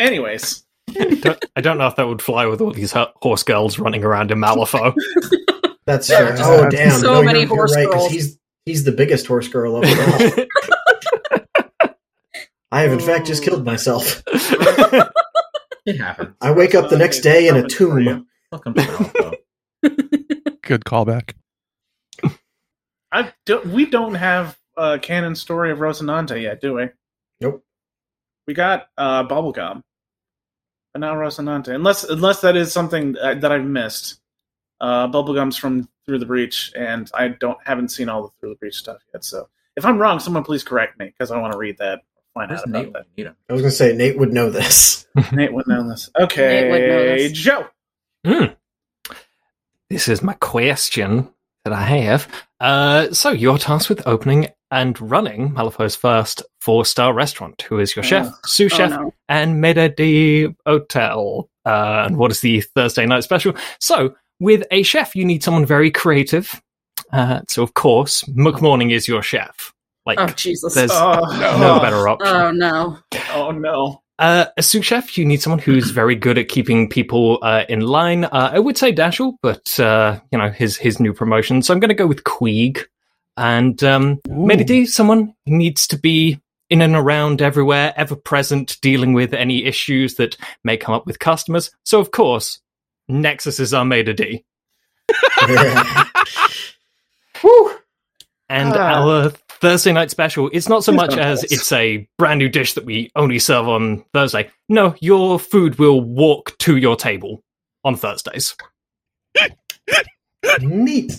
[0.00, 0.64] Anyways,
[1.20, 4.30] Don't- I don't know if that would fly with all these horse girls running around
[4.32, 4.94] in Malifaux.
[5.86, 6.36] That's Yeah, fair.
[6.36, 6.90] just Oh have damn!
[6.98, 8.08] so no, many you're, you're horse girls.
[8.10, 10.46] He's he's the biggest horse girl of them
[11.80, 11.90] all.
[12.72, 14.22] I have in fact just killed myself.
[15.86, 16.34] It happens.
[16.40, 18.04] I wake up the next day in a Coming for you.
[18.10, 18.26] tomb.
[18.52, 19.34] Welcome to Malifaux.
[20.62, 21.32] Good callback.
[23.12, 26.88] I don't, we don't have a canon story of Rosinante yet, do we?
[27.40, 27.64] Nope.
[28.46, 29.82] We got uh, Bubblegum,
[30.92, 31.68] but not Rosinante.
[31.74, 34.16] Unless unless that is something that that I've missed.
[34.80, 38.54] Uh, Bubblegum's from Through the Breach, and I don't haven't seen all the Through the
[38.56, 39.24] Breach stuff yet.
[39.24, 42.00] So if I'm wrong, someone please correct me because I want to read that.
[42.32, 42.92] Find Where's out about Nate?
[42.94, 43.06] that.
[43.16, 43.26] Need.
[43.48, 45.06] I was gonna say Nate would know this.
[45.32, 46.08] Nate would know this.
[46.18, 47.32] Okay, Nate would know this.
[47.32, 47.66] Joe.
[48.24, 48.44] Hmm.
[49.90, 51.28] This is my question
[51.64, 52.28] that I have.
[52.60, 57.62] Uh, so you're tasked with opening and running Malifaux's first four-star restaurant.
[57.62, 58.34] Who is your chef, Oh.
[58.46, 59.14] sous Oh, chef, no.
[59.28, 61.48] and maître de hotel?
[61.66, 63.54] Uh, and what is the Thursday night special?
[63.80, 66.60] So, with a chef, you need someone very creative.
[67.12, 69.72] Uh, so, of course, McMourning is your chef.
[70.06, 70.74] Like, Oh Jesus!
[70.74, 71.20] there's Oh,
[71.60, 72.28] no better option.
[72.34, 72.98] Oh no!
[73.34, 74.00] Oh no.
[74.18, 77.80] Uh, a sous chef, you need someone who's very good at keeping people uh, in
[77.80, 78.24] line.
[78.24, 81.62] Uh, I would say Dashel, but uh, you know his his new promotion.
[81.62, 82.84] So I'm going to go with Queeg.
[83.40, 86.38] And um, Medidi, someone who needs to be
[86.68, 91.18] in and around everywhere, ever present, dealing with any issues that may come up with
[91.18, 91.70] customers.
[91.84, 92.60] So of course,
[93.08, 94.44] Nexus is our Medidi.
[97.40, 97.76] Whew.
[98.50, 99.02] And Ah.
[99.02, 99.30] our
[99.60, 103.10] Thursday night special, it's not so much as it's a brand new dish that we
[103.16, 104.50] only serve on Thursday.
[104.68, 107.42] No, your food will walk to your table
[107.84, 108.54] on Thursdays.
[110.60, 111.12] Neat.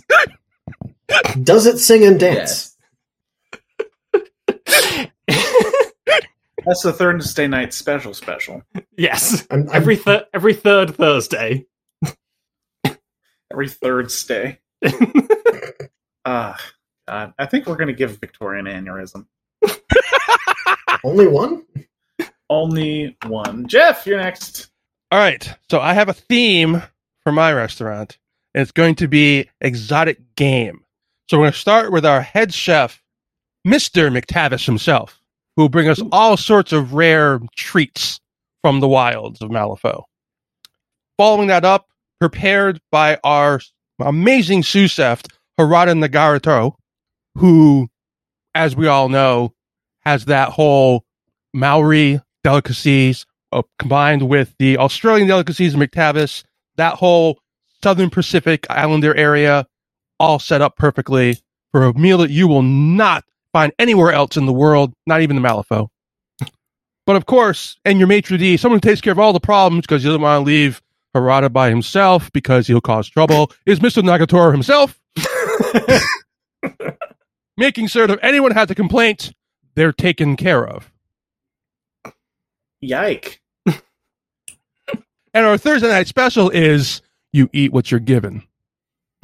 [1.44, 2.76] Does it sing and dance?
[6.64, 8.62] That's the Thursday night special special.
[8.98, 9.48] yes.
[9.50, 11.66] I'm, I'm- Every th- every third Thursday.
[13.52, 14.60] Every third stay.
[16.24, 16.56] Ah,
[17.08, 17.34] God.
[17.40, 19.26] I think we're going to give Victoria an aneurysm.
[21.04, 21.64] only one.
[22.48, 23.68] Only one.
[23.68, 24.68] Jeff, you're next.
[25.10, 25.52] All right.
[25.72, 26.84] So I have a theme
[27.24, 28.20] for my restaurant,
[28.54, 30.84] and it's going to be exotic game.
[31.32, 33.02] So we're going to start with our head chef,
[33.66, 34.12] Mr.
[34.12, 35.22] McTavish himself,
[35.56, 38.20] who will bring us all sorts of rare treats
[38.62, 40.04] from the wilds of Malifaux.
[41.18, 41.88] Following that up,
[42.20, 43.62] prepared by our
[44.02, 45.24] amazing sous chef,
[45.58, 46.74] Harata Ngaatoro,
[47.36, 47.88] who,
[48.54, 49.54] as we all know,
[50.02, 51.06] has that whole
[51.54, 56.44] Maori delicacies uh, combined with the Australian delicacies of McTavish,
[56.76, 57.40] that whole
[57.82, 59.66] Southern Pacific Islander area,
[60.22, 61.38] all set up perfectly
[61.72, 65.36] for a meal that you will not find anywhere else in the world, not even
[65.36, 65.90] the Malifaux.
[67.06, 69.82] but of course, and your maitre d', someone who takes care of all the problems
[69.82, 70.82] because he doesn't want to leave
[71.16, 74.04] Harata by himself because he'll cause trouble, is Mr.
[74.04, 75.00] Ngaatoro himself.
[77.58, 79.34] Making sure that if anyone has a complaint,
[79.76, 80.92] they're taken care of.
[82.80, 83.42] Yike.
[85.34, 87.02] And our Thursday night special is
[87.34, 88.44] you eat what you're given.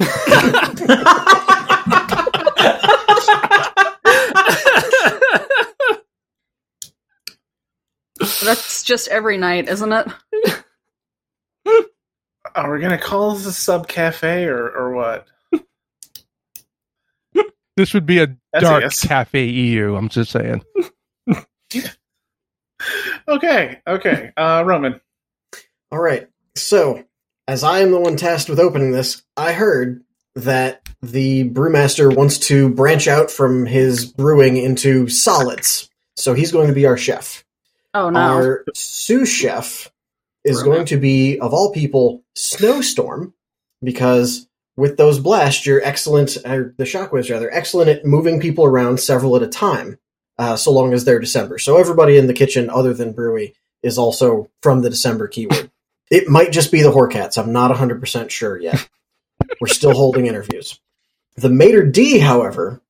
[8.44, 10.08] That's just every night, isn't it?
[12.54, 15.26] Are we going to call this a sub cafe or, or what?
[17.76, 19.06] This would be a That's a dark yes.
[19.06, 19.94] cafe EU.
[19.94, 20.64] I'm just saying.
[23.28, 24.32] Okay, okay.
[24.36, 25.00] Uh, Roman.
[25.92, 26.28] All right.
[26.56, 27.04] So,
[27.46, 30.02] as I am the one tasked with opening this, I heard
[30.38, 35.88] that the brewmaster wants to branch out from his brewing into solids.
[36.16, 37.44] So he's going to be our chef.
[37.94, 38.20] Oh no!
[38.20, 39.90] Our sous chef
[40.44, 40.76] is Brewman.
[40.76, 43.34] going to be, of all people, Snowstorm,
[43.82, 49.00] because with those blasts, you're excellent, or the shockwaves rather, excellent at moving people around
[49.00, 49.98] several at a time,
[50.38, 51.58] uh, so long as they're December.
[51.58, 55.70] So everybody in the kitchen, other than Brewy, is also from the December keyword.
[56.10, 57.38] it might just be the Hoarcats.
[57.38, 58.88] I'm not 100% sure yet.
[59.60, 60.78] We're still holding interviews.
[61.36, 62.80] The Mater D, however,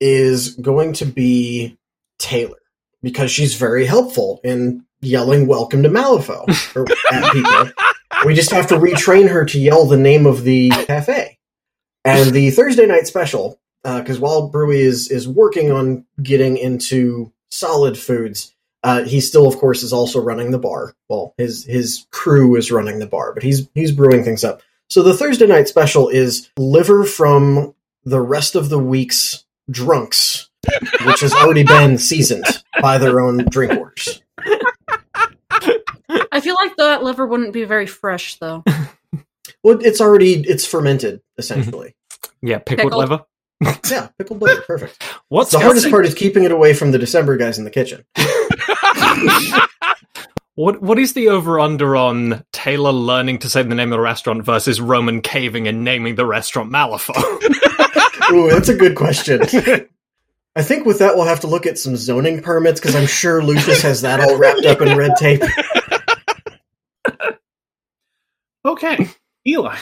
[0.00, 1.78] is going to be
[2.18, 2.54] Taelor
[3.02, 6.46] because she's very helpful in yelling "Welcome to Malifaux"
[7.12, 7.84] at people.
[8.24, 11.38] We just have to retrain her to yell the name of the cafe.
[12.04, 17.98] And the Thursday night special, because while Brewy is is working on getting into solid
[17.98, 20.94] foods, uh, he still, of course, is also running the bar.
[21.08, 24.62] Well, his his crew is running the bar, but he's he's brewing things up.
[24.90, 27.74] So the Thursday night special is liver from
[28.04, 30.50] the rest of the week's drunks,
[31.04, 32.44] which has already been seasoned
[32.82, 34.20] by their own drink orders.
[36.32, 38.64] I feel like that liver wouldn't be very fresh, though.
[39.62, 41.94] Well, it's already it's fermented essentially.
[42.12, 42.46] Mm-hmm.
[42.48, 43.10] Yeah, pickled Pickled.
[43.10, 43.24] liver.
[43.90, 45.02] yeah, pickled liver, perfect.
[45.28, 48.04] What's the hardest part is keeping it away from the December guys in the kitchen.
[50.60, 54.00] What what is the over under on Taelor learning to say the name of the
[54.00, 57.16] restaurant versus Roman caving and naming the restaurant Malifaux?
[58.32, 59.40] Ooh, that's a good question.
[60.56, 63.42] I think with that we'll have to look at some zoning permits because I'm sure
[63.42, 65.42] Lucius has that all wrapped up in red tape.
[68.62, 69.08] Okay,
[69.46, 69.78] Eli.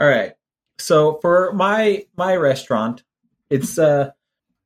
[0.00, 0.32] All right.
[0.80, 3.04] So for my my restaurant,
[3.48, 4.10] it's uh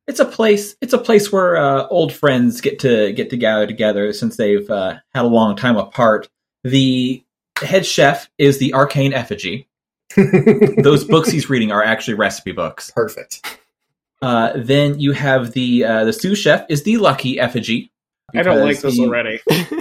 [0.09, 3.67] it's a place it's a place where uh, old friends get to get to gather
[3.67, 6.27] together since they've uh, had a long time apart.
[6.63, 7.23] The
[7.61, 9.67] head chef is the arcane effigy.
[10.15, 12.89] Those books he's reading are actually recipe books.
[12.89, 13.59] Perfect.
[14.19, 17.91] Uh, then you have the uh, the sous chef is the lucky effigy.
[18.35, 19.39] I don't like this he- already.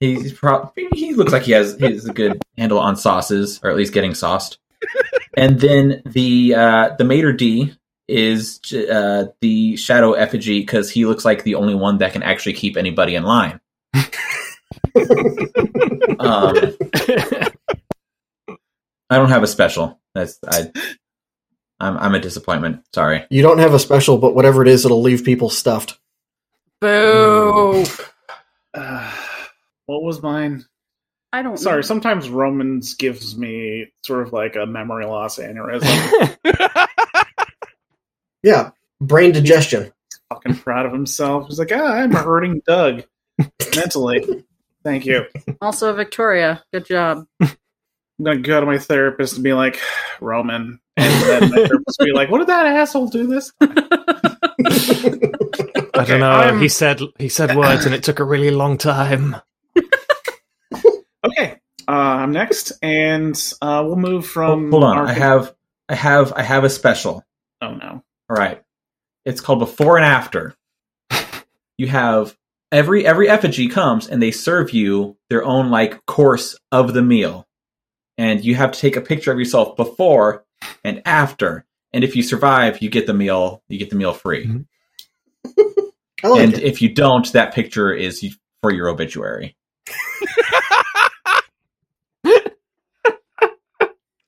[0.00, 3.70] He's pro- he looks like he has he has a good handle on sauces, or
[3.70, 4.58] at least getting sauced.
[5.36, 7.74] and then the uh, the mater d
[8.08, 12.54] is uh, the shadow effigy because he looks like the only one that can actually
[12.54, 13.60] keep anybody in line.
[13.94, 14.04] um,
[19.10, 20.00] I don't have a special.
[20.14, 20.70] That's I.
[21.80, 22.84] I'm I'm a disappointment.
[22.94, 23.24] Sorry.
[23.30, 25.98] You don't have a special, but whatever it is, it'll leave people stuffed.
[26.80, 27.84] Boo!
[28.74, 29.16] Uh,
[29.86, 30.64] what was mine?
[31.32, 31.58] I don't.
[31.58, 31.82] Sorry, know.
[31.82, 36.36] sometimes Romans gives me sort of like a memory loss aneurysm.
[38.42, 38.70] Yeah,
[39.00, 39.92] brain digestion.
[40.32, 41.48] Fucking proud of himself.
[41.48, 43.04] He's like, ah, I'm hurting Doug
[43.76, 44.44] mentally.
[44.84, 45.24] Thank you.
[45.60, 47.26] Also, Victoria, good job.
[47.40, 47.50] I'm
[48.24, 49.80] gonna go to my therapist and be like,
[50.20, 53.74] Roman, and then my therapist will be like, "What did that asshole do this?" time?"
[55.94, 56.30] I don't know.
[56.30, 59.36] I'm- He said he said words, and it took a really long time.
[61.24, 61.56] Okay,
[61.88, 64.70] uh, I'm next, and uh, we'll move from.
[64.70, 64.98] Hold on.
[64.98, 65.52] our- I have
[65.88, 67.24] I have I have a special.
[67.60, 68.04] Oh no.
[68.28, 68.62] All right.
[69.24, 70.54] It's called before and after.
[71.76, 72.36] You have
[72.72, 77.46] every every effigy comes and they serve you their own like course of the meal.
[78.16, 80.44] And you have to take a picture of yourself before
[80.84, 81.64] and after.
[81.92, 84.46] And if you survive, you get the meal, you get the meal free.
[84.46, 84.66] Mhm.
[86.24, 86.64] I like and it.
[86.64, 89.56] if you don't, that picture is for your obituary.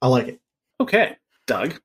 [0.02, 0.40] I like it.
[0.80, 1.80] Okay, Doug.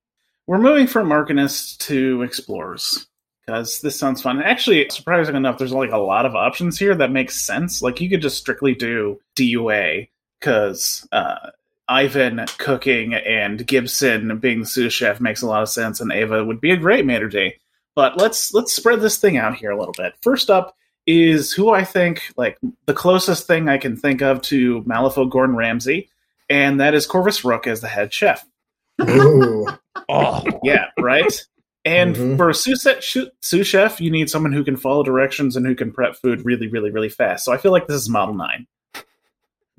[0.47, 3.07] We're moving from Arcanists to Explorers
[3.45, 4.41] because this sounds fun.
[4.41, 7.81] Actually, surprising enough, there's like a lot of options here that make sense.
[7.81, 11.49] Like you could just strictly do DUA because uh,
[11.87, 16.61] Ivan cooking and Gibson being sous chef makes a lot of sense, and Ava would
[16.61, 17.53] be a great maitre d'.
[17.95, 20.13] But let's let's spread this thing out here a little bit.
[20.21, 20.75] First up
[21.07, 25.55] is who I think like the closest thing I can think of to Malifaux Gordon
[25.55, 26.09] Ramsay,
[26.49, 28.45] and that is Corvus Rook as the head chef.
[29.01, 29.67] Ooh.
[30.09, 31.45] Oh, Yeah, right.
[31.87, 32.37] And Mhm.
[32.37, 35.65] for a sous, set- sous sous chef, you need someone who can follow directions and
[35.67, 37.45] who can prep food really, really, really fast.
[37.45, 38.65] So I feel like this is Model Nine.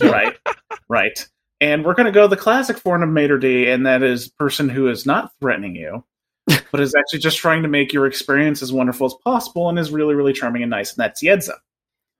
[0.00, 0.36] right,
[0.88, 1.28] right.
[1.60, 4.68] And we're going to go the classic form of maitre d', and that is person
[4.68, 6.04] who is not threatening you,
[6.70, 9.90] but is actually just trying to make your experience as wonderful as possible, and is
[9.90, 10.92] really, really charming and nice.
[10.92, 11.54] And that's Jedza.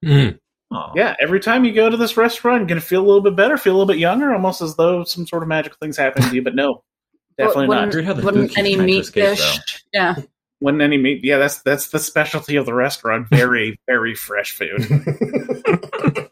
[0.04, 0.38] Mm.
[0.96, 3.36] Yeah, every time you go to this restaurant, you're going to feel a little bit
[3.36, 6.28] better, feel a little bit younger, almost as though some sort of magical things happening
[6.28, 6.42] to you.
[6.42, 6.82] But no,
[7.38, 7.94] definitely wouldn't- not.
[7.94, 9.84] Weird how the Wouldn't any meat escape, dish?
[9.92, 10.14] Yeah.
[10.60, 14.80] Wouldn't any meat yeah that's that's the specialty of the restaurant very very fresh food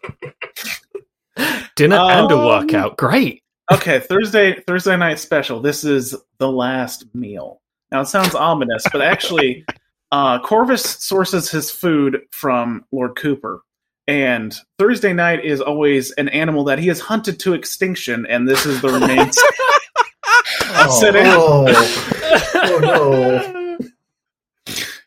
[1.76, 2.96] Dinner and a Um, workout.
[2.96, 3.42] Great.
[3.72, 9.00] okay thursday thursday night special this is the last meal now it sounds ominous but
[9.02, 9.64] actually
[10.12, 13.62] uh corvus sources his food from lord cooper
[14.06, 18.64] and thursday night is always an animal that he has hunted to extinction and this
[18.66, 19.36] is the remains
[20.70, 21.24] I'll sit in.
[21.26, 21.64] Oh.
[22.54, 23.78] oh no.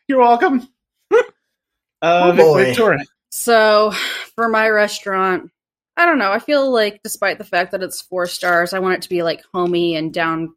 [0.08, 0.68] you're welcome
[1.12, 3.92] uh Oh, victoria So,
[4.36, 5.52] for my restaurant,
[5.96, 6.32] I don't know.
[6.32, 9.24] I feel like, despite the fact that it's four stars, I want it to be
[9.24, 10.56] like homey and down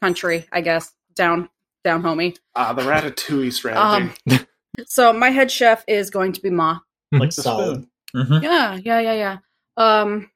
[0.00, 0.46] country.
[0.52, 1.48] I guess down
[1.84, 2.34] down homey.
[2.54, 4.46] ah the ratatouille strategy Um,
[4.86, 6.78] so my head chef is going to be Ma.
[7.12, 7.86] like the Solid.
[8.08, 8.42] spoon Mhm.
[8.42, 9.38] Yeah, yeah, yeah, yeah.
[9.76, 10.30] Um,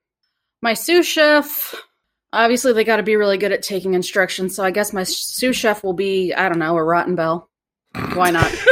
[0.62, 1.74] my sous chef.
[2.32, 4.54] Obviously, they got to be really good at taking instructions.
[4.54, 7.48] So I guess my sous chef will be I don't know a rotten bell.
[8.14, 8.52] Why not?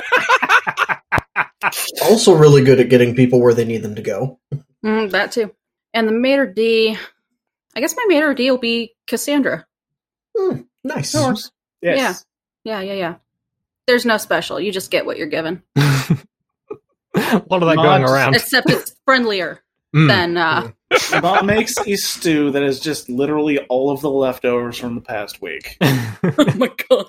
[2.03, 4.39] Also, really good at getting people where they need them to go.
[4.85, 5.53] Mm, that too.
[5.93, 6.97] And the maitre d.
[7.75, 9.67] I guess my maitre d will be Cassandra.
[10.37, 11.13] Hmm, nice.
[11.15, 11.51] Yes.
[11.83, 12.15] Yeah.
[12.65, 13.15] Yeah, yeah, yeah.
[13.87, 14.61] There's no special.
[14.61, 15.63] You just get what you're given.
[15.75, 18.35] what are they Not- going around?
[18.37, 19.61] Except it's friendlier
[19.95, 20.09] Mm.
[20.09, 20.71] than uh
[21.23, 25.41] Mom makes a stew that is just literally all of the leftovers from the past
[25.43, 25.77] week.
[26.21, 27.07] Oh my god.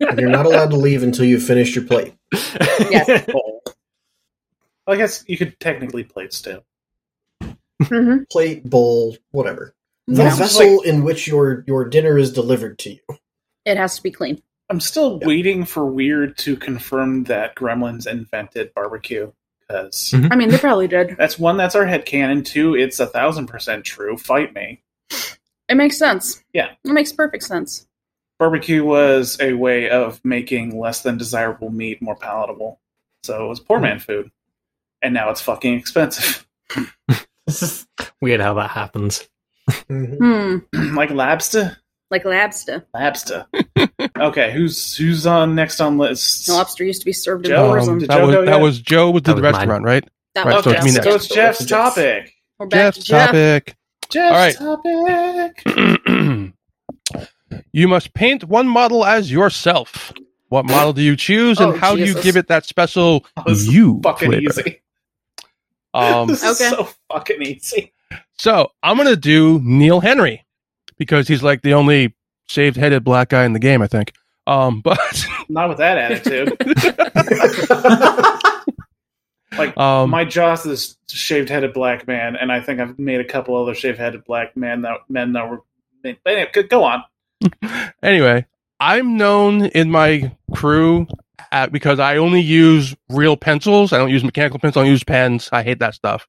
[0.00, 2.14] And you're not allowed to leave until you've finished your plate.
[2.32, 3.26] Yes.
[3.26, 3.62] Bowl.
[4.86, 6.62] I guess you could technically plate stew.
[7.82, 9.74] hmm Plate, bowl, whatever.
[10.06, 10.34] The Yeah.
[10.36, 13.18] vessel in which your, your dinner is delivered to you.
[13.66, 14.42] It has to be clean.
[14.70, 15.26] I'm still Yeah.
[15.28, 19.32] waiting for Weird to confirm that Gremlins invented barbecue
[19.70, 20.28] because Mhm.
[20.32, 21.16] I mean, they probably did.
[21.16, 22.42] that's one that's our head canon.
[22.42, 24.16] Two, it's a thousand percent true.
[24.16, 24.82] Fight me.
[25.68, 26.42] It makes sense.
[26.52, 26.70] Yeah.
[26.84, 27.86] It makes perfect sense.
[28.38, 32.80] Barbecue was a way of making less than desirable meat more palatable.
[33.22, 34.30] So it was poor man food,
[35.02, 36.46] and now it's fucking expensive.
[38.20, 39.28] Weird how that happens.
[39.88, 40.62] Mhm.
[40.74, 40.94] Hmm.
[40.96, 41.76] like lobster.
[42.10, 42.84] Like lobster.
[42.94, 43.46] Labsta.
[44.20, 46.48] okay, who's who's on next on list?
[46.48, 47.98] Lobster used to be served in Joe, prison.
[47.98, 49.54] did that Joe was that was Joe did That the was mine.
[49.54, 50.08] restaurant, right?
[50.34, 52.34] That Right, was so okay, it's so it's Jeff's topic.
[52.58, 53.26] We're back Jeff's to Jeff.
[53.30, 53.76] topic.
[54.10, 55.62] Jeff's All topic.
[57.72, 60.12] you must paint one model as yourself.
[60.48, 63.46] What model do you choose, and Oh, how do you give it that special That
[63.46, 64.42] was you fucking flavor?
[64.60, 64.80] easy.
[65.94, 66.70] Um, this is Okay.
[66.70, 67.92] so fucking easy.
[68.38, 70.44] so I'm gonna do Neil Henry
[70.98, 72.14] because he's like the only
[72.50, 74.12] shaved-headed black guy in the game, I think.
[74.46, 76.56] Um, but Not with that attitude.
[79.58, 83.56] like um, my Joss is shaved-headed black man, and I think I've made a couple
[83.56, 85.62] other shaved-headed black men that men that were.
[86.02, 87.04] But anyway, go on.
[88.02, 88.46] anyway,
[88.80, 91.06] I'm known in my crew
[91.52, 93.92] at, because I only use real pencils.
[93.92, 94.80] I don't use mechanical pencils.
[94.80, 95.48] I don't use pens.
[95.52, 96.26] I hate that stuff.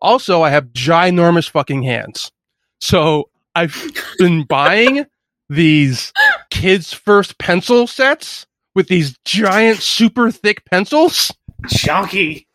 [0.00, 2.32] Also, I have ginormous fucking hands.
[2.80, 3.76] So I've
[4.18, 5.06] been buying
[5.54, 6.12] these
[6.50, 11.32] kids' first pencil sets with these giant, super thick pencils.
[11.68, 12.46] Chunky.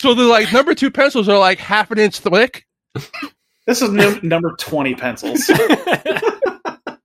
[0.00, 2.66] So the like number two pencils are like half an inch thick.
[3.66, 5.50] This is num- number twenty pencils.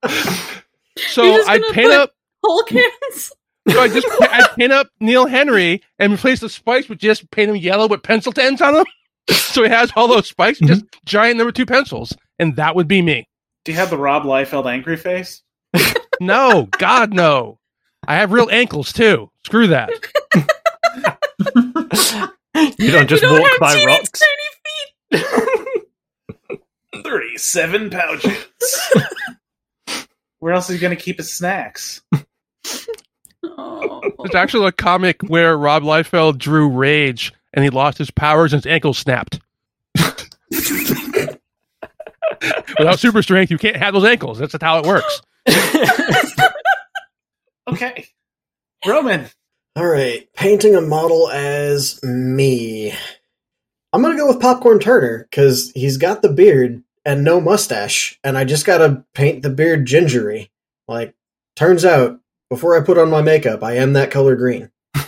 [1.12, 2.12] So I gonna paint up
[2.44, 3.32] Hulk hands.
[3.70, 7.50] So I just I paint up Neil Henry and replace the spikes with just paint
[7.50, 8.86] him yellow with pencil ends on them.
[9.30, 11.00] So he has all those spikes, just mm-hmm.
[11.06, 13.28] giant number two pencils, and that would be me.
[13.64, 15.42] Do you have the Rob Liefeld angry face?
[16.20, 17.58] No, God no.
[18.08, 19.32] I have real ankles too.
[19.44, 19.90] Screw that.
[22.78, 24.22] you don't just you don't walk have by teeny, rocks.
[25.12, 26.62] tiny feet.
[27.04, 28.46] Thirty-seven pouches.
[30.38, 32.02] Where else is he going to keep his snacks?
[33.44, 34.02] Oh.
[34.20, 38.64] There's actually a comic where Rob Liefeld drew Rage and he lost his powers and
[38.64, 39.40] his ankle snapped.
[42.80, 44.40] Without super strength, you can't have those ankles.
[44.40, 45.22] That's just how it works.
[47.70, 48.08] Okay,
[48.86, 49.28] Roman.
[49.76, 52.92] All right, painting a model as me.
[53.94, 58.38] I'm gonna go with Popcorn Turner because he's got the beard and no mustache, and
[58.38, 60.52] I just gotta paint the beard gingery.
[60.88, 61.14] Like,
[61.56, 62.20] turns out,
[62.50, 64.70] before I put on my makeup, I am that color green.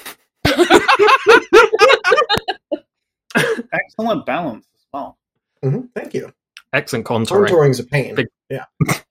[3.74, 5.17] Excellent balance as well.
[5.61, 6.32] hmm thank you.
[6.74, 7.47] Excellent contouring.
[7.47, 8.15] Contouring's a pain.
[8.15, 8.28] Big-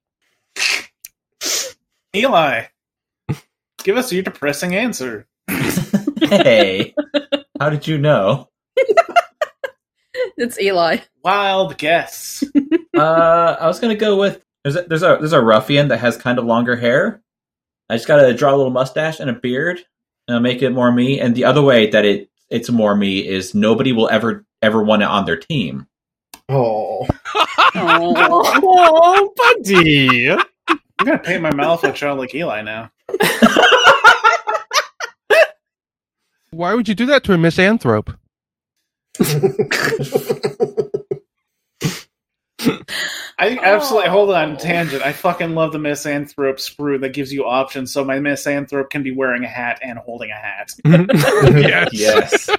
[2.14, 2.64] Eli,
[3.82, 5.26] give us your depressing answer.
[6.20, 6.94] hey,
[7.58, 8.48] how did you know?
[10.36, 10.98] It's Eli.
[11.22, 12.42] Wild guess.
[12.96, 16.16] Uh, I was gonna go with there's a, there's a there's a ruffian that has
[16.16, 17.22] kind of longer hair.
[17.88, 19.80] I just gotta draw a little mustache and a beard,
[20.26, 21.20] and I'll make it more me.
[21.20, 25.02] And the other way that it it's more me is nobody will ever ever want
[25.02, 25.86] it on their team.
[26.48, 27.06] Oh,
[27.74, 28.42] Oh.
[28.62, 29.32] Oh,
[29.64, 30.30] buddy.
[30.30, 32.90] I'm gonna paint my mouth like child like Eli now.
[36.50, 38.12] Why would you do that to a misanthrope?
[43.38, 44.12] I absolutely Oh.
[44.12, 44.56] hold on oh.
[44.56, 45.02] tangent.
[45.02, 49.10] I fucking love the misanthrope sprue that gives you options, so my misanthrope can be
[49.10, 50.70] wearing a hat and holding a hat.
[50.84, 51.88] yes.
[51.92, 52.50] Yes.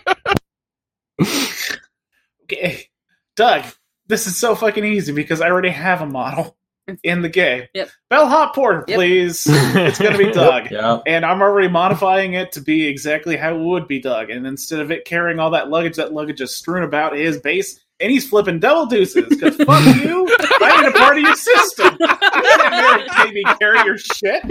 [2.43, 2.89] Okay,
[3.35, 3.63] Doug,
[4.07, 6.55] this is so fucking easy because I already have a model
[7.03, 7.63] in the game.
[7.73, 7.89] Yep.
[8.09, 8.95] Bellhop Porter, Yep.
[8.97, 9.47] please.
[9.49, 10.69] It's gonna be Doug.
[10.71, 10.99] yeah.
[11.07, 14.29] And I'm already modifying it to be exactly how it would be Doug.
[14.29, 17.79] And instead of it carrying all that luggage, that luggage is strewn about his base,
[17.99, 19.25] and he's flipping double deuces.
[19.29, 20.27] Because fuck you,
[20.61, 21.97] I ain't a part of your system.
[21.99, 24.43] You can't make me carry your shit.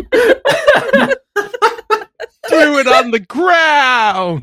[2.49, 4.43] Threw it on the ground.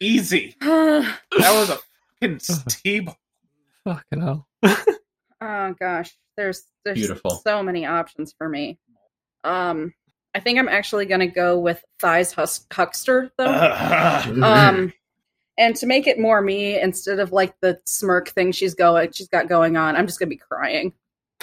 [0.00, 0.54] Easy.
[0.60, 1.18] That
[1.52, 1.78] was a
[2.20, 3.10] fucking steam.
[3.84, 4.46] Fucking hell.
[5.40, 7.42] Oh gosh, there's there's Beautiful.
[7.46, 8.78] so many options for me.
[9.44, 9.92] Um,
[10.34, 13.44] I think I'm actually gonna go with thighs hus- huckster though.
[14.42, 14.92] Um,
[15.58, 19.28] and to make it more me, instead of like the smirk thing she's going, she's
[19.28, 20.92] got going on, I'm just gonna be crying.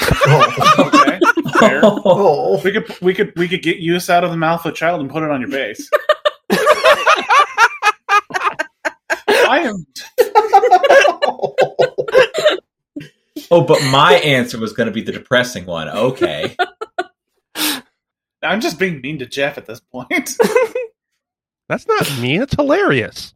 [0.02, 1.20] oh, okay,
[1.60, 1.82] fair.
[1.84, 2.60] oh.
[2.64, 5.02] We could we could we could get use out of the mouth of a child
[5.02, 5.90] and put it on your base.
[9.28, 9.86] I am
[13.52, 15.88] Oh, but my answer was going to be the depressing one.
[15.90, 16.56] Okay.
[18.42, 20.38] I'm just being mean to Jeff at this point.
[21.70, 22.42] That's not mean.
[22.42, 23.34] It's hilarious.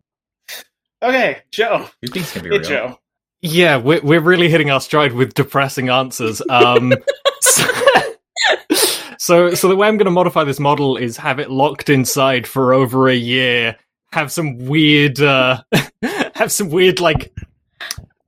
[1.02, 1.88] okay, Joe.
[2.02, 2.70] You think it's going to be Hey, real?
[2.90, 3.00] Joe.
[3.42, 6.42] Yeah, we're we're really hitting our stride with depressing answers.
[6.50, 6.94] Um,
[9.20, 12.48] so so the way I'm going to modify this model is have it locked inside
[12.48, 13.78] for over a year.
[14.12, 15.62] Have some weird, uh,
[16.36, 17.34] have some weird like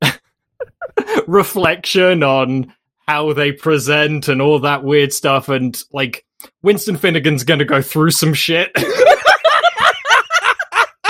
[1.28, 2.74] reflection on
[3.08, 5.50] how they present and all that weird stuff.
[5.50, 6.26] And like
[6.62, 8.72] Winston Finnegan's going to go through some shit.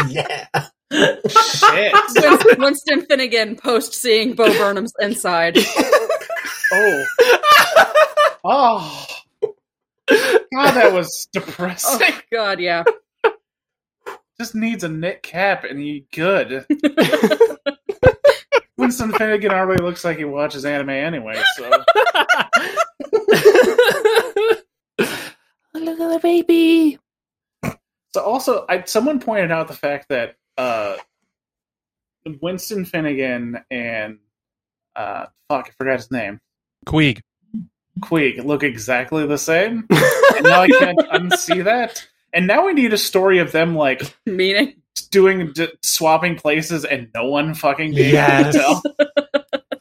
[0.07, 0.47] yeah.
[0.91, 1.93] Shit.
[1.93, 5.57] Winston, Winston Finnegan post seeing Bo Burnham's inside.
[6.71, 7.05] Oh.
[8.43, 9.07] Oh.
[10.09, 11.99] God, that was depressing.
[12.01, 12.83] Oh God, yeah.
[14.39, 16.65] Just needs a knit cap and he good.
[18.77, 21.69] Winston Finnegan already looks like he watches anime anyway, so
[25.73, 26.99] Look at the baby.
[28.13, 30.97] So also, I, someone pointed out the fact that uh,
[32.41, 34.19] Winston Finnegan and
[34.95, 36.39] uh, fuck, I forgot his name.
[36.85, 37.21] Queeg.
[38.01, 42.07] Queeg look exactly the same, and now I can't unsee that.
[42.33, 44.75] And now we need a story of them like Meaning.
[45.11, 48.55] doing d- swapping places and no one fucking being Yes.
[48.55, 49.09] able to tell.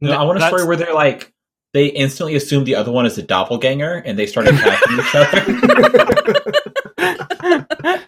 [0.00, 1.32] No, I want a That's- story where they're like
[1.72, 5.44] they instantly assume the other one is a doppelganger and they start attacking each other.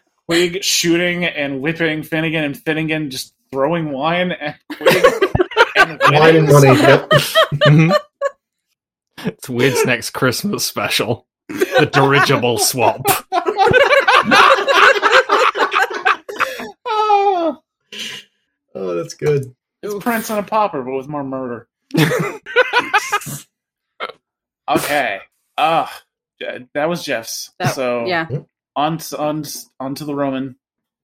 [0.30, 5.04] Queeg shooting and whipping Finnegan, and Finnegan just throwing wine at Queeg.
[5.76, 6.68] and Wine and money.
[6.80, 7.10] Yep.
[7.10, 7.94] Mhm.
[9.18, 11.26] it's Wyrd's next Christmas special.
[11.48, 13.06] The dirigible swap.
[18.78, 19.54] Oh, that's good.
[19.82, 21.68] it's Prince and a Pauper, but with more murder.
[24.68, 25.20] Okay.
[25.56, 26.02] Ah,
[26.74, 27.52] that was Jeff's.
[27.58, 28.26] That- so Yeah.
[28.74, 29.44] on on
[29.78, 30.56] on to the Roman.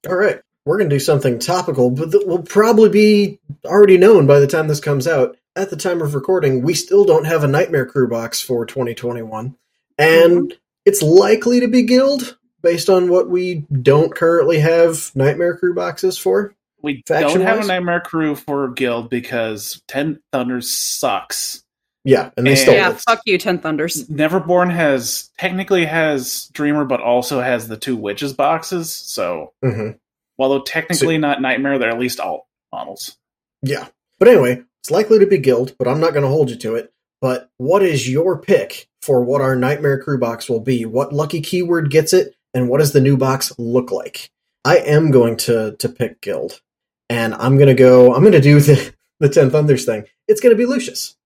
[0.08, 0.40] All right.
[0.64, 4.46] We're going to do something topical, but that will probably be already known by the
[4.46, 5.36] time this comes out.
[5.56, 9.56] At the time of recording, we still don't have a Nightmare Crew box for 2021.
[9.98, 15.74] And it's likely to be Guild based on what we don't currently have Nightmare Crew
[15.74, 16.54] boxes for.
[16.82, 21.62] We Faction don't have a Nightmare Crew for Guild because Ten Thunders sucks.
[22.04, 23.00] Yeah, and they And- stole Yeah, it.
[23.00, 24.08] fuck you, Ten Thunders.
[24.08, 28.90] Neverborn has technically has Dreamer, but also has the two witches boxes.
[28.90, 29.90] So, hmm
[30.38, 33.16] although technically not Nightmare, they're at least all models.
[33.62, 33.86] Yeah.
[34.18, 36.74] But anyway, it's likely to be Guild, but I'm not going to hold you to
[36.74, 36.92] it.
[37.20, 40.84] But what is your pick for what our Nightmare Crew box will be?
[40.84, 44.30] What lucky keyword gets it, and what does the new box look like?
[44.64, 46.60] I am going to to pick Guild,
[47.08, 48.14] and I'm going to go.
[48.14, 50.04] I'm going to do the the Ten Thunders thing.
[50.28, 51.16] It's going to be Lucius,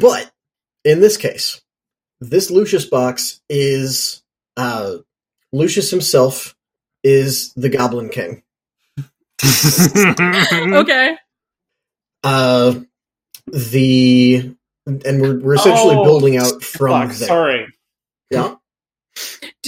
[0.00, 0.30] but
[0.84, 1.60] in this case,
[2.20, 4.22] this Lucius box is
[4.56, 4.96] uh,
[5.52, 6.54] Lucius himself
[7.04, 8.42] is the Goblin King.
[10.74, 11.16] Okay.
[12.24, 12.74] uh
[13.46, 14.54] the
[14.86, 17.28] and we're we're essentially Oh, building out from Fuck, there.
[17.28, 17.66] sorry.
[18.30, 18.56] Yeah.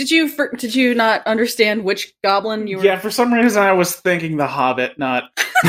[0.01, 2.85] Did you for, did you not understand which goblin you were?
[2.85, 5.25] Yeah, for some reason I was thinking The Hobbit, not.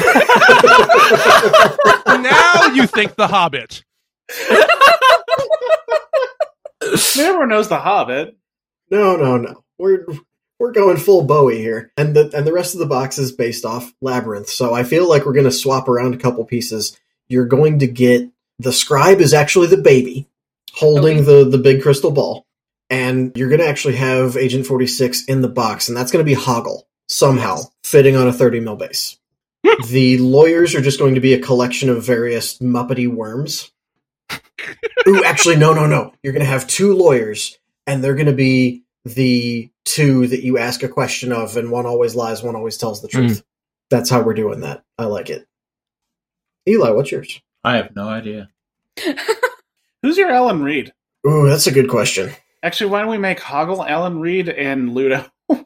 [2.07, 3.83] now you think the Hobbit.
[7.19, 8.37] Everyone knows The Hobbit.
[8.89, 9.65] No, no, no.
[9.77, 10.05] We're
[10.59, 13.65] we're going full Bowie here, and the and the rest of the box is based
[13.65, 14.47] off Labyrinth.
[14.47, 16.97] So I feel like we're going to swap around a couple pieces.
[17.27, 18.29] You're going to get
[18.59, 20.29] the scribe is actually the baby
[20.73, 22.45] holding the the big crystal ball,
[22.91, 26.23] and you're going to actually have Agent Forty Six in the box, and that's going
[26.23, 29.17] to be Hoggle somehow fitting on a thirty mil base.
[29.65, 29.91] Hmm.
[29.91, 33.71] the lawyers are just going to be a collection of various muppety worms.
[35.07, 36.13] Ooh, actually, no, no, no.
[36.23, 40.57] You're going to have two lawyers, and they're going to be the two that you
[40.57, 43.27] ask a question of, and one always lies, one always tells the hmm.
[43.27, 43.43] truth.
[43.89, 44.83] That's how we're doing that.
[44.97, 45.47] I like it.
[46.67, 47.41] Eli, what's yours?
[47.63, 48.49] I have no idea.
[50.01, 50.93] Who's your Alan Reed?
[51.27, 52.31] Ooh, that's a good question.
[52.63, 55.25] Actually, why don't we make Hoggle, Alan Reed, and Ludo?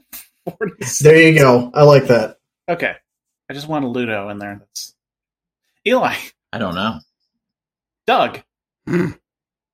[1.02, 1.72] There you go.
[1.74, 2.38] I like that.
[2.70, 2.94] Okay.
[3.50, 4.60] I just want a Ludo in there.
[4.60, 4.94] That's
[5.88, 6.14] Eli.
[6.54, 7.00] I don't know.
[8.06, 8.42] Doug.
[8.88, 9.12] Hmm.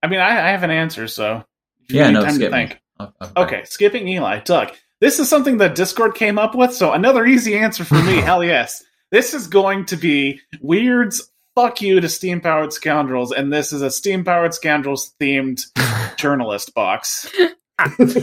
[0.02, 1.44] I mean, I, I have an answer, so
[1.90, 2.82] you Yeah, need no, time skip to think.
[3.00, 4.40] Oh, Okay, skipping Eli.
[4.40, 4.72] Doug.
[5.02, 8.16] This is something that Discord came up with, so another easy answer for me.
[8.22, 8.82] Hell yes.
[9.12, 13.82] This is going to be Wyrd's fuck you to Steam Powered Scoundrels, and this is
[13.82, 15.66] a Steam Powered Scoundrels themed
[16.22, 17.30] journalist box.
[18.00, 18.22] With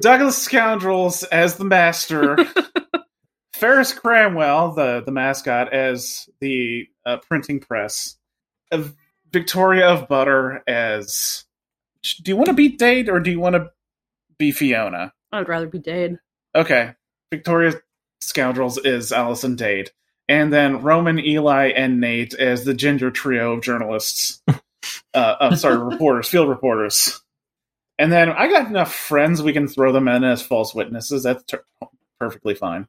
[0.00, 2.38] Douglas Scoundrels as the master,
[3.52, 8.16] Ferris Cramwell, the, the mascot, as the uh, printing press,
[8.72, 8.82] uh,
[9.30, 11.44] Victoria of Butter as.
[12.22, 13.70] Do you want to be Dade or do you want to
[14.36, 15.12] be Fiona?
[15.30, 16.18] I would rather be Dade.
[16.54, 16.94] Okay.
[17.30, 17.74] Victoria
[18.20, 19.90] Scoundrels is Allison Dade.
[20.28, 24.42] And then Roman, Eli, and Nate as the ginger trio of journalists.
[25.14, 27.20] uh, I'm sorry, reporters, field reporters.
[27.98, 31.22] And then I got enough friends we can throw them in as false witnesses.
[31.22, 31.64] That's ter-
[32.18, 32.88] perfectly fine.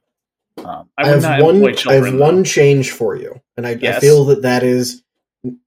[0.58, 1.56] Um, I I have not one.
[1.56, 2.18] employ I have though.
[2.18, 5.02] one change for you, and I, I feel that that is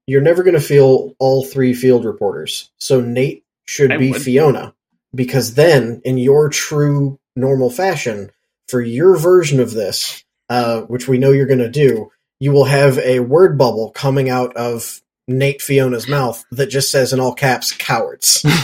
[0.06, 2.70] you're never going to feel all three field reporters.
[2.78, 4.22] So Nate should be would.
[4.22, 4.74] Fiona,
[5.14, 8.30] because then, in your true normal fashion,
[8.66, 12.10] for your version of this, uh, which we know you're going to do,
[12.40, 17.12] you will have a word bubble coming out of Nate Fiona's mouth that just says
[17.12, 18.44] in all caps, cowards.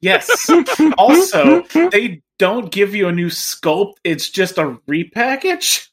[0.00, 0.50] Yes.
[0.98, 5.88] also, they don't give you a new sculpt, it's just a repackage.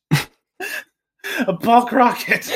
[1.47, 2.45] a Paul Crockett.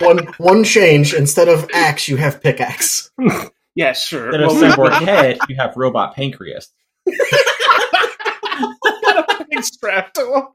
[0.00, 3.10] one, one change instead of axe, you have pickaxe.
[3.74, 4.26] yeah, sure.
[4.26, 6.68] Instead of Well, cyborg head, you have robot pancreas.
[7.06, 7.16] big
[9.62, 10.48] strap to him.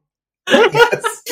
[0.74, 1.24] yes.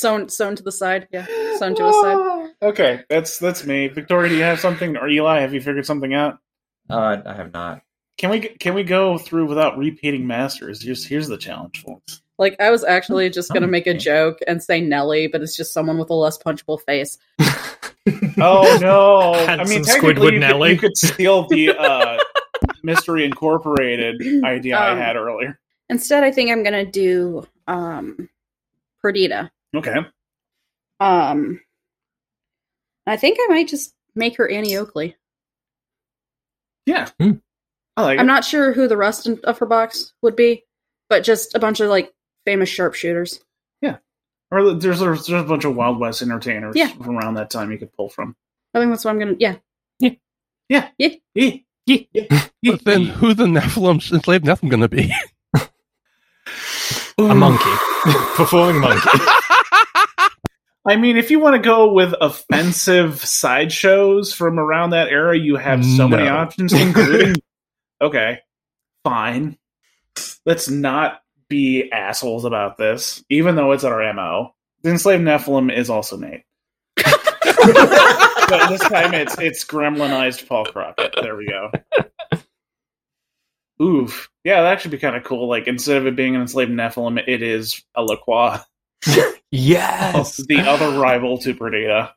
[0.00, 1.06] Sewn, sewn to the side.
[1.12, 1.26] Yeah,
[1.58, 2.50] sewn to his side.
[2.62, 3.88] Okay, that's that's me.
[3.88, 5.40] Victoria, do you have something, or Eli?
[5.40, 6.38] Have you figured something out?
[6.88, 7.82] Uh, I have not.
[8.16, 10.82] Can we can we go through without repeating masters?
[10.82, 12.22] Here's here's the challenge, folks.
[12.38, 15.72] Like I was actually just gonna make a joke and say Nellie, but it's just
[15.74, 17.18] someone with a less punchable face.
[18.38, 19.34] Oh no!
[19.34, 20.72] I mean, Squidward technically, you could, Nellie.
[20.72, 22.18] you could steal the uh,
[22.82, 25.60] Mystery Incorporated idea I Um, had earlier.
[25.90, 28.28] Instead, I think I'm gonna do um,
[29.02, 29.50] Perdita.
[29.76, 29.94] Okay.
[30.98, 31.60] Um,
[33.06, 35.16] I think I might just make her Annie Oakley.
[36.86, 37.08] Yeah.
[37.20, 37.32] Hmm.
[37.96, 38.28] I like I'm it.
[38.32, 40.64] not sure who the rest of her box would be,
[41.08, 42.12] but just a bunch of like
[42.46, 43.40] famous sharpshooters.
[43.82, 43.98] Yeah,
[44.50, 46.88] or there's, there's there's a bunch of Wild West entertainers Yeah.
[46.88, 48.34] from around that time you could pull from.
[48.74, 49.36] I think that's what I'm gonna.
[49.38, 49.56] Yeah,
[49.98, 50.12] Yeah.
[50.68, 50.88] Yeah.
[51.34, 51.56] Yeah.
[52.62, 55.12] But then who the Nephilim enslaved Nephilim going to be?
[57.18, 57.64] A monkey.
[58.36, 59.08] Performing monkey.
[60.90, 65.56] I mean, if you want to go with offensive sideshows from around that era, you
[65.56, 66.36] have so many No.
[66.36, 67.36] options, including.
[68.00, 68.40] okay,
[69.04, 69.56] fine.
[70.44, 74.54] Let's not be assholes about this, even though it's our MO.
[74.82, 76.42] The enslaved Nephilim is also Nate.
[76.96, 81.14] but this time it's it's gremlinized Paul Crockett.
[81.20, 81.70] There we go.
[83.80, 84.28] Oof.
[84.44, 85.48] Yeah, that should be kind of cool.
[85.48, 88.58] Like, instead of it being an enslaved Nephilim, it is a Lacroix
[89.50, 90.36] yes.
[90.48, 92.14] the other rival to Perdita.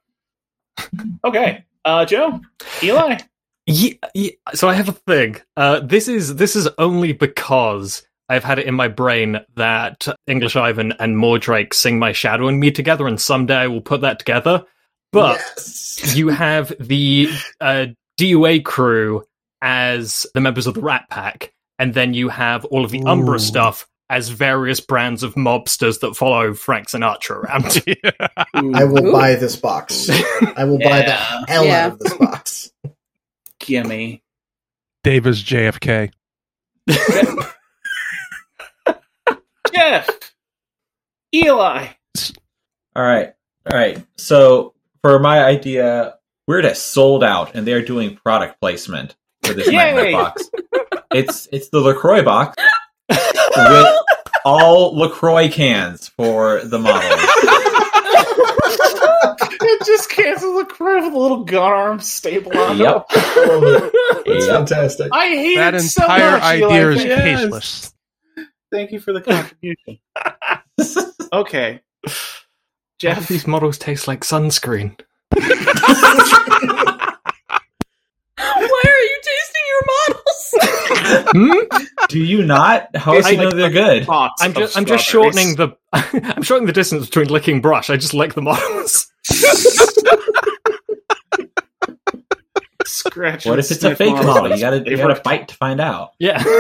[1.24, 2.42] Okay, uh, Joe,
[2.82, 3.18] Eli.
[3.66, 5.38] Yeah, yeah, so I have a thing.
[5.56, 10.56] Uh, this is this is only because I've had it in my brain that English
[10.56, 14.20] Ivan and Mordrake sing "My Shadow and Me" together, and someday I will put that
[14.20, 14.66] together.
[15.14, 16.16] But Yes.
[16.16, 17.30] you have the
[17.62, 17.88] uh,
[18.20, 19.24] DUA crew
[19.62, 23.36] as the members of the Rat Pack, and then you have all of the Umbra
[23.36, 23.40] Ooh.
[23.40, 27.84] stuff as various brands of mobsters that follow Frank Sinatra around.
[28.76, 29.12] I will Ooh.
[29.12, 30.10] buy this box.
[30.56, 31.86] I will buy the hell Yeah.
[31.88, 32.72] out of this box.
[33.60, 34.22] Gimme.
[35.04, 36.12] Davis JFK.
[39.74, 40.10] Jeff.
[41.34, 41.88] Eli.
[42.96, 43.34] All right,
[43.70, 44.06] all right.
[44.18, 46.16] So for my idea,
[46.50, 49.74] Wyrd has sold out, and they are doing product placement for this Yay!
[49.78, 50.50] Nightmare box.
[51.12, 52.56] It's it's the Lacroix box
[53.58, 53.88] with
[54.46, 57.20] all Lacroix cans for the models.
[59.66, 63.06] it just cancels the crew with a little gun arm staple on Yep.
[63.12, 63.94] It.
[64.28, 64.56] It's Yep.
[64.56, 65.10] fantastic.
[65.14, 66.94] I hate That it so entire much, idea Eli.
[66.94, 67.40] is Yes.
[67.42, 67.94] tasteless.
[68.72, 70.00] Thank you for the contribution.
[71.34, 71.82] okay.
[73.00, 73.28] Jeff.
[73.28, 75.00] These models taste like sunscreen.
[75.34, 75.42] Why
[78.86, 80.54] are you tasting your models?
[80.96, 81.54] Hmm?
[82.10, 82.96] Do you not?
[82.96, 84.08] How else do you know they're good?
[84.10, 87.90] I'm just I'm just shortening the I'm shortening the distance between licking brush.
[87.90, 89.08] I just lick the models.
[92.86, 94.34] Scratch What if it's a fake model.
[94.34, 94.52] model?
[94.56, 96.12] You gotta you gotta fight to find out.
[96.20, 96.44] Yeah.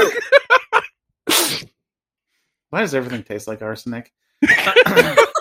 [2.70, 4.12] Why does everything taste like arsenic?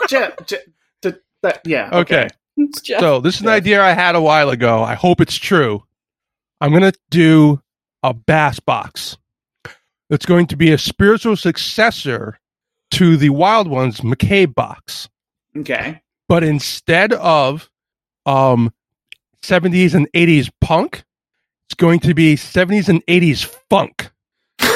[0.09, 0.60] Jeff, Jeff,
[1.01, 1.12] d-
[1.43, 1.89] that, yeah.
[1.93, 2.28] Okay.
[2.59, 3.01] It's Jeff.
[3.01, 4.82] So this is an idea I had a while ago.
[4.82, 5.82] I hope it's true.
[6.60, 7.61] I'm going to do
[8.02, 9.16] a bass box.
[10.10, 12.38] It's going to be a spiritual successor
[12.92, 15.08] to the Wild Ones McCabe box.
[15.56, 16.00] Okay.
[16.28, 17.70] But instead of
[18.26, 18.72] um
[19.42, 21.02] 70s and 80s punk,
[21.66, 24.10] it's going to be 70s and 80s funk.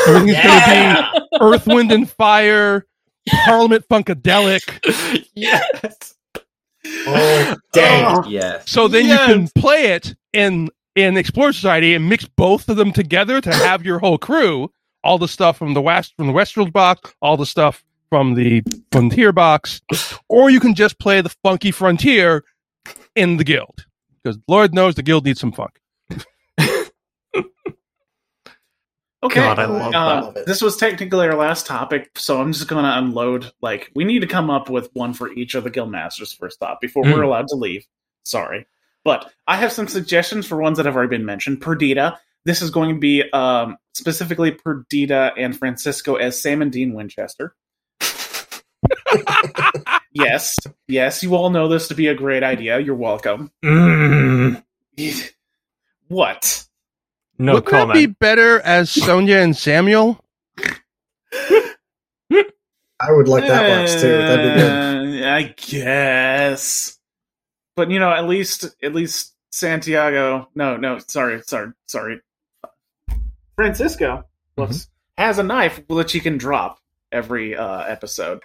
[0.09, 2.87] Everything's going to be Earth, Wind, and Fire,
[3.45, 5.27] Parliament Funkadelic.
[5.35, 6.15] yes.
[7.07, 8.05] Oh, dang.
[8.17, 8.69] Oh, Yes.
[8.71, 9.29] So then Yes.
[9.29, 13.53] you can play it in in Explorer Society and mix both of them together to
[13.55, 14.73] have your whole crew.
[15.05, 18.63] All the stuff from the West from the Westworld box, all the stuff from the
[18.91, 19.81] Frontier box,
[20.29, 22.43] or you can just play the funky Frontier
[23.15, 23.87] in the Guild
[24.23, 25.79] because Lord knows the Guild needs some funk.
[29.23, 29.41] Okay.
[29.41, 30.47] God, I love Uh, that.
[30.47, 33.51] This was technically our last topic, so I'm just going to unload.
[33.61, 36.63] Like, we need to come up with one for each of the guild masters first
[36.63, 37.15] off before Mm.
[37.15, 37.85] we're allowed to leave.
[38.25, 38.67] Sorry.
[39.07, 41.61] But I have some suggestions for ones that have already been mentioned.
[41.61, 46.93] Perdita, this is going to be um, specifically Perdita and Francisco as Sam and Dean
[46.93, 47.55] Winchester.
[50.13, 50.57] yes,
[50.89, 52.81] yes, you all know this to be a great idea.
[52.81, 53.53] You're welcome.
[53.65, 54.61] Mm,
[56.09, 56.67] what?
[57.39, 57.65] no comment.
[57.65, 60.21] Wouldn't that be better as Sonnia and Samael?
[62.99, 64.09] I would like that box too.
[64.09, 65.23] That'd be good.
[65.23, 66.99] Uh, I guess.
[67.77, 70.49] But you know, at least at least Santiago.
[70.55, 72.21] No, no, sorry, sorry, sorry.
[73.55, 74.25] Francisco
[74.57, 76.79] whoops, has a knife that you can drop
[77.13, 78.41] every uh, episode.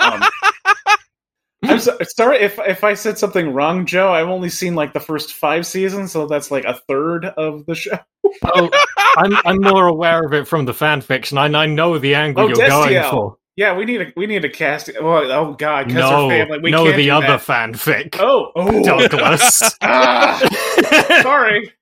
[0.00, 0.22] Um,
[1.62, 4.12] I'm so, sorry if if I said something wrong, Joe.
[4.12, 7.74] I've only seen like the first five seasons, so that's like a third of the
[7.74, 7.98] show.
[8.44, 8.70] Oh,
[9.16, 11.38] I'm, I'm more aware of it from the fan fiction.
[11.38, 13.38] I, I know the angle Oh, you're going for.
[13.56, 14.90] Yeah, we need a we need a cast.
[15.00, 16.58] Well, oh god, because No, her family.
[16.58, 17.40] We no, can't the do other that.
[17.40, 18.16] fanfic.
[18.20, 19.62] Oh, oh, Douglas.
[19.82, 20.38] Ah,
[21.22, 21.72] sorry,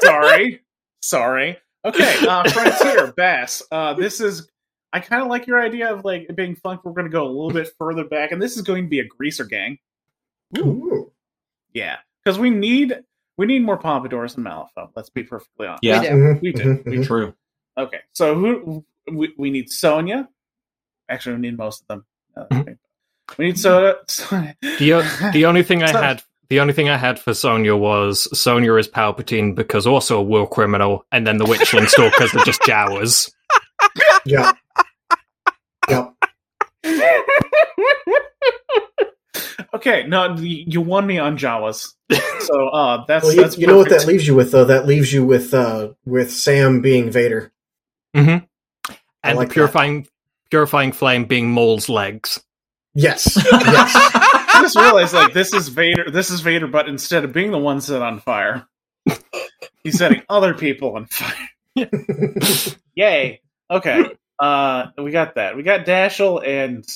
[0.00, 0.62] sorry,
[1.02, 1.56] sorry.
[1.84, 3.62] Okay, uh, Frontier Bass.
[3.70, 4.48] Uh, this is.
[4.92, 6.78] I kind of like your idea of like being fun.
[6.84, 9.00] We're going to go a little bit further back, and this is going to be
[9.00, 9.78] a greaser gang.
[10.56, 11.10] Ooh.
[11.74, 12.96] Yeah, because we need
[13.36, 14.90] we need more pompadours and Malifaux.
[14.94, 15.82] Let's be perfectly honest.
[15.82, 16.38] Yeah, we do.
[16.40, 16.82] We do.
[16.86, 17.06] We mhm.
[17.06, 17.34] true.
[17.76, 20.28] Okay, so who we, we need Sonnia.
[21.08, 22.04] Actually, we need most of them.
[22.52, 22.78] Mhm.
[23.38, 23.96] We need Soda.
[24.78, 28.28] The, the only thing I So- had the only thing I had for Sonnia was
[28.32, 32.60] Sonnia is Palpatine because also a war criminal, and then the Witchling Stalkers are just
[32.62, 33.30] Jawas.
[34.24, 34.52] Yeah.
[35.88, 36.14] Yep.
[39.74, 41.92] okay, no, you won me on Jawas.
[42.40, 44.64] So uh, that's Well, you, that's you know what that leaves you with though?
[44.64, 47.52] That leaves you with uh with Sam being Vader.
[48.16, 48.44] Mm-hmm.
[49.22, 50.06] And like the purifying
[50.50, 52.40] purifying flame being Maul's legs.
[52.94, 53.36] Yes.
[53.52, 53.92] yes.
[53.94, 56.10] I just realized like this is Vader.
[56.10, 58.66] This is Vader, but instead of being the one set on fire,
[59.84, 61.48] he's setting other people on fire.
[62.94, 63.40] Yay!
[63.70, 64.04] Okay,
[64.38, 65.56] uh, we got that.
[65.56, 66.86] We got Dashel, and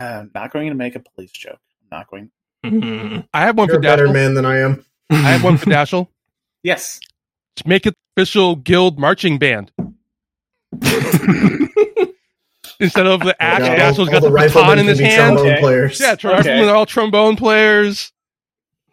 [0.00, 1.58] uh, I'm not going to make a police joke.
[1.92, 2.30] I'm not going.
[2.64, 3.28] Mhm.
[3.34, 4.12] I have one You're for a better Dashel.
[4.14, 4.84] man than I am.
[5.10, 6.08] I have one for Dashel.
[6.64, 6.98] Yes.
[7.56, 9.70] Let's make it official guild marching band.
[12.80, 13.72] Instead of the axe, Okay.
[13.82, 15.36] all, Dashel's all got the the baton in his hand.
[15.38, 15.90] Okay.
[15.98, 16.64] Yeah, tri- Okay.
[16.64, 18.12] they're all trombone players.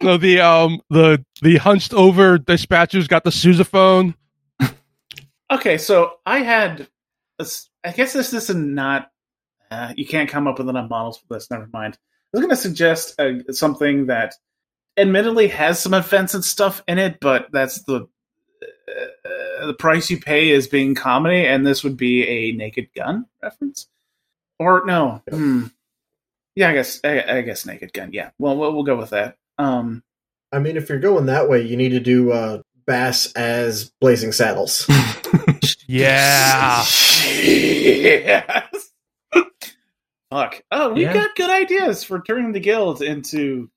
[0.01, 4.15] No, the um the the hunched over dispatcher's got the sousaphone.
[5.51, 6.87] Okay, so I had.
[7.37, 9.11] This, I guess this is not.
[9.69, 11.51] Uh, you can't come up with enough models for this.
[11.51, 11.97] Never mind.
[12.33, 14.33] I was going to suggest uh, something that,
[14.97, 18.07] admittedly, has some offensive stuff in it, but that's the
[18.61, 19.05] uh,
[19.65, 23.87] the price you pay is being comedy, and this would be a Naked Gun reference,
[24.59, 25.21] or no?
[25.29, 25.67] Hmm.
[26.55, 28.11] Yeah, I guess I, I guess Naked Gun.
[28.13, 29.37] Yeah, well, we'll, we'll go with that.
[29.57, 30.03] Um,
[30.51, 34.31] I mean, if you're going that way, you need to do uh, Bass as Blazing
[34.31, 34.87] Saddles.
[35.87, 36.83] Yeah.
[36.83, 38.91] yes.
[40.31, 40.63] Fuck.
[40.71, 41.13] Oh, we Yeah.
[41.13, 43.69] got good ideas for turning the guild into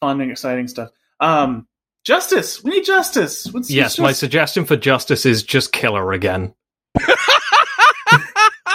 [0.00, 0.90] fun and exciting stuff.
[1.18, 1.66] Um,
[2.06, 2.62] justice.
[2.62, 3.52] We need justice.
[3.52, 6.54] What's, yes, what's my just, suggestion for Justice is just kill her again.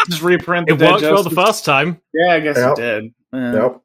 [0.10, 2.02] just reprint the It dead worked well the first time.
[2.14, 2.78] Yeah, I guess Yep.
[2.78, 3.14] it did.
[3.34, 3.82] Uh, Nope.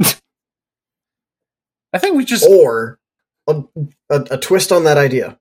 [1.92, 2.44] I think we just.
[2.44, 2.98] Or
[3.46, 3.62] a,
[4.10, 5.38] a, a twist on that idea: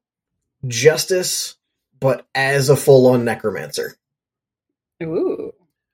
[0.67, 1.55] Justice,
[1.99, 3.95] but as a full-on necromancer.
[5.03, 5.51] Ooh.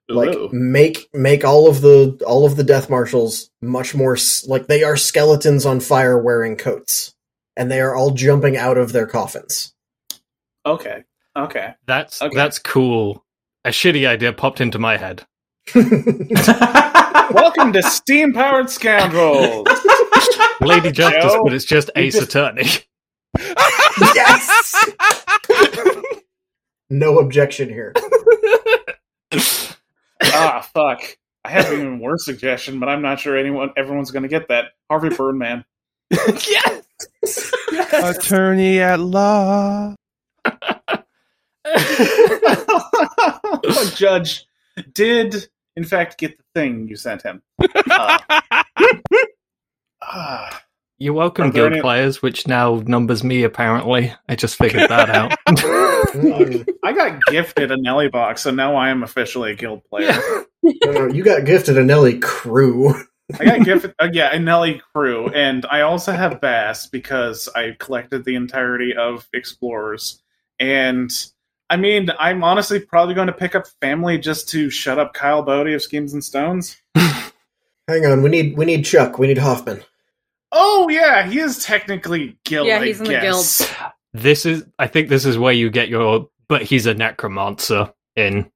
[0.08, 0.50] like Ooh.
[0.52, 4.16] make make all of the all of the death marshals much more
[4.46, 7.14] like they are skeletons on fire wearing coats
[7.56, 9.74] and they are all jumping out of their coffins
[10.64, 11.02] Okay.
[11.36, 11.74] Okay.
[11.86, 12.36] That's Okay.
[12.36, 13.24] that's cool.
[13.64, 15.26] A shitty idea popped into my head.
[17.34, 19.66] Welcome to Steam Powered Scoundrels.
[20.60, 22.66] Lady Justice, Joe, but it's just Ace just- Attorney.
[24.14, 24.84] yes
[26.90, 27.92] no objection here
[30.22, 31.02] ah, fuck.
[31.44, 34.48] I have an even worse suggestion, but I'm not sure anyone, everyone's going to get
[34.48, 34.66] that.
[34.88, 35.64] Harvey Birdman.
[37.22, 38.18] Yes.
[38.18, 39.94] Attorney at law.
[43.94, 44.46] judge
[44.92, 47.42] did, in fact, get the thing you sent him.
[47.60, 48.18] Uh,
[50.02, 50.62] ah,
[50.98, 53.42] You're welcome, guild any- players, which now numbers me.
[53.42, 55.32] Apparently, I just figured that out.
[56.84, 60.16] I got gifted a Nellie box, so now I am officially a guild player.
[60.62, 62.94] no, no, you got gifted a Nellie crew
[63.38, 67.76] I got gifted, uh, yeah, a Nellie crew, and I also have Bass because I
[67.78, 70.22] collected the entirety of Explorers.
[70.58, 71.10] And
[71.70, 75.42] I mean, I'm honestly probably going to pick up Family just to shut up Kyle
[75.42, 76.76] Bodie of Schemes and Stones.
[77.88, 79.82] hang on we need we need chuck we need hoffman
[80.52, 82.66] Oh yeah, he is technically guild.
[82.66, 83.74] Yeah, I he's in the guess.
[84.12, 86.28] This is, I think, this is where you get your.
[86.48, 88.50] But he's a necromancer in.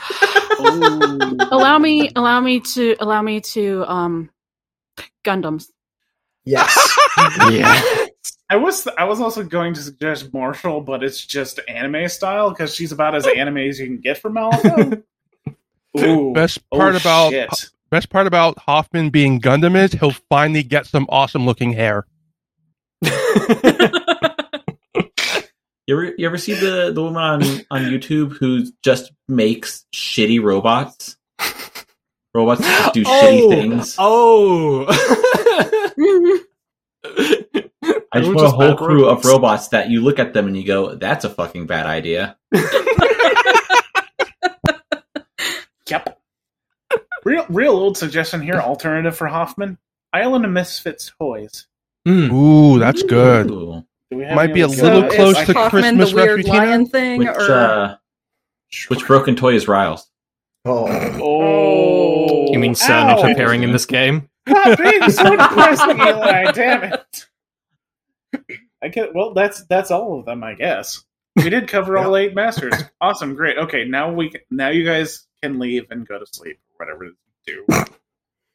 [0.60, 4.30] allow me, allow me to, allow me to, um,
[5.24, 5.66] Gundams.
[6.44, 6.96] Yes.
[7.50, 8.06] Yeah.
[8.48, 12.72] I was I was also going to suggest Marshall, but it's just anime style because
[12.74, 15.02] she's about as anime as you can get from Malifaux.
[16.00, 16.32] Ooh.
[16.32, 17.70] Best Oh, part about shit.
[17.90, 22.06] best part about Hoffman being Gundam is he'll finally get some awesome looking hair.
[25.88, 30.42] You ever you ever see the the woman on on YouTube who just makes shitty
[30.42, 31.16] robots?
[32.34, 33.96] Robots that just do shitty things.
[33.98, 34.84] Oh.
[38.12, 39.26] I just want a whole bad crew of robots.
[39.26, 42.36] robots that you look at them and you go, "That's a fucking bad idea."
[45.90, 46.20] Yep.
[47.24, 49.78] Real real old suggestion here, alternative for Hoffman.
[50.12, 51.66] Island of Misfits toys.
[52.06, 52.30] Mm.
[52.30, 53.50] Ooh, that's good.
[53.50, 53.86] Ooh.
[54.10, 56.16] Do we have Might be a of little So close to I- Hoffman, Christmas the
[56.16, 56.52] weird Rasputina?
[56.66, 57.96] lion thing, Which or uh,
[58.88, 60.08] which broken toy is Riles?
[60.64, 60.86] Oh.
[60.88, 63.30] Oh, You mean Sir not Ow.
[63.32, 64.28] appearing in this game?
[64.48, 66.52] Stop being so depressing, Eli.
[66.52, 67.26] Damn it.
[68.82, 69.34] I get well.
[69.34, 71.04] That's that's all of them, I guess.
[71.36, 72.74] We did cover all eight masters.
[73.00, 73.58] Awesome, great.
[73.58, 77.14] Okay, now we now you guys can leave and go to sleep or whatever you
[77.46, 77.64] do.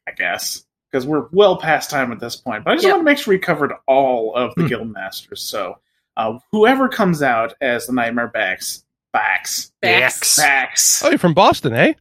[0.07, 0.63] I guess
[0.93, 2.63] because we're well past time at this point.
[2.63, 2.91] But I just Yep.
[2.93, 4.67] want to make sure we covered all of the Hmm.
[4.67, 5.41] guild masters.
[5.41, 5.79] So
[6.15, 10.37] uh, whoever comes out as the Nightmare Backs, backs, Backs.
[10.37, 11.93] backs, Oh, you're from Boston, eh?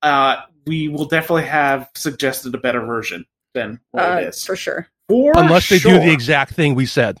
[0.00, 0.36] uh,
[0.66, 4.42] we will definitely have suggested a better version than what uh, it is.
[4.42, 4.88] for sure.
[5.10, 7.18] For Unless they do the exact thing we said.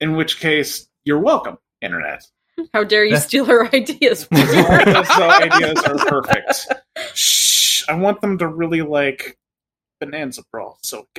[0.00, 2.24] in which case you're welcome, internet.
[2.72, 4.26] How dare you steal her ideas?
[4.32, 4.38] All
[4.84, 6.66] those ideas are perfect.
[7.14, 9.36] Shh, I want them to really like
[10.00, 11.06] Bonanza Brawl, so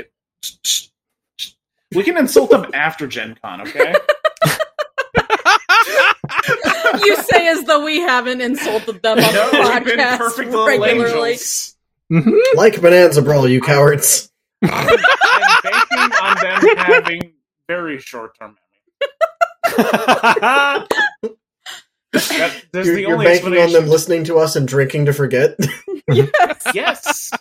[1.95, 3.93] we can, we insult them after Gen Con, okay?
[7.03, 10.67] you say as though we haven't insulted them on the No, we've podcast perfect little
[10.67, 11.35] regularly.
[12.11, 12.57] Mm-hmm.
[12.57, 14.31] Like Bonanza Brawl, you cowards.
[14.63, 14.87] I'm
[15.63, 17.33] banking on them having
[17.67, 18.59] very short term memory.
[22.11, 25.55] That, You're, the you're only banking on them listening to us and drinking to forget.
[26.07, 26.67] yes.
[26.73, 27.31] Yes,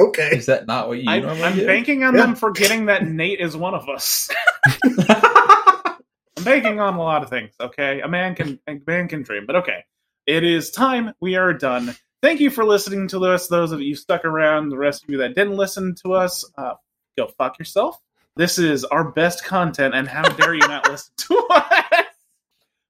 [0.00, 0.30] okay.
[0.36, 1.66] Is that not what you I, normally I'm do?
[1.66, 2.22] banking on Yeah.
[2.26, 4.28] them forgetting that Nate is one of us.
[5.08, 7.52] I'm banking on a lot of things.
[7.60, 9.84] Okay, a man can a man can dream, but okay,
[10.26, 11.12] it is time.
[11.20, 11.94] We are done.
[12.22, 13.48] Thank you for listening to us.
[13.48, 16.74] Those of you stuck around, the rest of you that didn't listen to us, uh,
[17.18, 17.98] go fuck yourself.
[18.36, 22.06] This is our best content, and how dare you not listen to us?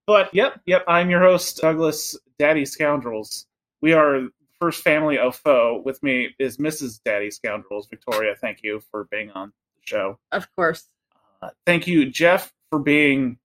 [0.06, 0.84] But yep, yep.
[0.88, 3.46] I'm your host, Douglas Daddy Scoundrels.
[3.80, 4.30] We are the
[4.62, 5.82] first family of foe.
[5.84, 7.00] With me is Mrs.
[7.04, 8.36] Daddy Scoundrels, Victoria.
[8.40, 10.18] Thank you for being on the show.
[10.30, 10.88] Of course.
[11.42, 13.38] Uh, thank you, Jeff, for being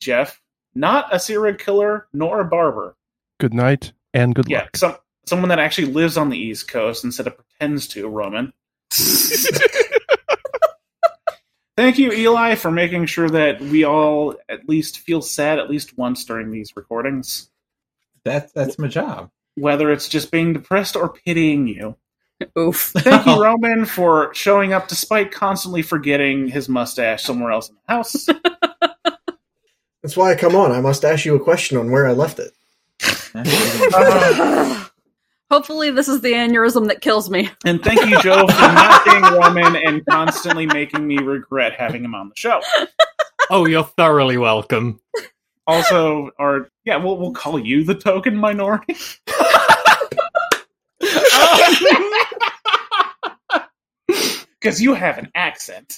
[0.00, 0.40] Jeff,
[0.72, 2.94] not a serial killer nor a barber.
[3.40, 4.76] Good night and good Yeah, luck.
[4.76, 4.94] some
[5.26, 8.08] someone that actually lives on the East Coast instead of pretends to.
[8.08, 8.52] Roman.
[11.76, 15.98] Thank you, Eli, for making sure that we all at least feel sad at least
[15.98, 17.50] once during these recordings,
[18.24, 19.30] That's that's my job.
[19.56, 21.96] Whether it's just being depressed or pitying you.
[22.58, 22.92] Oof.
[22.96, 27.92] Thank you, Roman, for showing up despite constantly forgetting his mustache somewhere else in the
[27.92, 28.26] house.
[30.02, 30.72] That's why I come on.
[30.72, 32.52] I must ask you a question on where I left it.
[33.34, 34.84] Uh,
[35.52, 37.50] Hopefully, this is the aneurysm that kills me.
[37.66, 42.14] And thank you, Joe, for not being Roman and constantly making me regret having him
[42.14, 42.60] on the show.
[43.50, 44.98] Oh, you're thoroughly welcome.
[45.66, 48.96] Also, are yeah, we'll we'll call you the token minority.
[54.60, 55.96] Because you have an accent,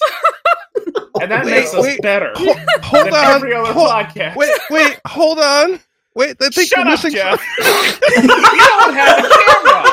[1.21, 2.01] and that Wait, makes us wait.
[2.01, 3.35] better Hold, hold than on.
[3.35, 4.35] every other hold- podcast.
[4.35, 5.79] wait, wait, hold on.
[6.15, 7.39] Wait, I think Shut you're up, missing Jeff.
[7.59, 7.65] you
[8.27, 9.85] don't have a camera,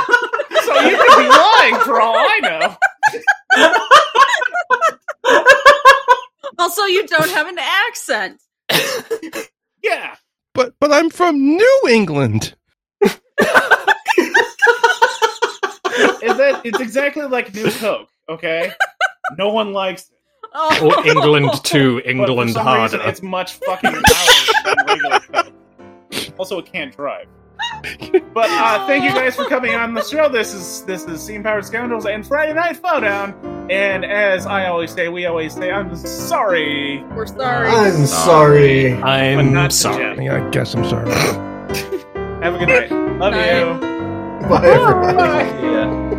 [0.65, 2.77] so you could be lying for all I know.
[6.59, 8.41] Also, you don't have an accent.
[9.83, 10.15] Yeah,
[10.55, 12.55] But but I'm from New England.
[13.03, 13.11] is
[16.37, 18.09] that it's exactly like New Coke?
[18.29, 18.73] Okay,
[19.39, 20.09] no one likes it.
[20.55, 22.83] Oh, Or England to But for England some harder.
[22.83, 25.53] reason, it's much fucking louder than regular Coke.
[26.39, 27.27] Also, it can't drive.
[28.35, 30.27] But uh, thank you guys for coming on the show.
[30.29, 33.35] This is this is Steam Powered Scoundrels and Friday Night Flowdown.
[33.71, 37.03] And as I always say, we always say, I'm sorry.
[37.15, 37.69] we're sorry.
[37.69, 38.95] I'm sorry.
[38.95, 40.29] But I'm not sorry.
[40.31, 41.11] I guess I'm sorry.
[42.43, 42.91] Have a good night.
[42.91, 43.59] Love Night.
[43.59, 44.49] you.
[44.49, 45.17] Bye, everybody.
[45.17, 45.61] Bye.
[45.63, 46.19] Yeah.